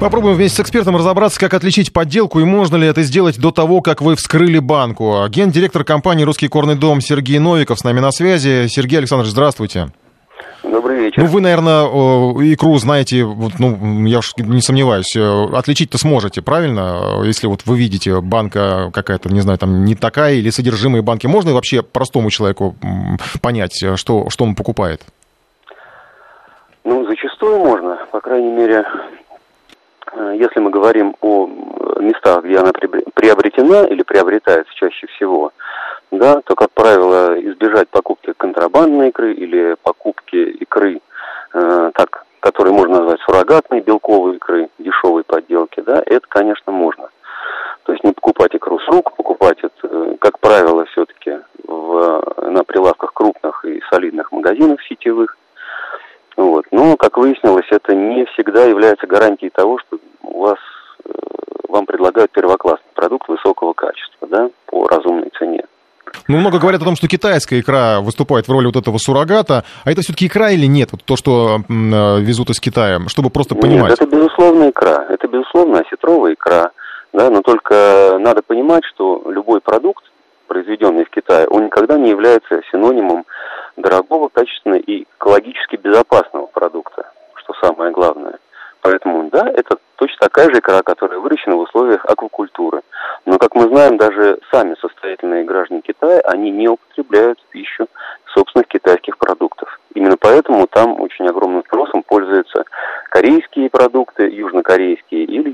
Попробуем 0.00 0.36
вместе 0.36 0.58
с 0.58 0.60
экспертом 0.60 0.96
разобраться, 0.96 1.40
как 1.40 1.54
отличить 1.54 1.92
подделку 1.92 2.38
и 2.40 2.44
можно 2.44 2.76
ли 2.76 2.86
это 2.86 3.02
сделать 3.02 3.38
до 3.38 3.52
того, 3.52 3.80
как 3.80 4.02
вы 4.02 4.16
вскрыли 4.16 4.58
банку. 4.58 5.24
Гендиректор 5.30 5.82
компании 5.82 6.24
«Русский 6.24 6.48
корный 6.48 6.74
дом» 6.74 7.00
Сергей 7.00 7.38
Новиков 7.38 7.78
с 7.78 7.84
нами 7.84 8.00
на 8.00 8.12
связи. 8.12 8.66
Сергей 8.68 8.98
Александрович, 8.98 9.30
здравствуйте. 9.30 9.88
Добрый 10.74 11.02
вечер. 11.02 11.22
Ну, 11.22 11.28
вы, 11.28 11.40
наверное, 11.40 11.84
икру 12.52 12.76
знаете, 12.78 13.24
ну, 13.60 14.06
я 14.06 14.18
уж 14.18 14.32
не 14.36 14.60
сомневаюсь, 14.60 15.14
э, 15.14 15.56
отличить-то 15.56 15.98
сможете, 15.98 16.42
правильно? 16.42 17.22
Если 17.22 17.46
вот 17.46 17.60
вы 17.64 17.78
видите, 17.78 18.20
банка 18.20 18.90
какая-то, 18.92 19.28
не 19.28 19.40
знаю, 19.40 19.56
там 19.56 19.84
не 19.84 19.94
такая, 19.94 20.34
или 20.34 20.50
содержимое 20.50 21.00
банки, 21.02 21.28
можно 21.28 21.52
вообще 21.52 21.84
простому 21.84 22.28
человеку 22.30 22.74
понять, 23.40 23.80
э, 23.84 23.94
что, 23.94 24.28
что 24.30 24.44
он 24.44 24.56
покупает? 24.56 25.02
Ну, 26.82 27.06
зачастую 27.06 27.60
можно, 27.60 27.96
по 28.10 28.20
крайней 28.20 28.50
мере, 28.50 28.84
э, 30.12 30.34
если 30.40 30.58
мы 30.58 30.70
говорим 30.70 31.14
о 31.20 31.46
местах, 32.00 32.44
где 32.44 32.58
она 32.58 32.72
приобретена 32.72 33.84
или 33.84 34.02
приобретается 34.02 34.74
чаще 34.74 35.06
всего, 35.14 35.52
да, 36.18 36.40
то, 36.42 36.54
как 36.54 36.70
правило, 36.72 37.38
избежать 37.40 37.88
покупки 37.88 38.32
контрабандной 38.36 39.08
икры 39.08 39.34
или 39.34 39.76
покупки 39.82 40.36
икры, 40.36 41.00
э, 41.52 41.90
так, 41.94 42.24
которые 42.40 42.74
можно 42.74 43.00
назвать 43.00 43.20
суррогатной 43.20 43.80
белковой 43.80 44.36
икры, 44.36 44.68
дешевой 44.78 45.24
подделки, 45.24 45.80
да, 45.80 46.02
это, 46.04 46.26
конечно, 46.28 46.72
можно. 46.72 47.08
То 47.84 47.92
есть 47.92 48.04
не 48.04 48.12
покупать 48.12 48.54
икру 48.54 48.78
с 48.78 48.88
рук, 48.88 49.14
покупать 49.16 49.58
это, 49.62 49.72
э, 49.82 50.16
как 50.20 50.38
правило, 50.40 50.84
все-таки 50.86 51.38
на 51.66 52.62
прилавках 52.64 53.12
крупных 53.12 53.64
и 53.64 53.82
солидных 53.90 54.30
магазинов 54.32 54.82
сетевых. 54.84 55.36
Вот. 56.36 56.66
Но, 56.70 56.96
как 56.96 57.16
выяснилось, 57.16 57.66
это 57.70 57.94
не 57.94 58.24
всегда 58.26 58.64
является 58.64 59.06
гарантией 59.06 59.50
того, 59.50 59.78
что 59.78 59.98
у 60.22 60.40
вас 60.40 60.58
э, 61.04 61.10
вам 61.68 61.86
предлагают 61.86 62.32
первоклассный 62.32 62.90
продукт 62.94 63.28
высокого 63.28 63.72
качества, 63.72 64.26
да, 64.28 64.50
по 64.66 64.86
разумной 64.88 65.30
цене. 65.38 65.64
Ну, 66.28 66.38
много 66.38 66.58
говорят 66.58 66.82
о 66.82 66.84
том, 66.84 66.96
что 66.96 67.08
китайская 67.08 67.60
икра 67.60 68.00
выступает 68.00 68.48
в 68.48 68.52
роли 68.52 68.66
вот 68.66 68.76
этого 68.76 68.98
суррогата. 68.98 69.64
А 69.84 69.90
это 69.90 70.00
все-таки 70.02 70.26
икра 70.26 70.50
или 70.50 70.66
нет? 70.66 70.90
Вот 70.92 71.04
то, 71.04 71.16
что 71.16 71.58
э, 71.58 71.60
везут 71.68 72.50
из 72.50 72.60
Китая, 72.60 73.00
чтобы 73.08 73.30
просто 73.30 73.54
понимать. 73.54 73.90
Нет, 73.90 74.00
это 74.00 74.06
безусловно 74.06 74.70
икра. 74.70 75.06
Это 75.08 75.28
безусловно 75.28 75.80
осетровая 75.80 76.34
икра. 76.34 76.70
Да, 77.12 77.30
но 77.30 77.42
только 77.42 78.16
надо 78.18 78.42
понимать, 78.42 78.84
что 78.92 79.22
любой 79.26 79.60
продукт, 79.60 80.04
произведенный 80.48 81.04
в 81.04 81.10
Китае, 81.10 81.46
он 81.48 81.66
никогда 81.66 81.96
не 81.96 82.10
является 82.10 82.60
синонимом 82.72 83.24
дорогого, 83.76 84.28
качественного 84.28 84.80
и 84.80 85.04
экологически 85.18 85.76
безопасного 85.76 86.46
продукта, 86.46 87.10
что 87.36 87.54
самое 87.62 87.92
главное. 87.92 88.38
Поэтому, 88.82 89.30
да, 89.30 89.48
это 89.48 89.76
точно 89.96 90.16
такая 90.20 90.50
же 90.52 90.58
икра, 90.58 90.82
которая 90.82 91.18
выращена 91.18 91.56
в 91.56 91.60
условиях 91.60 92.04
аквакультуры. 92.04 92.82
Как 93.44 93.54
мы 93.56 93.68
знаем, 93.68 93.98
даже 93.98 94.38
сами 94.50 94.74
состоятельные 94.80 95.44
граждане 95.44 95.82
Китая, 95.82 96.22
они 96.24 96.50
не 96.50 96.66
употребляют 96.66 97.38
пищу 97.50 97.88
собственных 98.32 98.68
китайских 98.68 99.18
продуктов. 99.18 99.68
Именно 99.92 100.16
поэтому 100.18 100.66
там 100.66 100.98
очень 100.98 101.26
огромным 101.26 101.62
спросом 101.66 102.02
пользуются 102.04 102.64
корейские 103.10 103.68
продукты, 103.68 104.30
южнокорейские 104.30 105.24
или 105.24 105.50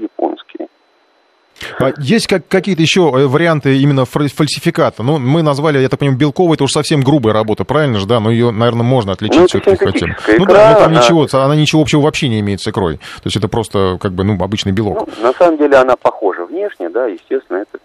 есть 1.99 2.27
как, 2.27 2.47
какие-то 2.49 2.83
еще 2.83 3.01
э, 3.15 3.27
варианты 3.27 3.77
именно 3.79 4.05
фальсификата? 4.05 5.03
Ну, 5.03 5.19
мы 5.19 5.43
назвали, 5.43 5.79
я 5.79 5.89
так 5.89 6.01
понимаю, 6.01 6.19
белковой, 6.19 6.55
это 6.55 6.65
уж 6.65 6.73
совсем 6.73 7.03
грубая 7.03 7.35
работа, 7.35 7.65
правильно 7.65 7.99
же, 7.99 8.07
да? 8.07 8.21
Но 8.21 8.31
ее, 8.31 8.51
наверное, 8.51 8.85
можно 8.85 9.13
отличить 9.13 9.41
ну, 9.41 9.47
все-таки 9.47 9.77
хотим. 9.77 10.15
Ну 10.39 10.45
да, 10.47 10.73
но 10.73 10.79
там 10.81 10.93
ничего, 10.93 11.27
она 11.33 11.57
ничего 11.57 11.83
общего 11.83 12.01
вообще 12.01 12.29
не 12.29 12.41
имеет 12.41 12.61
с 12.61 12.69
икрой. 12.69 12.97
То 12.97 13.27
есть 13.27 13.37
это 13.37 13.49
просто, 13.49 13.99
как 14.01 14.13
бы, 14.13 14.25
ну, 14.25 14.43
обычный 14.43 14.73
белок. 14.73 15.07
Ну, 15.07 15.23
на 15.23 15.33
самом 15.35 15.59
деле 15.59 15.77
она 15.77 15.97
похожа 15.97 16.45
внешне, 16.47 16.89
да, 16.89 17.07
естественно, 17.07 17.59
это 17.59 17.79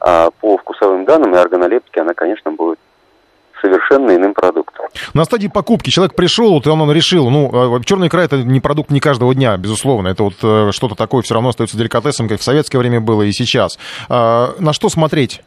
а 0.00 0.30
по 0.40 0.56
вкусовым 0.56 1.04
данным 1.04 1.34
и 1.34 1.38
органолептике 1.38 2.00
она, 2.00 2.14
конечно, 2.14 2.50
будет 2.50 2.78
совершенно 3.60 4.14
иным 4.14 4.34
продуктом. 4.34 4.86
На 5.14 5.24
стадии 5.24 5.48
покупки 5.48 5.90
человек 5.90 6.14
пришел, 6.14 6.52
вот 6.52 6.66
он, 6.66 6.80
он 6.80 6.92
решил, 6.92 7.30
ну, 7.30 7.50
а, 7.52 7.80
черный 7.84 8.08
край 8.08 8.26
это 8.26 8.38
не 8.38 8.60
продукт 8.60 8.90
не 8.90 9.00
каждого 9.00 9.34
дня, 9.34 9.56
безусловно, 9.56 10.08
это 10.08 10.24
вот 10.24 10.34
э, 10.42 10.70
что-то 10.72 10.94
такое 10.94 11.22
все 11.22 11.34
равно 11.34 11.50
остается 11.50 11.76
деликатесом, 11.76 12.28
как 12.28 12.40
в 12.40 12.44
советское 12.44 12.78
время 12.78 13.00
было 13.00 13.22
и 13.22 13.32
сейчас. 13.32 13.78
А, 14.08 14.54
на 14.58 14.72
что 14.72 14.88
смотреть? 14.88 15.42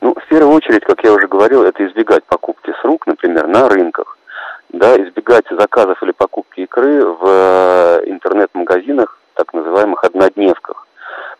Ну, 0.00 0.14
в 0.14 0.28
первую 0.28 0.54
очередь, 0.54 0.84
как 0.84 1.02
я 1.04 1.12
уже 1.12 1.26
говорил, 1.28 1.62
это 1.62 1.86
избегать 1.86 2.24
покупки 2.24 2.72
с 2.80 2.84
рук, 2.84 3.06
например, 3.06 3.46
на 3.46 3.68
рынках, 3.68 4.18
да, 4.70 4.96
избегать 4.96 5.44
заказов 5.50 6.02
или 6.02 6.12
покупки 6.12 6.60
икры 6.60 7.04
в 7.06 7.24
э, 7.24 8.02
интернет-магазинах, 8.06 9.18
так 9.34 9.52
называемых 9.54 10.04
однодневках. 10.04 10.86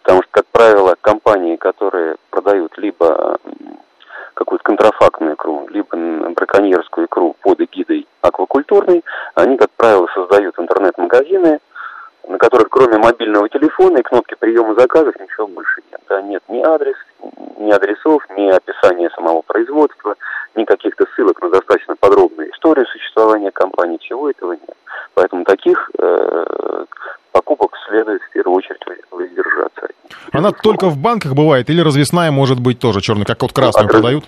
Потому 0.02 0.22
что, 0.22 0.30
как 0.32 0.46
правило, 0.52 0.96
компании, 1.00 1.56
которые 1.56 2.16
продают 2.30 2.76
либо 2.76 3.38
какую-то 4.34 4.64
контрафактную 4.64 5.34
икру, 5.34 5.66
либо 5.68 5.96
браконьерскую 6.30 7.06
икру 7.06 7.36
под 7.40 7.60
эгидой 7.60 8.06
аквакультурной. 8.20 9.04
Они, 9.34 9.56
как 9.56 9.70
правило, 9.76 10.06
создают 10.14 10.58
интернет-магазины, 10.58 11.60
на 12.28 12.38
которых 12.38 12.68
кроме 12.70 12.98
мобильного 12.98 13.48
телефона 13.48 13.98
и 13.98 14.02
кнопки 14.02 14.34
приема 14.38 14.74
заказов 14.74 15.14
ничего 15.20 15.46
больше 15.46 15.82
нет. 15.90 16.00
Да, 16.08 16.22
нет 16.22 16.42
ни 16.48 16.62
адрес, 16.62 16.96
ни 17.58 17.70
адресов, 17.70 18.22
ни 18.36 18.48
описания 18.48 19.10
самого 19.10 19.42
производства, 19.42 20.16
ни 20.54 20.64
каких-то 20.64 21.06
ссылок 21.14 21.40
на 21.42 21.50
достаточно 21.50 21.96
подробную 21.96 22.50
историю 22.50 22.86
существования 22.86 23.50
компании, 23.50 23.98
всего 23.98 24.30
этого 24.30 24.52
нет. 24.52 24.76
Поэтому 25.14 25.44
таких 25.44 25.90
э, 25.98 26.84
покупок 27.32 27.72
следует 27.86 28.22
в 28.22 28.30
первую 28.30 28.56
очередь. 28.56 28.80
Она 30.34 30.50
только 30.50 30.86
в 30.86 30.98
банках 30.98 31.34
бывает 31.34 31.70
или 31.70 31.80
развесная 31.80 32.32
может 32.32 32.58
быть 32.60 32.80
тоже 32.80 33.00
черная, 33.00 33.24
как 33.24 33.40
вот 33.42 33.52
красную 33.52 33.84
ну, 33.84 33.88
от 33.88 33.92
продают? 33.92 34.24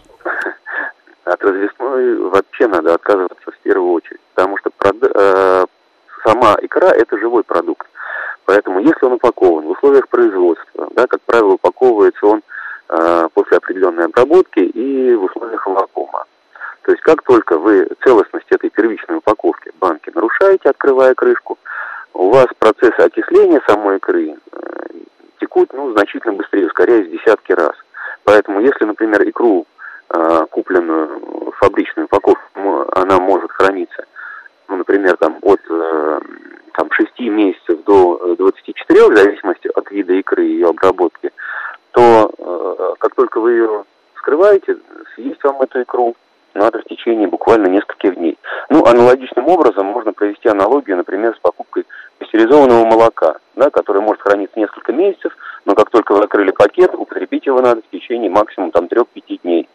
От 1.25 1.42
развесной 1.42 2.16
вообще 2.31 2.69
надо 2.69 2.95
отказываться 2.95 3.51
в 3.51 3.59
первую 3.64 3.92
очередь, 3.92 4.21
потому 4.35 4.57
что 4.59 4.71
э, 4.81 5.64
сама 6.25 6.57
икра 6.62 6.90
это 6.90 7.19
живой 7.19 7.42
продукт. 7.42 7.88
Поэтому 8.45 8.79
если 8.79 9.05
он 9.05 9.14
упакован 9.14 9.66
в 9.66 9.71
условиях 9.71 10.09
производства, 10.09 10.88
да, 10.95 11.09
как 11.09 11.21
правило, 11.23 11.55
упаковывается 11.55 12.25
он 12.25 12.42
э, 12.88 13.29
после 13.35 13.57
определенной 13.57 14.05
обработки 14.05 14.61
и 14.61 15.14
в 15.16 15.25
условиях 15.25 15.66
вакуума. 15.66 16.25
То 16.83 16.92
есть 16.92 17.03
как 17.03 17.23
только 17.23 17.59
вы 17.59 17.88
целостность 18.05 18.47
этой 18.51 18.71
первичной 18.71 19.16
упаковки 19.16 19.73
банки 19.81 20.12
нарушаете, 20.14 20.71
открывая 20.71 21.14
крышку, 21.14 21.59
у 22.14 22.31
вас 22.31 22.47
процессы 22.61 23.01
окисления 23.01 23.61
самой 23.66 23.97
икры 23.97 24.37
э, 25.57 25.61
текут 25.61 25.73
ну, 25.73 25.92
значительно 25.92 26.35
быстрее, 26.35 26.66
ускоряясь 26.66 27.09
в 27.09 27.11
десятки 27.11 27.53
раз. 27.53 27.73
Поэтому 28.25 28.61
если, 28.61 28.85
например, 28.85 29.29
икру, 29.29 29.66
э, 30.11 30.47
купленную 30.51 31.53
фабричную 31.59 32.07
упаковку, 32.07 32.87
она 32.92 33.19
может 33.19 33.51
храниться, 33.53 34.05
ну, 34.69 34.77
например, 34.77 35.16
там, 35.16 35.38
от 35.42 35.61
э, 35.71 36.21
там, 36.75 36.90
6 36.90 37.21
месяцев 37.21 37.85
до 37.85 38.35
24, 38.37 39.09
в 39.09 39.16
зависимости 39.16 39.69
от 39.75 39.90
вида 39.90 40.12
икры 40.14 40.47
и 40.47 40.53
ее 40.55 40.69
обработки, 40.69 41.31
то 41.92 42.97
как 42.99 43.14
только 43.14 43.40
вы 43.40 43.53
ее 43.53 43.85
скрываете, 44.19 44.77
съесть 45.14 45.42
вам 45.42 45.62
эту 45.62 45.81
икру 45.81 46.14
надо 46.57 46.81
в 46.81 46.85
течение 46.85 47.29
буквально 47.29 47.69
нескольких 47.69 48.16
дней. 48.16 48.38
Ну, 48.69 48.85
аналогичным 48.85 49.49
образом 49.49 49.87
можно 49.87 50.12
провести 50.12 50.49
аналогию, 50.49 50.97
например, 50.97 51.35
с 51.35 51.38
покупкой 51.38 51.87
пастеризованного 52.19 52.87
молока, 52.87 53.37
да, 53.55 53.71
которое 53.71 54.01
может 54.01 54.23
храниться 54.23 54.59
несколько 54.59 54.92
месяцев, 54.92 55.37
но 55.67 55.75
как 55.75 55.91
только 55.91 56.15
вы 56.15 56.21
открыли 56.21 56.53
пакет, 56.53 56.95
употребить 56.95 57.47
его 57.47 57.61
надо 57.61 57.83
в 57.83 57.91
течение 57.91 58.31
максимум 58.31 58.71
там 58.71 58.87
3-5 58.87 59.41
дней. 59.43 59.69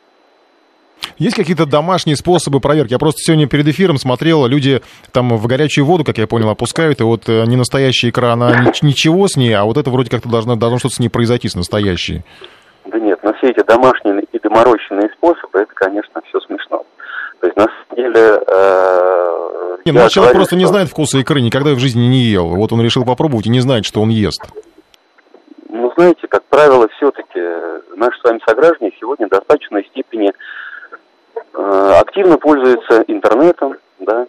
Есть 1.17 1.35
какие-то 1.35 1.65
домашние 1.65 2.15
способы 2.15 2.59
проверки? 2.59 2.91
Я 2.91 2.99
просто 2.99 3.19
сегодня 3.21 3.47
перед 3.47 3.67
эфиром 3.67 3.97
смотрел, 3.97 4.45
люди 4.45 4.81
там 5.11 5.35
в 5.35 5.47
горячую 5.47 5.85
воду, 5.85 6.03
как 6.03 6.17
я 6.17 6.27
понял, 6.27 6.49
опускают, 6.49 7.01
и 7.01 7.03
вот 7.03 7.27
э, 7.27 7.45
не 7.45 7.55
настоящая 7.55 8.09
икра, 8.09 8.33
она 8.33 8.71
ничего 8.81 9.27
с 9.27 9.35
ней, 9.35 9.53
а 9.53 9.65
вот 9.65 9.77
это 9.77 9.89
вроде 9.89 10.09
как-то 10.09 10.29
должно, 10.29 10.55
должно 10.55 10.79
что-то 10.79 10.95
с 10.95 10.99
ней 10.99 11.09
произойти, 11.09 11.47
с 11.47 11.55
настоящей. 11.55 12.23
Да 12.85 12.99
нет, 12.99 13.19
но 13.23 13.33
все 13.33 13.49
эти 13.49 13.63
домашние 13.65 14.21
доморощенные 14.51 15.09
способы, 15.17 15.59
это, 15.59 15.73
конечно, 15.73 16.21
все 16.27 16.39
смешно. 16.41 16.83
То 17.39 17.47
есть, 17.47 17.57
на 17.57 17.65
самом 17.65 17.95
деле... 17.95 18.39
Э, 18.47 19.77
не, 19.85 19.91
ну, 19.91 20.05
а 20.05 20.09
человек 20.09 20.33
просто 20.35 20.55
что... 20.55 20.57
не 20.57 20.65
знает 20.65 20.89
вкуса 20.89 21.17
икры, 21.17 21.41
никогда 21.41 21.73
в 21.73 21.79
жизни 21.79 22.01
не 22.01 22.23
ел. 22.23 22.49
Вот 22.49 22.71
он 22.71 22.81
решил 22.81 23.03
попробовать 23.03 23.47
и 23.47 23.49
не 23.49 23.61
знает, 23.61 23.85
что 23.85 24.01
он 24.01 24.09
ест. 24.09 24.43
Знаете, 26.01 26.27
как 26.27 26.43
правило, 26.45 26.87
все-таки 26.97 27.39
наши 27.95 28.19
с 28.19 28.23
вами 28.23 28.41
сограждане 28.47 28.91
сегодня 28.99 29.27
в 29.27 29.29
достаточной 29.29 29.85
степени 29.85 30.31
э, 31.53 31.93
активно 32.01 32.39
пользуются 32.39 33.03
интернетом, 33.05 33.75
да, 33.99 34.25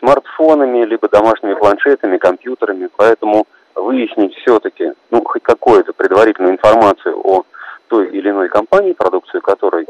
смартфонами, 0.00 0.84
либо 0.84 1.08
домашними 1.08 1.54
планшетами, 1.54 2.18
компьютерами, 2.18 2.88
поэтому 2.96 3.46
выяснить 3.76 4.34
все-таки, 4.38 4.94
ну, 5.12 5.22
хоть 5.24 5.44
какую-то 5.44 5.92
предварительную 5.92 6.54
информацию 6.54 7.16
о 7.24 7.44
той 7.86 8.08
или 8.08 8.28
иной 8.28 8.48
компании, 8.48 8.94
продукцию 8.94 9.42
которой 9.42 9.86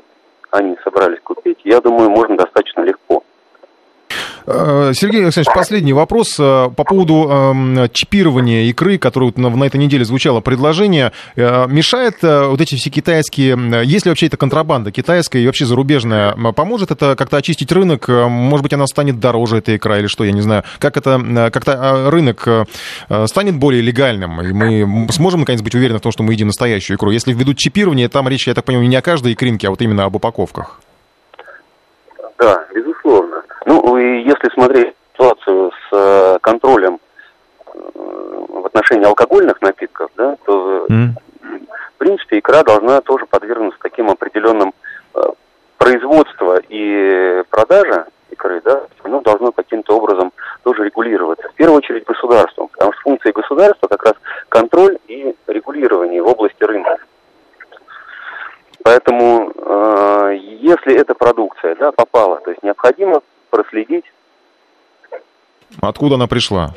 они 0.51 0.77
собрались 0.85 1.21
купить, 1.25 1.61
я 1.65 1.81
думаю, 1.81 2.11
можно 2.11 2.37
достаточно 2.37 2.83
легко. 2.83 3.25
Э, 4.51 4.93
Сергей 4.95 5.23
Александрович, 5.23 5.55
последний 5.55 5.93
вопрос 5.93 6.37
э, 6.39 6.71
по 6.75 6.85
поводу 6.85 7.29
эм, 7.29 7.91
чипирования 7.93 8.65
икры, 8.65 8.97
которое 8.97 9.31
на 9.37 9.65
этой 9.65 9.77
неделе 9.77 10.07
звучало 10.07 10.41
предложение. 10.41 11.13
Э, 11.37 11.67
мешает 11.69 12.23
вот 12.23 12.61
эти 12.61 12.75
все 12.77 12.89
китайские... 12.89 13.59
Если 13.85 14.09
вообще 14.09 14.27
это 14.27 14.39
контрабанда 14.39 14.91
китайская 14.91 15.41
и 15.41 15.47
вообще 15.47 15.67
зарубежная, 15.67 16.33
поможет 16.53 16.91
это 16.91 17.15
как-то 17.15 17.37
очистить 17.37 17.71
рынок? 17.73 18.09
Может 18.09 18.63
быть, 18.63 18.73
она 18.73 18.87
станет 18.87 19.21
дороже, 19.21 19.59
эта 19.59 19.77
икра, 19.77 19.99
или 19.99 20.07
что, 20.07 20.25
я 20.25 20.33
не 20.33 20.41
знаю. 20.41 20.65
Как 20.79 20.97
это... 20.97 21.51
Как-то 21.53 22.11
рынок 22.11 22.49
станет 23.27 23.57
более 23.57 23.83
легальным, 23.83 24.41
и 24.41 24.53
мы 24.53 25.13
сможем, 25.13 25.41
наконец, 25.41 25.61
быть 25.61 25.75
уверены 25.75 25.99
в 25.99 26.03
том, 26.03 26.13
что 26.13 26.23
мы 26.23 26.33
едим 26.33 26.47
настоящую 26.47 26.97
икру? 26.97 27.11
Если 27.11 27.33
введут 27.33 27.59
чипирование, 27.59 28.09
там 28.09 28.29
речь, 28.29 28.47
я 28.47 28.55
так 28.55 28.65
понимаю, 28.65 28.89
не 28.89 28.97
о 28.97 29.03
каждой 29.03 29.35
икринке, 29.35 29.69
а 29.69 29.71
вот 29.71 29.83
именно 29.83 30.05
об 30.05 30.17
упаковках. 30.17 30.81
Да, 32.39 32.65
безусловно. 32.75 33.28
Ну, 33.69 33.99
и 33.99 34.23
если 34.23 34.49
смотреть 34.55 34.95
ситуацию 35.13 35.71
с 35.73 35.93
э, 35.93 36.39
контролем 36.41 36.99
э, 37.67 37.79
в 38.49 38.65
отношении 38.65 39.05
алкогольных 39.05 39.61
напитков, 39.61 40.11
да, 40.17 40.39
то, 40.47 40.87
mm. 40.89 41.09
в 41.95 41.99
принципе, 41.99 42.39
икра 42.39 42.63
должна 42.63 43.03
тоже 43.03 43.27
подвергнуться 43.27 43.79
таким 43.83 44.09
определенным 44.09 44.73
производства 45.77 46.59
и 46.71 47.43
продажа 47.51 48.07
икры, 48.31 48.63
да, 48.65 48.87
оно 49.03 49.21
должно 49.21 49.53
каким-то 49.53 49.99
образом 49.99 50.33
тоже 50.63 50.85
регулироваться. 50.85 51.51
В 51.51 51.55
первую 51.55 51.77
очередь 51.77 52.07
государством, 52.07 52.69
потому 52.69 52.95
что 52.95 53.03
функция 53.03 53.33
государства 53.35 53.87
как 53.87 54.03
раз 54.03 54.15
контроль 54.49 54.99
и 55.09 55.37
регулирование 55.47 56.23
в 56.23 56.27
области 56.27 56.65
рынка. 56.65 56.97
Поэтому, 58.83 59.53
э, 59.55 60.39
если 60.61 60.95
эта 60.95 61.15
продукция 61.15 61.75
да, 61.75 61.93
попала, 61.93 62.41
то 62.41 62.51
есть 62.51 62.63
необходимо 62.63 63.21
проследить. 63.51 64.05
Откуда 65.81 66.15
она 66.15 66.27
пришла? 66.27 66.75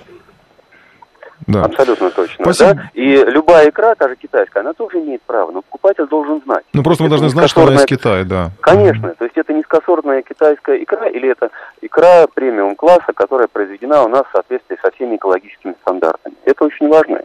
Да. 1.47 1.65
Абсолютно 1.65 2.11
точно. 2.11 2.45
Спасибо. 2.45 2.73
Да? 2.75 2.91
И 2.93 3.15
любая 3.15 3.69
икра, 3.69 3.95
та 3.95 4.07
же 4.09 4.15
китайская, 4.15 4.59
она 4.59 4.73
тоже 4.73 4.99
имеет 4.99 5.21
право, 5.23 5.51
но 5.51 5.61
покупатель 5.61 6.07
должен 6.07 6.41
знать. 6.43 6.63
Ну 6.73 6.83
просто 6.83 7.03
мы 7.03 7.09
должны 7.09 7.29
знать, 7.29 7.49
что 7.49 7.63
она 7.63 7.75
из 7.75 7.85
Китая, 7.85 8.23
да. 8.23 8.51
Конечно, 8.61 9.07
mm-hmm. 9.07 9.15
то 9.17 9.25
есть 9.25 9.37
это 9.37 9.53
низкосортная 9.53 10.21
китайская 10.21 10.81
икра 10.83 11.07
или 11.07 11.29
это 11.29 11.49
икра 11.81 12.27
премиум 12.27 12.75
класса, 12.75 13.11
которая 13.13 13.47
произведена 13.47 14.03
у 14.03 14.07
нас 14.07 14.23
в 14.27 14.31
соответствии 14.33 14.77
со 14.81 14.91
всеми 14.91 15.15
экологическими 15.15 15.73
стандартами. 15.81 16.35
Это 16.45 16.63
очень 16.63 16.87
важно, 16.87 17.21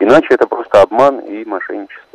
иначе 0.00 0.34
это 0.34 0.46
просто 0.46 0.82
обман 0.82 1.20
и 1.20 1.44
мошенничество. 1.46 2.05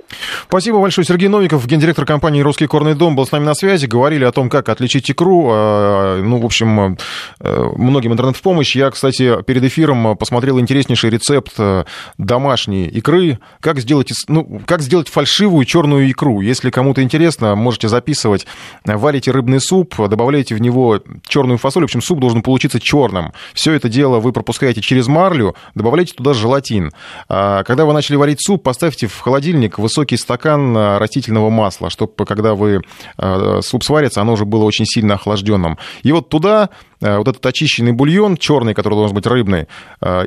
Спасибо 0.48 0.80
большое. 0.80 1.06
Сергей 1.06 1.28
Новиков, 1.28 1.66
гендиректор 1.66 2.06
компании 2.06 2.42
«Русский 2.42 2.68
корный 2.68 2.94
дом», 2.94 3.16
был 3.16 3.26
с 3.26 3.32
нами 3.32 3.46
на 3.46 3.54
связи. 3.54 3.86
Говорили 3.86 4.24
о 4.24 4.32
том, 4.32 4.50
как 4.50 4.70
отличить 4.70 5.10
икру. 5.10 5.50
А, 5.52 6.22
ну, 6.22 6.40
в 6.40 6.46
общем, 6.46 6.98
э, 7.40 7.70
многим 7.76 8.14
интернет 8.14 8.36
в 8.36 8.42
помощь. 8.42 8.76
Я, 8.76 8.92
кстати, 8.92 9.42
перед 9.44 9.64
эфиром 9.64 10.18
посмотрел 10.18 10.60
интереснейший 10.60 11.10
рецепт 11.10 11.54
э, 11.58 11.86
домашней 12.18 12.86
икры. 12.88 13.40
Как 13.60 13.80
сделать, 13.80 14.12
ну, 14.28 14.62
как 14.66 14.82
сделать 14.82 15.08
фальшивую 15.10 15.66
черную 15.66 16.10
икру. 16.12 16.42
Если 16.42 16.70
кому-то 16.70 17.02
интересно, 17.02 17.56
можете 17.56 17.88
записывать. 17.88 18.46
Варите 18.86 19.32
рыбный 19.32 19.60
суп, 19.60 19.96
добавляете 19.98 20.56
в 20.56 20.62
него 20.62 21.00
черную 21.28 21.58
фасоль. 21.58 21.84
В 21.84 21.86
общем, 21.86 22.02
суп 22.02 22.20
должен 22.20 22.42
получиться 22.42 22.80
черным. 22.80 23.32
Все 23.54 23.74
это 23.74 23.90
дело 23.90 24.20
вы 24.20 24.32
пропускаете 24.32 24.82
через 24.82 25.08
марлю, 25.08 25.56
добавляете 25.76 26.14
туда 26.14 26.34
желатин. 26.34 26.92
А, 27.30 27.64
когда 27.64 27.86
вы 27.86 27.94
начали 27.94 28.18
варить 28.18 28.46
суп, 28.46 28.64
поставьте 28.64 29.08
в 29.08 29.20
холодильник 29.20 29.80
высокий 29.80 30.01
высокий 30.02 30.18
стакан 30.18 30.76
э, 30.76 30.98
растительного 30.98 31.52
масла, 31.52 31.92
чтобы 31.92 32.26
когда 32.26 32.56
вы 32.56 32.82
э, 33.18 33.60
суп 33.62 33.84
сварится, 33.84 34.22
оно 34.22 34.34
уже 34.34 34.46
было 34.46 34.64
очень 34.64 34.86
сильно 34.86 35.14
охлажденным. 35.14 35.78
И 36.02 36.12
вот 36.12 36.30
туда 36.30 36.70
э, 37.02 37.18
вот 37.18 37.28
этот 37.28 37.46
очищенный 37.46 37.92
бульон, 37.92 38.38
черный, 38.38 38.74
который 38.74 38.96
должен 38.96 39.16
быть 39.16 39.28
рыбный, 39.28 39.68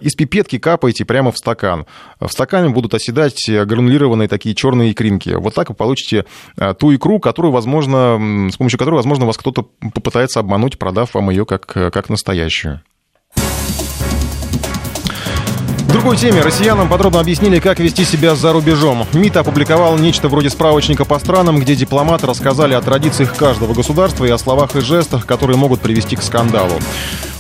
из 0.03 0.15
пипетки 0.15 0.59
капаете 0.59 1.05
прямо 1.05 1.33
в 1.33 1.39
стакан. 1.39 1.87
В 2.21 2.29
стакане 2.29 2.69
будут 2.69 2.95
оседать 2.95 3.49
гранулированные 3.49 4.29
такие 4.29 4.55
черные 4.55 4.93
икринки. 4.93 5.31
Вот 5.31 5.55
так 5.55 5.71
вы 5.71 5.75
получите 5.75 6.25
ту 6.79 6.95
икру, 6.95 7.19
которую, 7.19 7.53
возможно, 7.53 8.49
с 8.51 8.57
помощью 8.57 8.79
которой, 8.79 8.97
возможно, 8.97 9.27
вас 9.27 9.37
кто-то 9.37 9.67
попытается 9.95 10.41
обмануть, 10.41 10.79
продав 10.79 11.15
вам 11.15 11.31
ее 11.31 11.45
как, 11.45 11.67
как 11.67 12.09
настоящую. 12.09 12.81
Другой 15.95 16.17
теме. 16.17 16.41
Россиянам 16.41 16.89
подробно 16.89 17.21
объяснили, 17.21 17.61
как 17.61 17.79
вести 17.79 18.05
себя 18.05 18.35
за 18.35 18.53
рубежом. 18.53 19.07
МИД 19.13 19.39
опубликовал 19.39 19.97
нечто 19.97 20.29
вроде 20.29 20.51
справочника 20.51 21.05
по 21.05 21.19
странам, 21.21 21.61
где 21.61 21.77
дипломаты 21.77 22.27
рассказали 22.27 22.75
о 22.75 22.83
традициях 22.83 23.37
каждого 23.37 23.75
государства 23.75 24.25
и 24.25 24.31
о 24.31 24.37
словах 24.37 24.75
и 24.75 24.81
жестах, 24.81 25.25
которые 25.25 25.57
могут 25.57 25.81
привести 25.81 26.17
к 26.17 26.23
скандалу. 26.23 26.81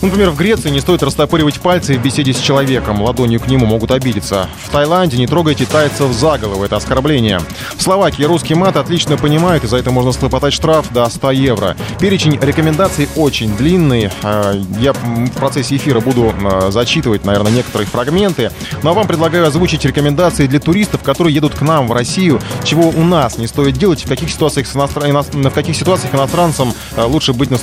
Например, 0.05 0.29
в 0.31 0.37
Греции 0.37 0.69
не 0.69 0.81
стоит 0.81 1.03
растопыривать 1.03 1.61
пальцы 1.61 1.97
в 1.97 2.03
беседе 2.03 2.35
с 2.35 2.39
человеком, 2.39 3.01
ладонью 3.01 3.41
к 3.41 3.47
нему 3.47 3.65
могут 3.65 3.91
обидеться. 3.91 4.51
В 4.63 4.69
Таиланде 4.69 5.17
не 5.17 5.27
трогайте 5.27 5.65
тайцев 5.65 6.13
за 6.13 6.37
голову, 6.37 6.63
это 6.63 6.77
оскорбление. 6.77 7.41
В 7.75 7.83
Словакии 7.83 8.23
русский 8.23 8.55
мат 8.55 8.77
отлично 8.77 9.17
понимают, 9.17 9.65
и 9.65 9.67
за 9.67 9.79
это 9.79 9.91
можно 9.91 10.13
схлопотать 10.13 10.53
штраф 10.53 10.93
до 10.93 11.09
100 11.09 11.31
евро. 11.31 11.75
Перечень 11.99 12.39
рекомендаций 12.39 13.09
очень 13.17 13.57
длинный. 13.57 14.11
А, 14.23 14.53
я 14.79 14.93
в 14.93 15.31
процессе 15.31 15.77
эфира 15.77 16.01
буду 16.01 16.35
а, 16.45 16.71
зачитывать, 16.71 17.25
наверное, 17.25 17.53
некоторые 17.53 17.89
фрагменты. 17.89 18.51
Ну 18.83 18.91
а 18.91 18.93
вам 18.93 19.07
предлагаю 19.07 19.47
озвучить 19.47 19.87
рекомендации 19.87 20.47
для 20.47 20.61
туристов, 20.61 21.03
которые 21.03 21.35
едут 21.35 21.55
к 21.55 21.63
нам 21.63 21.89
в 21.89 21.93
Россию, 21.93 22.43
чего 22.63 22.91
у 22.91 23.03
нас 23.05 23.39
не 23.39 23.47
стоит 23.47 23.79
делать, 23.79 24.05
в 24.05 24.09
каких 24.09 24.31
ситуациях, 24.31 24.67
иностран... 24.75 25.51
в 25.51 25.55
каких 25.55 25.75
ситуациях 25.75 26.15
иностранцам 26.15 26.75
а, 26.95 27.07
лучше 27.07 27.33
быть 27.33 27.51
на 27.51 27.57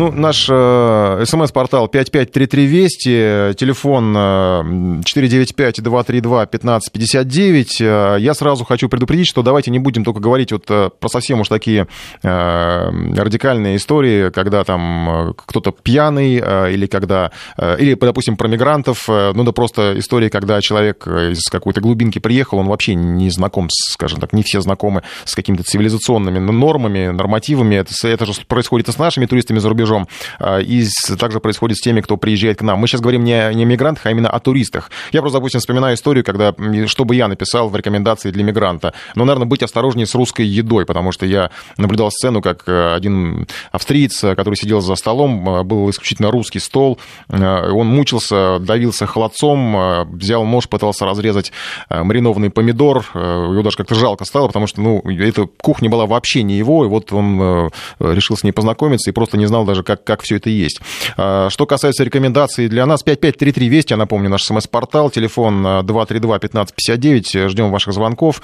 Ну, 0.00 0.10
наш 0.10 0.48
э, 0.50 1.24
смс-портал 1.26 1.86
553320, 1.86 3.54
телефон 3.54 4.14
э, 4.16 4.62
495-232-1559. 5.02 7.66
Э, 7.80 8.16
я 8.18 8.32
сразу 8.32 8.64
хочу 8.64 8.88
предупредить, 8.88 9.26
что 9.26 9.42
давайте 9.42 9.70
не 9.70 9.78
будем 9.78 10.02
только 10.02 10.20
говорить 10.20 10.52
вот 10.52 10.64
э, 10.70 10.88
про 10.98 11.08
совсем 11.10 11.40
уж 11.40 11.48
такие 11.48 11.86
э, 12.22 12.28
радикальные 12.30 13.76
истории, 13.76 14.30
когда 14.30 14.64
там 14.64 15.10
э, 15.10 15.34
кто-то 15.36 15.70
пьяный, 15.70 16.40
э, 16.42 16.72
или 16.72 16.86
когда, 16.86 17.30
э, 17.58 17.76
или, 17.78 17.92
допустим, 17.92 18.38
про 18.38 18.48
мигрантов, 18.48 19.04
э, 19.06 19.32
ну 19.34 19.44
да 19.44 19.52
просто 19.52 19.98
истории, 19.98 20.30
когда 20.30 20.62
человек 20.62 21.06
из 21.06 21.44
какой-то 21.50 21.82
глубинки 21.82 22.20
приехал, 22.20 22.56
он 22.56 22.68
вообще 22.68 22.94
не 22.94 23.28
знаком, 23.28 23.68
скажем 23.70 24.18
так, 24.18 24.32
не 24.32 24.44
все 24.44 24.62
знакомы 24.62 25.02
с 25.26 25.34
какими-то 25.34 25.62
цивилизационными 25.62 26.38
нормами, 26.38 27.08
нормативами. 27.08 27.74
Это, 27.74 27.92
это 28.08 28.24
же 28.24 28.32
происходит 28.48 28.88
и 28.88 28.92
с 28.92 28.96
нашими 28.96 29.26
туристами 29.26 29.58
за 29.58 29.68
рубежом 29.68 29.89
рубежом. 29.90 30.08
А, 30.38 30.58
и 30.58 30.86
также 31.18 31.40
происходит 31.40 31.76
с 31.78 31.80
теми, 31.80 32.00
кто 32.00 32.16
приезжает 32.16 32.58
к 32.58 32.62
нам. 32.62 32.78
Мы 32.78 32.86
сейчас 32.86 33.00
говорим 33.00 33.24
не, 33.24 33.54
не 33.54 33.64
о 33.64 33.66
мигрантах, 33.66 34.06
а 34.06 34.10
именно 34.10 34.30
о 34.30 34.40
туристах. 34.40 34.90
Я 35.12 35.20
просто, 35.20 35.38
допустим, 35.38 35.60
вспоминаю 35.60 35.96
историю, 35.96 36.24
когда, 36.24 36.54
что 36.86 37.04
бы 37.04 37.14
я 37.14 37.28
написал 37.28 37.68
в 37.68 37.76
рекомендации 37.76 38.30
для 38.30 38.44
мигранта. 38.44 38.94
Но, 39.14 39.24
наверное, 39.24 39.46
быть 39.46 39.62
осторожнее 39.62 40.06
с 40.06 40.14
русской 40.14 40.46
едой, 40.46 40.86
потому 40.86 41.12
что 41.12 41.26
я 41.26 41.50
наблюдал 41.76 42.10
сцену, 42.10 42.40
как 42.40 42.64
э, 42.66 42.94
один 42.94 43.46
австриец, 43.72 44.20
который 44.20 44.56
сидел 44.56 44.80
за 44.80 44.94
столом, 44.94 45.48
э, 45.48 45.62
был 45.62 45.90
исключительно 45.90 46.30
русский 46.30 46.58
стол, 46.58 46.98
э, 47.28 47.70
он 47.70 47.86
мучился, 47.88 48.58
давился 48.60 49.06
холодцом, 49.06 50.08
взял 50.12 50.44
нож, 50.44 50.68
пытался 50.68 51.06
разрезать 51.06 51.52
маринованный 51.88 52.50
помидор, 52.50 53.04
его 53.14 53.62
даже 53.62 53.76
как-то 53.76 53.94
жалко 53.94 54.24
стало, 54.24 54.46
потому 54.46 54.66
что, 54.66 54.80
ну, 54.80 55.02
эта 55.04 55.46
кухня 55.46 55.90
была 55.90 56.06
вообще 56.06 56.42
не 56.42 56.56
его, 56.56 56.84
и 56.84 56.88
вот 56.88 57.12
он 57.12 57.70
решил 57.98 58.36
с 58.36 58.44
ней 58.44 58.52
познакомиться 58.52 59.10
и 59.10 59.12
просто 59.12 59.36
не 59.36 59.46
знал 59.46 59.64
даже, 59.70 59.82
как, 59.82 60.04
как 60.04 60.22
все 60.22 60.36
это 60.36 60.50
есть. 60.50 60.80
Что 61.14 61.66
касается 61.66 62.04
рекомендаций 62.04 62.68
для 62.68 62.86
нас, 62.86 63.02
5533 63.02 63.68
Вести, 63.68 63.92
я 63.94 63.96
напомню, 63.96 64.28
наш 64.28 64.44
смс-портал, 64.44 65.10
телефон 65.10 65.66
232-1559, 65.66 67.48
ждем 67.48 67.70
ваших 67.70 67.92
звонков. 67.94 68.42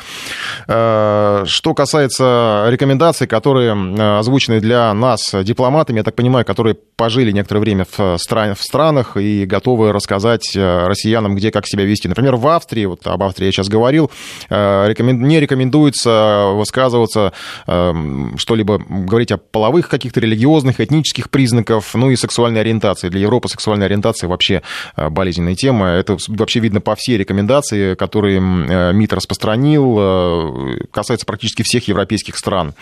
Что 0.66 1.74
касается 1.74 2.66
рекомендаций, 2.68 3.27
которые 3.27 3.72
озвучены 4.18 4.61
для 4.61 4.93
нас 4.95 5.35
дипломатами, 5.43 5.99
я 5.99 6.05
так 6.05 6.14
понимаю, 6.14 6.45
которые 6.45 6.74
пожили 6.74 7.33
некоторое 7.33 7.61
время 7.61 7.87
в, 7.97 8.16
стран, 8.18 8.55
в 8.55 8.62
странах 8.62 9.16
и 9.16 9.45
готовы 9.45 9.93
рассказать 9.93 10.55
россиянам, 10.55 11.35
где 11.35 11.51
как 11.51 11.66
себя 11.66 11.85
вести. 11.85 12.09
Например, 12.09 12.37
в 12.37 12.47
Австрии, 12.47 12.85
вот 12.87 13.07
об 13.07 13.22
Австрии 13.22 13.47
я 13.47 13.53
сейчас 13.53 13.68
говорил, 13.68 14.11
не 14.51 15.41
рекомендуется 15.41 16.51
высказываться, 16.55 17.33
что-либо 17.64 18.79
говорить 18.89 19.33
о 19.33 19.39
половых 19.39 19.89
каких-то 19.89 20.20
религиозных, 20.20 20.81
этнических 20.81 21.15
признаков, 21.30 21.94
ну 21.94 22.10
и 22.10 22.16
сексуальной 22.16 22.60
ориентации. 22.60 23.08
Для 23.08 23.20
Европы 23.20 23.48
сексуальная 23.48 23.86
ориентация 23.86 24.28
вообще 24.28 24.62
болезненная 24.96 25.54
тема. 25.54 25.88
Это 25.88 26.16
вообще 26.28 26.60
видно 26.60 26.80
по 26.80 26.94
всей 26.94 27.16
рекомендации, 27.16 27.94
которые 27.94 28.40
МИД 28.40 29.12
распространил, 29.14 30.76
касается 30.90 31.26
практически 31.26 31.62
всех 31.62 31.88
европейских 31.88 32.36
стран. 32.36 32.74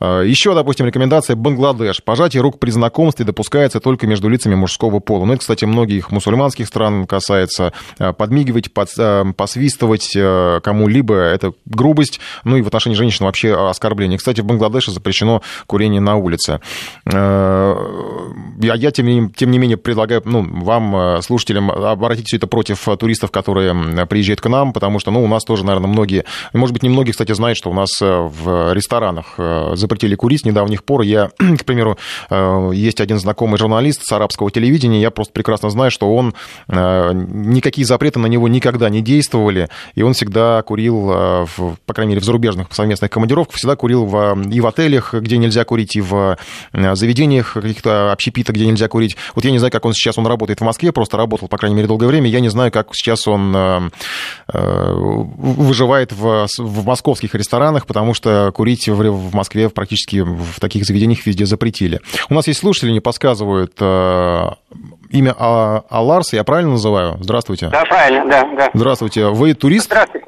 Еще, 0.00 0.54
допустим, 0.54 0.86
рекомендация 0.86 1.36
Бангладеш. 1.36 2.02
Пожатие 2.02 2.42
рук 2.42 2.58
при 2.58 2.70
знакомстве 2.70 3.24
допускается 3.24 3.80
только 3.80 4.06
между 4.06 4.28
лицами 4.28 4.54
мужского 4.54 5.00
пола. 5.00 5.24
Ну, 5.24 5.32
это, 5.32 5.40
кстати, 5.40 5.64
многих 5.64 6.10
мусульманских 6.10 6.66
стран 6.66 7.06
касается. 7.06 7.72
Подмигивать, 8.16 8.72
под, 8.72 8.88
посвистывать 9.36 10.12
кому-либо– 10.62 11.14
это 11.16 11.52
грубость. 11.66 12.20
Ну 12.44 12.56
и 12.56 12.62
в 12.62 12.66
отношении 12.66 12.96
женщин 12.96 13.24
вообще 13.24 13.54
оскорбление. 13.54 14.18
Кстати, 14.18 14.40
в 14.40 14.44
Бангладеше 14.44 14.90
запрещено 14.90 15.42
курение 15.66 16.00
на 16.00 16.16
улице. 16.16 16.60
Я, 18.60 18.74
я 18.74 18.90
тем, 18.90 19.06
не, 19.06 19.28
тем 19.30 19.50
не 19.50 19.58
менее, 19.58 19.76
предлагаю 19.76 20.22
ну, 20.24 20.46
вам, 20.64 21.22
слушателям, 21.22 21.70
обратить 21.70 22.26
все 22.26 22.36
это 22.36 22.46
против 22.46 22.86
туристов, 22.98 23.30
которые 23.30 24.06
приезжают 24.06 24.40
к 24.40 24.48
нам, 24.48 24.72
потому 24.72 24.98
что 24.98 25.10
ну, 25.10 25.22
у 25.22 25.28
нас 25.28 25.44
тоже, 25.44 25.64
наверное, 25.64 25.88
многие, 25.88 26.24
может 26.52 26.72
быть, 26.72 26.82
не 26.82 26.88
многие, 26.88 27.12
кстати, 27.12 27.32
знают, 27.32 27.56
что 27.56 27.70
у 27.70 27.74
нас 27.74 27.90
в 28.00 28.72
ресторанах 28.72 29.34
запретили 29.74 30.14
курить 30.14 30.42
с 30.42 30.44
недавних 30.44 30.84
пор. 30.84 31.02
Я, 31.02 31.30
к 31.38 31.64
примеру, 31.64 31.98
есть 32.72 33.00
один 33.00 33.18
знакомый 33.18 33.58
журналист 33.58 34.02
с 34.04 34.12
арабского 34.12 34.50
телевидения, 34.50 35.00
я 35.00 35.10
просто 35.10 35.32
прекрасно 35.32 35.70
знаю, 35.70 35.90
что 35.90 36.12
он, 36.14 36.34
никакие 36.68 37.86
запреты 37.86 38.18
на 38.18 38.26
него 38.26 38.48
никогда 38.48 38.88
не 38.88 39.02
действовали, 39.02 39.68
и 39.94 40.02
он 40.02 40.14
всегда 40.14 40.62
курил, 40.62 41.46
в, 41.56 41.76
по 41.86 41.94
крайней 41.94 42.10
мере, 42.10 42.22
в 42.22 42.24
зарубежных 42.24 42.68
совместных 42.72 43.10
командировках, 43.10 43.56
всегда 43.56 43.76
курил 43.76 44.04
в, 44.04 44.50
и 44.50 44.60
в 44.60 44.66
отелях, 44.66 45.14
где 45.14 45.38
нельзя 45.38 45.64
курить, 45.64 45.96
и 45.96 46.00
в 46.00 46.36
заведениях 46.72 47.56
каких-то 47.68 48.12
общепитах, 48.12 48.54
где 48.54 48.66
нельзя 48.66 48.88
курить. 48.88 49.16
Вот 49.34 49.44
я 49.44 49.50
не 49.50 49.58
знаю, 49.58 49.72
как 49.72 49.84
он 49.84 49.92
сейчас, 49.92 50.18
он 50.18 50.26
работает 50.26 50.60
в 50.60 50.64
Москве, 50.64 50.92
просто 50.92 51.16
работал, 51.16 51.48
по 51.48 51.56
крайней 51.56 51.76
мере, 51.76 51.88
долгое 51.88 52.06
время, 52.06 52.28
я 52.28 52.40
не 52.40 52.48
знаю, 52.48 52.72
как 52.72 52.88
сейчас 52.92 53.26
он 53.26 53.90
выживает 54.48 56.12
в, 56.12 56.46
в 56.58 56.86
московских 56.86 57.34
ресторанах, 57.34 57.86
потому 57.86 58.14
что 58.14 58.50
курить 58.54 58.88
в, 58.88 58.96
в 58.96 59.34
Москве 59.34 59.68
практически 59.68 60.20
в 60.20 60.60
таких 60.60 60.84
заведениях 60.84 61.26
везде 61.26 61.46
запретили. 61.46 62.00
У 62.28 62.34
нас 62.34 62.46
есть 62.46 62.60
слушатели, 62.60 62.90
не 62.90 63.00
подсказывают 63.00 63.74
э, 63.80 64.50
имя 65.10 65.34
а, 65.38 65.82
Аларс, 65.90 66.32
я 66.32 66.44
правильно 66.44 66.72
называю? 66.72 67.18
Здравствуйте. 67.20 67.68
Да, 67.68 67.84
правильно, 67.84 68.28
да, 68.28 68.48
да. 68.56 68.70
Здравствуйте. 68.74 69.26
Вы 69.26 69.54
турист? 69.54 69.86
Здравствуйте. 69.86 70.26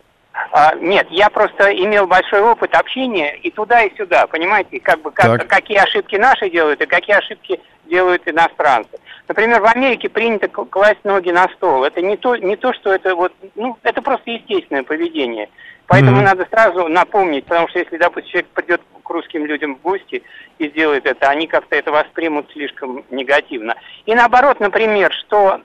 А, 0.52 0.74
нет, 0.74 1.06
я 1.10 1.30
просто 1.30 1.72
имел 1.72 2.06
большой 2.06 2.40
опыт 2.40 2.74
общения 2.74 3.36
и 3.36 3.50
туда, 3.50 3.82
и 3.82 3.96
сюда, 3.96 4.26
понимаете, 4.26 4.80
как 4.80 5.00
бы 5.00 5.12
как, 5.12 5.46
какие 5.46 5.78
ошибки 5.78 6.16
наши 6.16 6.50
делают 6.50 6.80
и 6.80 6.86
какие 6.86 7.16
ошибки 7.16 7.60
делают 7.86 8.26
иностранцы. 8.26 8.98
Например, 9.28 9.60
в 9.60 9.66
Америке 9.66 10.08
принято 10.08 10.48
класть 10.48 11.04
ноги 11.04 11.30
на 11.30 11.46
стол. 11.50 11.84
Это 11.84 12.02
не 12.02 12.16
то, 12.16 12.34
не 12.36 12.56
то, 12.56 12.72
что 12.72 12.92
это 12.92 13.14
вот, 13.14 13.32
ну, 13.54 13.76
это 13.84 14.02
просто 14.02 14.30
естественное 14.30 14.82
поведение. 14.82 15.48
Поэтому 15.86 16.20
mm-hmm. 16.20 16.24
надо 16.24 16.46
сразу 16.50 16.88
напомнить, 16.88 17.44
потому 17.46 17.68
что 17.68 17.80
если, 17.80 17.96
допустим, 17.96 18.30
человек 18.30 18.50
придет 18.50 18.80
к 19.02 19.10
русским 19.10 19.44
людям 19.44 19.76
в 19.76 19.82
гости 19.82 20.22
и 20.58 20.68
сделает 20.68 21.06
это, 21.06 21.28
они 21.28 21.46
как-то 21.48 21.74
это 21.74 21.90
воспримут 21.90 22.50
слишком 22.52 23.04
негативно. 23.10 23.74
И 24.06 24.14
наоборот, 24.14 24.60
например, 24.60 25.12
что 25.12 25.60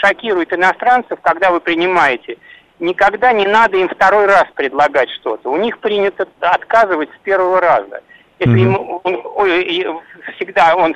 шокирует 0.00 0.52
иностранцев, 0.52 1.18
когда 1.22 1.50
вы 1.50 1.60
принимаете, 1.60 2.38
никогда 2.78 3.32
не 3.32 3.46
надо 3.46 3.76
им 3.76 3.88
второй 3.88 4.26
раз 4.26 4.44
предлагать 4.54 5.10
что-то. 5.10 5.50
У 5.50 5.56
них 5.56 5.78
принято 5.78 6.26
отказывать 6.40 7.10
с 7.14 7.18
первого 7.22 7.60
раза. 7.60 8.02
Если 8.38 8.54
mm-hmm. 8.54 8.58
ему 8.58 9.00
он, 9.02 9.20
ой, 9.24 10.02
всегда 10.36 10.76
он 10.76 10.94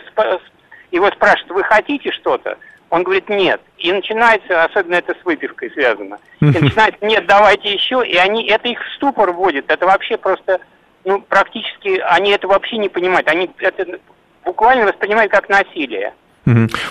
его 0.90 1.10
спрашивают, 1.10 1.52
вы 1.52 1.64
хотите 1.64 2.10
что-то? 2.12 2.58
Он 2.90 3.04
говорит, 3.04 3.28
нет. 3.28 3.60
И 3.78 3.92
начинается, 3.92 4.64
особенно 4.64 4.96
это 4.96 5.14
с 5.14 5.24
выпивкой 5.24 5.70
связано. 5.70 6.18
И 6.40 6.44
начинается, 6.44 7.04
нет, 7.06 7.24
давайте 7.26 7.72
еще. 7.72 8.04
И 8.06 8.16
они, 8.16 8.46
это 8.48 8.68
их 8.68 8.82
в 8.82 8.94
ступор 8.96 9.30
вводит. 9.30 9.70
Это 9.70 9.86
вообще 9.86 10.16
просто, 10.16 10.58
ну, 11.04 11.20
практически, 11.20 12.00
они 12.00 12.32
это 12.32 12.48
вообще 12.48 12.78
не 12.78 12.88
понимают. 12.88 13.28
Они 13.28 13.48
это 13.58 14.00
буквально 14.44 14.86
воспринимают 14.86 15.30
как 15.30 15.48
насилие. 15.48 16.14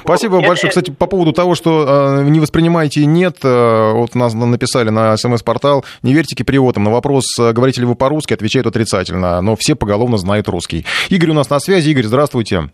Спасибо 0.01 0.35
вот, 0.35 0.47
большое. 0.47 0.69
Это... 0.69 0.81
Кстати, 0.81 0.91
по 0.91 1.07
поводу 1.07 1.33
того, 1.33 1.55
что 1.55 2.21
э, 2.21 2.23
не 2.29 2.39
воспринимаете 2.39 3.05
нет, 3.05 3.37
э, 3.43 3.91
вот 3.93 4.15
нас 4.15 4.33
написали 4.33 4.89
на 4.89 5.15
смс-портал, 5.17 5.85
не 6.03 6.13
верьте 6.13 6.35
киприотам. 6.35 6.83
На 6.83 6.91
вопрос, 6.91 7.25
говорите 7.37 7.81
ли 7.81 7.87
вы 7.87 7.95
по-русски, 7.95 8.33
отвечают 8.33 8.67
отрицательно, 8.67 9.41
но 9.41 9.55
все 9.55 9.75
поголовно 9.75 10.17
знают 10.17 10.47
русский. 10.47 10.85
Игорь 11.09 11.31
у 11.31 11.33
нас 11.33 11.49
на 11.49 11.59
связи. 11.59 11.89
Игорь, 11.89 12.05
здравствуйте. 12.05 12.69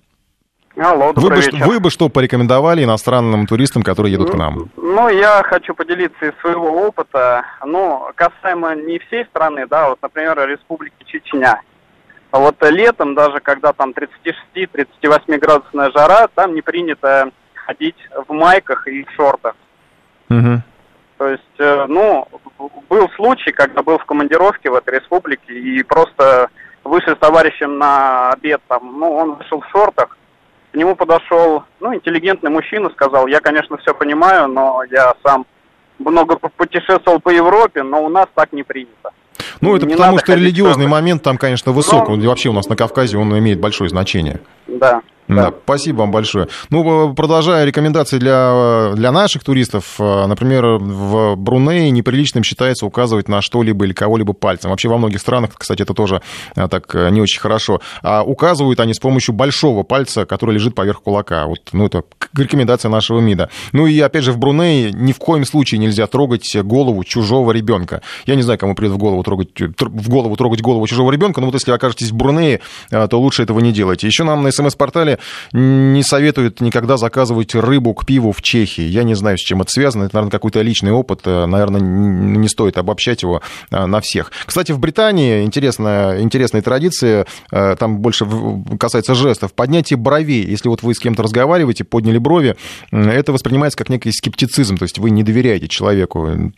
Алло, 0.78 1.14
вы 1.16 1.30
бы, 1.30 1.36
вечер. 1.38 1.66
вы 1.66 1.80
бы 1.80 1.90
что 1.90 2.10
порекомендовали 2.10 2.84
иностранным 2.84 3.48
туристам, 3.48 3.82
которые 3.82 4.12
едут 4.12 4.32
к 4.32 4.34
нам? 4.34 4.70
Ну, 4.76 5.08
я 5.08 5.42
хочу 5.44 5.74
поделиться 5.74 6.26
из 6.26 6.34
своего 6.42 6.88
опыта. 6.88 7.46
Ну, 7.66 8.10
касаемо 8.16 8.76
не 8.76 9.00
всей 9.00 9.24
страны, 9.26 9.68
да, 9.70 9.90
вот, 9.90 10.00
например, 10.02 10.38
Республики 10.48 10.96
Чечня. 11.06 11.62
Вот 12.38 12.56
летом, 12.70 13.16
даже 13.16 13.40
когда 13.40 13.72
там 13.72 13.94
36-38 14.56 15.38
градусная 15.38 15.92
жара, 15.92 16.28
там 16.36 16.54
не 16.54 16.62
принято 16.62 17.32
ходить 17.54 17.96
в 18.28 18.34
майках 18.34 18.88
и 18.88 19.04
в 19.04 19.12
шортах. 19.12 19.56
Угу. 20.30 20.62
То 21.18 21.28
есть, 21.30 21.60
э, 21.60 21.86
ну, 21.88 22.28
был 22.90 23.10
случай, 23.16 23.52
когда 23.52 23.84
был 23.84 23.98
в 23.98 24.06
командировке 24.06 24.70
в 24.70 24.76
этой 24.76 25.00
республике 25.00 25.54
и 25.54 25.82
просто 25.84 26.50
вышли 26.84 27.14
с 27.14 27.18
товарищем 27.18 27.78
на 27.78 28.32
обед 28.32 28.62
там, 28.68 29.00
ну, 29.00 29.14
он 29.14 29.36
вышел 29.36 29.62
в 29.62 29.70
шортах, 29.70 30.18
к 30.72 30.76
нему 30.76 30.96
подошел, 30.96 31.64
ну, 31.80 31.96
интеллигентный 31.96 32.52
мужчина, 32.52 32.90
сказал, 32.90 33.28
я, 33.28 33.40
конечно, 33.40 33.78
все 33.78 33.94
понимаю, 33.94 34.50
но 34.50 34.84
я 34.92 35.16
сам 35.24 35.46
много 36.00 36.36
путешествовал 36.36 37.22
по 37.22 37.30
Европе, 37.30 37.82
но 37.82 38.04
у 38.04 38.10
нас 38.10 38.28
так 38.36 38.52
не 38.52 38.64
принято. 38.64 39.12
Ну, 39.62 39.76
это 39.76 39.86
не 39.86 39.96
потому 39.96 40.18
что 40.20 40.34
религиозный 40.34 40.88
момент 40.88 41.24
там, 41.24 41.38
конечно, 41.38 41.72
высок. 41.72 42.10
Но... 42.10 42.16
Вообще 42.28 42.50
у 42.50 42.54
нас 42.54 42.68
на 42.68 42.76
Кавказе 42.76 43.18
он 43.18 43.38
имеет 43.38 43.60
большое 43.60 43.90
значение. 43.90 44.42
Да. 44.68 45.02
Да. 45.28 45.50
да, 45.50 45.54
спасибо 45.64 46.00
вам 46.02 46.12
большое. 46.12 46.48
Ну, 46.70 47.14
продолжая 47.16 47.66
рекомендации 47.66 48.20
для, 48.20 48.92
для 48.96 49.12
наших 49.12 49.44
туристов, 49.44 49.96
э, 49.98 50.26
например, 50.28 50.78
в 50.78 51.36
Брунее 51.36 51.90
неприличным 51.90 52.44
считается 52.44 52.86
указывать 52.86 53.28
на 53.28 53.42
что-либо 53.42 53.86
или 53.86 53.94
кого-либо 53.94 54.34
пальцем. 54.34 54.70
Вообще 54.70 54.88
во 54.88 54.98
многих 54.98 55.20
странах, 55.22 55.52
кстати, 55.58 55.82
это 55.82 55.96
тоже 55.96 56.22
э, 56.56 56.68
так 56.68 56.94
э, 56.94 57.10
не 57.10 57.22
очень 57.22 57.40
хорошо. 57.40 57.82
А 58.04 58.24
указывают 58.24 58.80
они 58.80 58.94
с 58.94 59.00
помощью 59.00 59.34
большого 59.34 59.82
пальца, 59.82 60.26
который 60.26 60.54
лежит 60.54 60.76
поверх 60.76 61.02
кулака. 61.02 61.48
Вот, 61.48 61.60
ну, 61.74 61.88
это 61.88 62.04
рекомендация 62.38 62.90
нашего 62.90 63.20
МИДа. 63.20 63.50
Ну 63.72 63.88
и, 63.88 64.00
опять 64.00 64.24
же, 64.24 64.32
в 64.32 64.38
Брунее 64.38 64.92
ни 64.92 65.12
в 65.12 65.18
коем 65.18 65.46
случае 65.46 65.80
нельзя 65.80 66.06
трогать 66.06 66.56
голову 66.62 67.04
чужого 67.04 67.52
ребенка. 67.52 68.04
Я 68.28 68.36
не 68.36 68.44
знаю, 68.44 68.60
кому 68.60 68.76
придет 68.76 68.94
в 68.94 68.98
голову 68.98 69.24
трогать, 69.24 69.50
в 69.60 70.10
голову 70.10 70.36
трогать 70.36 70.62
голову 70.62 70.86
чужого 70.86 71.12
ребенка, 71.12 71.42
но 71.42 71.48
вот 71.48 71.56
если 71.56 71.72
окажетесь 71.72 72.12
в 72.12 72.16
Брунее, 72.16 72.62
то 72.90 73.20
лучше 73.20 73.42
этого 73.42 73.60
не 73.60 73.72
делайте. 73.72 74.06
Еще 74.06 74.24
нам 74.24 74.44
на 74.44 74.52
смс-портале 74.52 75.15
не 75.54 76.04
советуют 76.04 76.62
никогда 76.62 76.98
заказывать 76.98 77.56
рыбу 77.56 77.94
к 77.94 78.06
пиву 78.06 78.32
в 78.32 78.42
Чехии. 78.42 78.84
Я 78.84 79.04
не 79.04 79.16
знаю, 79.16 79.38
с 79.38 79.42
чем 79.42 79.62
это 79.62 79.72
связано. 79.72 80.04
Это, 80.04 80.16
наверное, 80.16 80.32
какой-то 80.32 80.62
личный 80.62 80.92
опыт. 80.92 81.22
Э, 81.26 81.46
наверное, 81.46 81.82
не 81.82 82.48
стоит 82.48 82.78
обобщать 82.78 83.24
его 83.24 83.42
э, 83.72 83.86
на 83.86 84.02
всех. 84.02 84.32
Кстати, 84.46 84.72
в 84.72 84.80
Британии 84.80 85.44
интересная, 85.44 86.22
интересная 86.22 86.62
традиция, 86.62 87.26
э, 87.52 87.76
там 87.78 88.00
больше 88.00 88.26
касается 88.80 89.16
жестов. 89.16 89.54
Поднятие 89.54 89.98
бровей. 89.98 90.46
Если 90.46 90.70
вот 90.70 90.84
вы 90.84 90.94
с 90.94 91.00
кем-то 91.00 91.24
разговариваете, 91.24 91.84
подняли 91.84 92.18
брови, 92.18 92.56
это 92.92 93.32
воспринимается 93.32 93.78
как 93.78 93.90
некий 93.90 94.12
скептицизм. 94.12 94.78
То 94.78 94.84
есть 94.84 95.00
вы 95.00 95.10
не 95.10 95.24
доверяете 95.24 95.68
человеку. 95.68 96.52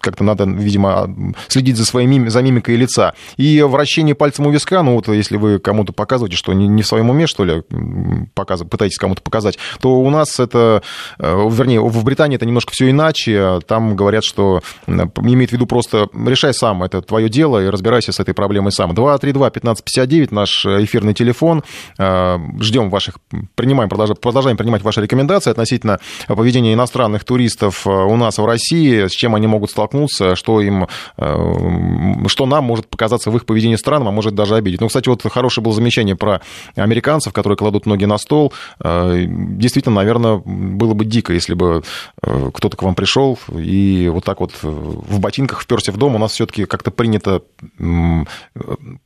Как-то 0.00 0.24
надо, 0.24 0.44
видимо, 0.44 1.34
следить 1.48 1.76
за, 1.76 1.84
своей, 1.84 2.28
за 2.28 2.42
мимикой 2.42 2.76
лица. 2.76 3.14
И 3.36 3.62
вращение 3.62 4.14
пальцем 4.14 4.46
у 4.46 4.50
виска, 4.50 4.82
ну 4.82 4.94
вот 4.94 5.08
если 5.08 5.36
вы 5.36 5.58
кому-то 5.58 5.92
показываете, 5.92 6.36
что 6.36 6.52
не 6.52 6.82
в 6.82 6.86
своем 6.86 7.10
уме, 7.10 7.26
что 7.26 7.44
ли, 7.44 7.62
показ, 8.34 8.62
пытаетесь 8.62 8.98
кому-то 8.98 9.22
показать, 9.22 9.58
то 9.80 9.96
у 9.96 10.10
нас 10.10 10.40
это, 10.40 10.82
вернее, 11.18 11.80
в 11.80 12.04
Британии 12.04 12.36
это 12.36 12.46
немножко 12.46 12.72
все 12.72 12.90
иначе. 12.90 13.60
Там 13.66 13.96
говорят, 13.96 14.24
что 14.24 14.62
имеет 14.86 15.50
в 15.50 15.52
виду 15.52 15.66
просто 15.66 16.08
решай 16.14 16.54
сам, 16.54 16.82
это 16.82 17.02
твое 17.02 17.28
дело, 17.28 17.64
и 17.64 17.68
разбирайся 17.68 18.12
с 18.12 18.20
этой 18.20 18.34
проблемой 18.34 18.72
сам. 18.72 18.92
232-1559 18.92 20.28
наш 20.30 20.66
эфирный 20.66 21.14
телефон. 21.14 21.62
Ждем 21.98 22.90
ваших, 22.90 23.18
принимаем, 23.54 23.88
продолжаем 23.88 24.56
принимать 24.56 24.82
ваши 24.82 25.02
рекомендации 25.02 25.50
относительно 25.50 25.98
поведения 26.26 26.74
иностранных 26.74 27.24
туристов 27.24 27.86
у 27.86 28.16
нас 28.16 28.38
в 28.38 28.44
России, 28.44 29.06
с 29.06 29.12
чем 29.12 29.34
они 29.34 29.46
могут 29.46 29.70
столкнуться, 29.70 30.34
что 30.36 30.60
им, 30.60 30.86
что 31.16 32.46
нам 32.46 32.64
может 32.64 32.88
показаться 32.88 33.30
в 33.30 33.36
их 33.36 33.46
поведении 33.46 33.76
странным, 33.76 34.08
а 34.08 34.10
может 34.12 34.34
даже 34.34 34.56
обидеть. 34.56 34.80
Ну, 34.80 34.88
кстати, 34.88 35.08
вот 35.08 35.22
хорошее 35.30 35.62
было 35.62 35.72
замечание 35.72 36.16
про 36.16 36.40
американцев, 36.76 37.32
которые 37.32 37.56
кладут 37.64 37.86
ноги 37.86 38.04
на 38.04 38.18
стол. 38.18 38.52
Действительно, 38.78 39.94
наверное, 39.94 40.36
было 40.36 40.92
бы 40.92 41.06
дико, 41.06 41.32
если 41.32 41.54
бы 41.54 41.82
кто-то 42.20 42.76
к 42.76 42.82
вам 42.82 42.94
пришел 42.94 43.38
и 43.48 44.10
вот 44.12 44.22
так 44.24 44.40
вот 44.40 44.52
в 44.62 45.18
ботинках 45.18 45.62
вперся 45.62 45.92
в 45.92 45.96
дом. 45.96 46.14
У 46.14 46.18
нас 46.18 46.32
все-таки 46.32 46.66
как-то 46.66 46.90
принято 46.90 47.40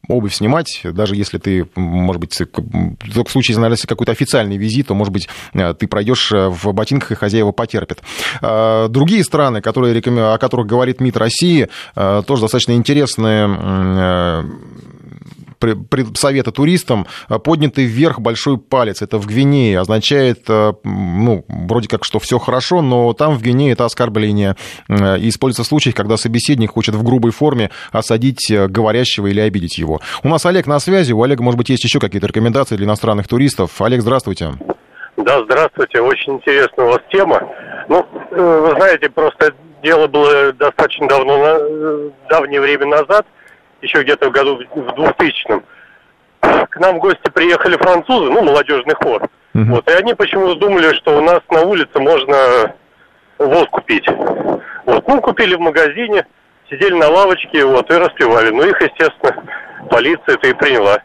обувь 0.09 0.35
снимать, 0.35 0.81
даже 0.83 1.15
если 1.15 1.39
ты, 1.39 1.69
может 1.77 2.21
быть, 2.21 2.37
только 2.37 3.29
в 3.29 3.31
случае, 3.31 3.59
наверное, 3.59 3.79
какой-то 3.87 4.11
официальный 4.11 4.57
визит, 4.57 4.89
то, 4.89 4.95
может 4.95 5.13
быть, 5.13 5.29
ты 5.53 5.87
пройдешь 5.87 6.33
в 6.33 6.73
ботинках, 6.73 7.13
и 7.13 7.15
хозяева 7.15 7.53
потерпят. 7.53 8.03
Другие 8.43 9.23
страны, 9.23 9.61
которые, 9.61 9.97
о 9.97 10.39
которых 10.39 10.67
говорит 10.67 11.01
МИД 11.01 11.17
России, 11.17 11.69
тоже 11.95 12.43
достаточно 12.43 12.73
интересные 12.73 14.45
совета 16.15 16.53
туристам 16.53 17.07
поднятый 17.45 17.85
вверх 17.85 18.21
большой 18.21 18.59
палец. 18.59 19.03
Это 19.03 19.19
в 19.19 19.27
Гвинее 19.27 19.81
означает, 19.81 20.49
ну, 20.49 21.45
вроде 21.49 21.89
как, 21.89 22.05
что 22.05 22.19
все 22.19 22.39
хорошо, 22.39 22.83
но 22.83 23.13
там 23.13 23.37
в 23.37 23.43
Гвинее 23.43 23.73
это 23.73 23.85
оскорбление. 23.85 24.57
И 24.89 25.29
используется 25.29 25.65
в 25.65 25.67
случаях, 25.67 25.95
когда 25.95 26.17
собеседник 26.17 26.73
хочет 26.73 26.95
в 26.95 27.03
грубой 27.03 27.33
форме 27.33 27.71
осадить 27.93 28.51
говорящего 28.51 29.27
или 29.27 29.41
обидеть 29.41 29.79
его. 29.79 30.01
У 30.23 30.29
нас 30.29 30.45
Олег 30.47 30.67
на 30.67 30.79
связи. 30.79 31.13
У 31.13 31.23
Олега, 31.23 31.43
может 31.43 31.59
быть, 31.59 31.69
есть 31.69 31.85
еще 31.85 32.01
какие-то 32.01 32.27
рекомендации 32.27 32.77
для 32.77 32.87
иностранных 32.87 33.29
туристов. 33.29 33.81
Олег, 33.81 34.01
здравствуйте. 34.03 34.53
Да, 35.17 35.43
здравствуйте. 35.45 36.01
Очень 36.01 36.35
интересная 36.35 36.87
у 36.87 36.91
вас 36.91 37.01
тема. 37.11 37.43
Ну, 37.89 38.07
э, 38.31 38.61
вы 38.61 38.71
знаете, 38.77 39.11
просто 39.11 39.53
дело 39.83 40.07
было 40.07 40.53
достаточно 40.53 41.09
давно, 41.09 41.39
э, 41.45 42.11
давнее 42.31 42.61
время 42.61 42.87
назад, 42.87 43.27
еще 43.83 44.03
где-то 44.03 44.29
в 44.29 44.33
году 44.33 44.57
в 44.57 44.61
2000-м. 44.61 45.63
К 46.41 46.77
нам 46.77 46.97
в 46.97 47.01
гости 47.01 47.29
приехали 47.33 47.77
французы, 47.77 48.31
ну, 48.31 48.43
молодежный 48.43 48.95
хор. 48.95 49.23
Uh-huh. 49.55 49.65
Вот, 49.65 49.91
и 49.91 49.93
они 49.95 50.15
почему-то 50.15 50.55
думали, 50.55 50.95
что 50.95 51.19
у 51.19 51.21
нас 51.21 51.41
на 51.51 51.63
улице 51.63 51.99
можно 51.99 52.75
водку 53.39 53.81
пить. 53.83 54.07
Вот, 54.85 55.09
ну, 55.09 55.21
купили 55.21 55.57
в 55.57 55.61
магазине, 55.61 56.27
сидели 56.71 56.95
на 56.95 57.09
лавочке, 57.09 57.65
вот, 57.65 57.91
и 57.91 57.95
распивали. 57.95 58.51
Ну, 58.51 58.63
их, 58.65 58.81
естественно, 58.81 59.43
полиция 59.91 60.35
это 60.35 60.49
и 60.49 60.53
приняла. 60.53 60.99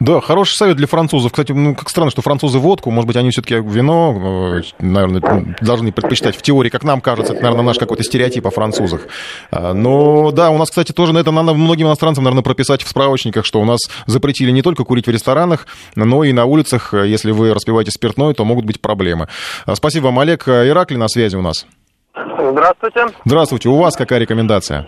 Да, 0.00 0.20
хороший 0.20 0.54
совет 0.54 0.76
для 0.76 0.86
французов. 0.86 1.32
Кстати, 1.32 1.52
ну, 1.52 1.74
как 1.74 1.88
странно, 1.88 2.10
что 2.10 2.20
французы 2.20 2.58
водку, 2.58 2.90
может 2.90 3.06
быть, 3.06 3.16
они 3.16 3.30
все-таки 3.30 3.54
вино, 3.54 4.58
э, 4.58 4.62
наверное, 4.80 5.56
должны 5.60 5.92
предпочитать 5.92 6.36
в 6.36 6.42
теории, 6.42 6.68
как 6.68 6.84
нам 6.84 7.00
кажется, 7.00 7.32
это, 7.32 7.42
наверное, 7.42 7.64
наш 7.64 7.78
какой-то 7.78 8.02
стереотип 8.02 8.46
о 8.46 8.50
французах. 8.50 9.02
А, 9.50 9.72
но, 9.72 10.30
да, 10.32 10.50
у 10.50 10.58
нас, 10.58 10.68
кстати, 10.68 10.92
тоже 10.92 11.12
на 11.12 11.18
это 11.18 11.30
надо 11.30 11.54
многим 11.54 11.86
иностранцам, 11.86 12.24
наверное, 12.24 12.42
прописать 12.42 12.82
в 12.82 12.88
справочниках, 12.88 13.46
что 13.46 13.60
у 13.60 13.64
нас 13.64 13.80
запретили 14.06 14.50
не 14.50 14.62
только 14.62 14.84
курить 14.84 15.06
в 15.06 15.10
ресторанах, 15.10 15.66
но 15.94 16.24
и 16.24 16.32
на 16.32 16.44
улицах, 16.44 16.92
если 16.92 17.30
вы 17.30 17.54
распиваете 17.54 17.90
спиртное, 17.90 18.34
то 18.34 18.44
могут 18.44 18.64
быть 18.64 18.80
проблемы. 18.80 19.28
А, 19.64 19.74
спасибо 19.74 20.06
вам, 20.06 20.18
Олег. 20.18 20.48
Иракли 20.48 20.96
на 20.96 21.08
связи 21.08 21.36
у 21.36 21.42
нас. 21.42 21.66
Здравствуйте. 22.14 23.06
Здравствуйте. 23.24 23.68
У 23.68 23.76
вас 23.76 23.96
какая 23.96 24.18
рекомендация? 24.18 24.86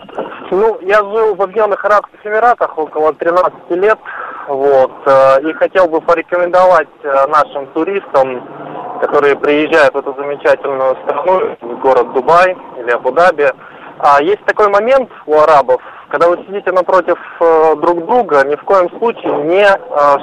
Ну, 0.51 0.77
я 0.81 0.97
жил 0.97 1.35
в 1.35 1.41
Объединенных 1.41 1.83
Арабских 1.83 2.25
Эмиратах 2.25 2.77
около 2.77 3.13
13 3.13 3.53
лет. 3.71 3.97
Вот. 4.47 4.91
Э, 5.05 5.41
и 5.41 5.53
хотел 5.53 5.87
бы 5.87 5.99
порекомендовать 5.99 6.87
э, 7.03 7.27
нашим 7.27 7.67
туристам, 7.67 8.47
которые 9.01 9.35
приезжают 9.35 9.93
в 9.93 9.97
эту 9.97 10.15
замечательную 10.15 10.95
страну, 11.03 11.57
в 11.61 11.79
город 11.81 12.13
Дубай 12.13 12.55
или 12.79 12.91
Абу-Даби. 12.91 13.51
А 13.99 14.21
есть 14.21 14.43
такой 14.45 14.69
момент 14.69 15.09
у 15.25 15.37
арабов, 15.37 15.81
когда 16.09 16.29
вы 16.29 16.37
сидите 16.47 16.71
напротив 16.71 17.17
э, 17.41 17.75
друг 17.81 18.05
друга, 18.05 18.43
ни 18.45 18.55
в 18.55 18.63
коем 18.63 18.89
случае 18.99 19.33
не 19.43 19.65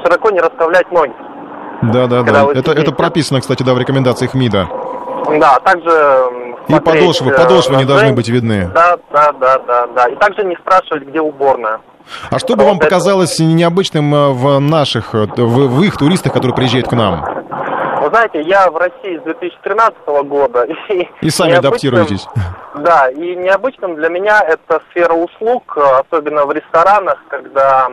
широко 0.03 0.31
не 0.31 0.41
расставлять 0.41 0.91
ноги. 0.91 1.15
Да, 1.83 2.07
да, 2.07 2.23
да. 2.23 2.47
Это, 2.55 2.73
это 2.73 2.93
прописано, 2.93 3.41
кстати, 3.41 3.63
да, 3.63 3.75
в 3.75 3.79
рекомендациях 3.79 4.33
МИДа. 4.33 4.69
Да, 5.39 5.59
также 5.61 6.44
и 6.69 6.81
подошвы, 6.81 7.33
подошвы 7.33 7.77
не 7.77 7.85
должны 7.85 8.13
быть 8.13 8.29
видны. 8.29 8.71
Да, 8.75 8.97
да, 9.13 9.33
да, 9.33 9.59
да, 9.59 9.87
да. 9.89 10.09
И 10.09 10.17
также 10.17 10.45
не 10.45 10.57
спрашивать, 10.57 11.05
где 11.09 11.21
уборная. 11.21 11.81
А 12.31 12.39
что 12.39 12.57
бы 12.57 12.65
вам 12.65 12.79
показалось 12.79 13.39
необычным 13.39 14.15
э, 14.15 14.31
в 14.31 14.59
наших, 14.61 15.15
э, 15.15 15.27
в, 15.37 15.69
в 15.69 15.83
их 15.83 15.97
туристах, 15.97 16.33
которые 16.33 16.55
приезжают 16.55 16.89
к 16.89 16.93
нам? 16.93 17.25
Вы 18.03 18.11
знаете, 18.11 18.43
я 18.43 18.71
в 18.71 18.77
России 18.77 19.19
с 19.19 19.23
2013 19.23 19.97
года. 20.27 20.65
И, 20.91 21.09
и 21.23 21.31
сами 21.31 21.55
адаптируетесь. 21.55 22.27
Да, 22.75 23.09
и 23.09 23.37
необычным 23.37 23.95
для 23.95 24.09
меня 24.09 24.41
это 24.43 24.83
сфера 24.91 25.15
услуг, 25.15 25.79
особенно 25.79 26.45
в 26.45 26.53
ресторанах, 26.53 27.19
когда 27.29 27.89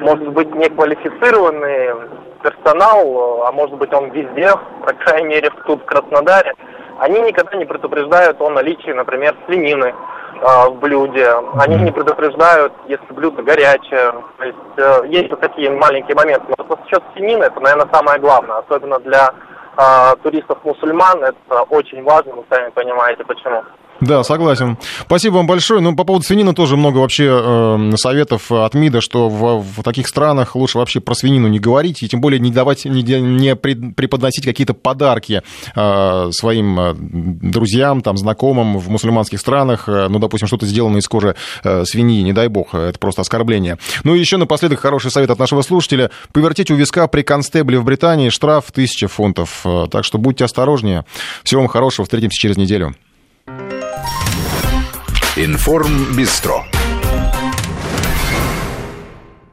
может 0.00 0.28
быть 0.32 0.52
неквалифицированный 0.54 2.08
персонал, 2.42 3.44
а 3.46 3.52
может 3.52 3.76
быть 3.76 3.92
он 3.92 4.10
везде, 4.10 4.50
по 4.84 4.92
крайней 4.94 5.28
мере 5.28 5.50
тут 5.66 5.82
в 5.82 5.84
Краснодаре, 5.84 6.54
они 6.98 7.20
никогда 7.20 7.56
не 7.56 7.64
предупреждают 7.64 8.40
о 8.40 8.50
наличии, 8.50 8.90
например, 8.90 9.36
свинины, 9.46 9.94
а, 10.40 10.68
в 10.68 10.76
блюде. 10.80 11.28
Они 11.60 11.76
не 11.76 11.92
предупреждают, 11.92 12.72
если 12.88 13.12
блюдо 13.12 13.42
горячее. 13.42 14.12
То 14.38 14.44
есть 14.44 14.58
э, 14.76 15.02
есть 15.06 15.30
вот 15.30 15.40
такие 15.40 15.70
маленькие 15.70 16.16
моменты. 16.16 16.46
Но 16.48 16.64
вот 16.66 16.80
насчет 16.80 17.02
свинины, 17.14 17.44
это, 17.44 17.60
наверное, 17.60 17.88
самое 17.92 18.18
главное, 18.18 18.56
особенно 18.56 18.98
для 19.00 19.32
э, 19.76 20.16
туристов-мусульман. 20.22 21.22
Это 21.22 21.62
очень 21.70 22.02
важно, 22.02 22.34
вы 22.34 22.44
сами 22.50 22.70
понимаете, 22.70 23.24
почему. 23.24 23.62
Да, 24.02 24.24
согласен. 24.24 24.78
Спасибо 25.02 25.34
вам 25.34 25.46
большое. 25.46 25.80
Ну, 25.80 25.94
по 25.94 26.02
поводу 26.02 26.24
свинины 26.24 26.52
тоже 26.54 26.76
много 26.76 26.98
вообще 26.98 27.28
э, 27.30 27.92
советов 27.94 28.50
от 28.50 28.74
МИДа, 28.74 29.00
что 29.00 29.28
в, 29.28 29.62
в 29.62 29.82
таких 29.84 30.08
странах 30.08 30.56
лучше 30.56 30.78
вообще 30.78 30.98
про 30.98 31.14
свинину 31.14 31.46
не 31.46 31.60
говорить, 31.60 32.02
и 32.02 32.08
тем 32.08 32.20
более 32.20 32.40
не 32.40 32.50
давать, 32.50 32.84
не, 32.84 33.02
не 33.02 33.54
преподносить 33.54 34.44
какие-то 34.44 34.74
подарки 34.74 35.42
э, 35.76 36.28
своим 36.32 36.80
э, 36.80 36.94
друзьям, 36.96 38.00
там, 38.00 38.16
знакомым 38.16 38.78
в 38.78 38.88
мусульманских 38.88 39.38
странах. 39.38 39.88
Э, 39.88 40.08
ну, 40.08 40.18
допустим, 40.18 40.48
что-то 40.48 40.66
сделано 40.66 40.96
из 40.96 41.06
кожи 41.06 41.36
э, 41.62 41.84
свиньи, 41.84 42.22
не 42.22 42.32
дай 42.32 42.48
бог, 42.48 42.74
это 42.74 42.98
просто 42.98 43.22
оскорбление. 43.22 43.78
Ну 44.02 44.16
и 44.16 44.18
еще 44.18 44.36
напоследок 44.36 44.80
хороший 44.80 45.12
совет 45.12 45.30
от 45.30 45.38
нашего 45.38 45.62
слушателя. 45.62 46.10
Повертите 46.32 46.74
у 46.74 46.76
виска 46.76 47.06
при 47.06 47.22
констебле 47.22 47.78
в 47.78 47.84
Британии 47.84 48.30
штраф 48.30 48.70
1000 48.70 49.06
фунтов. 49.06 49.60
Э, 49.64 49.86
так 49.88 50.04
что 50.04 50.18
будьте 50.18 50.44
осторожнее. 50.44 51.04
Всего 51.44 51.60
вам 51.60 51.68
хорошего. 51.68 52.04
Встретимся 52.04 52.40
через 52.40 52.56
неделю. 52.56 52.96
Информ 55.44 56.14
Бистро. 56.14 56.64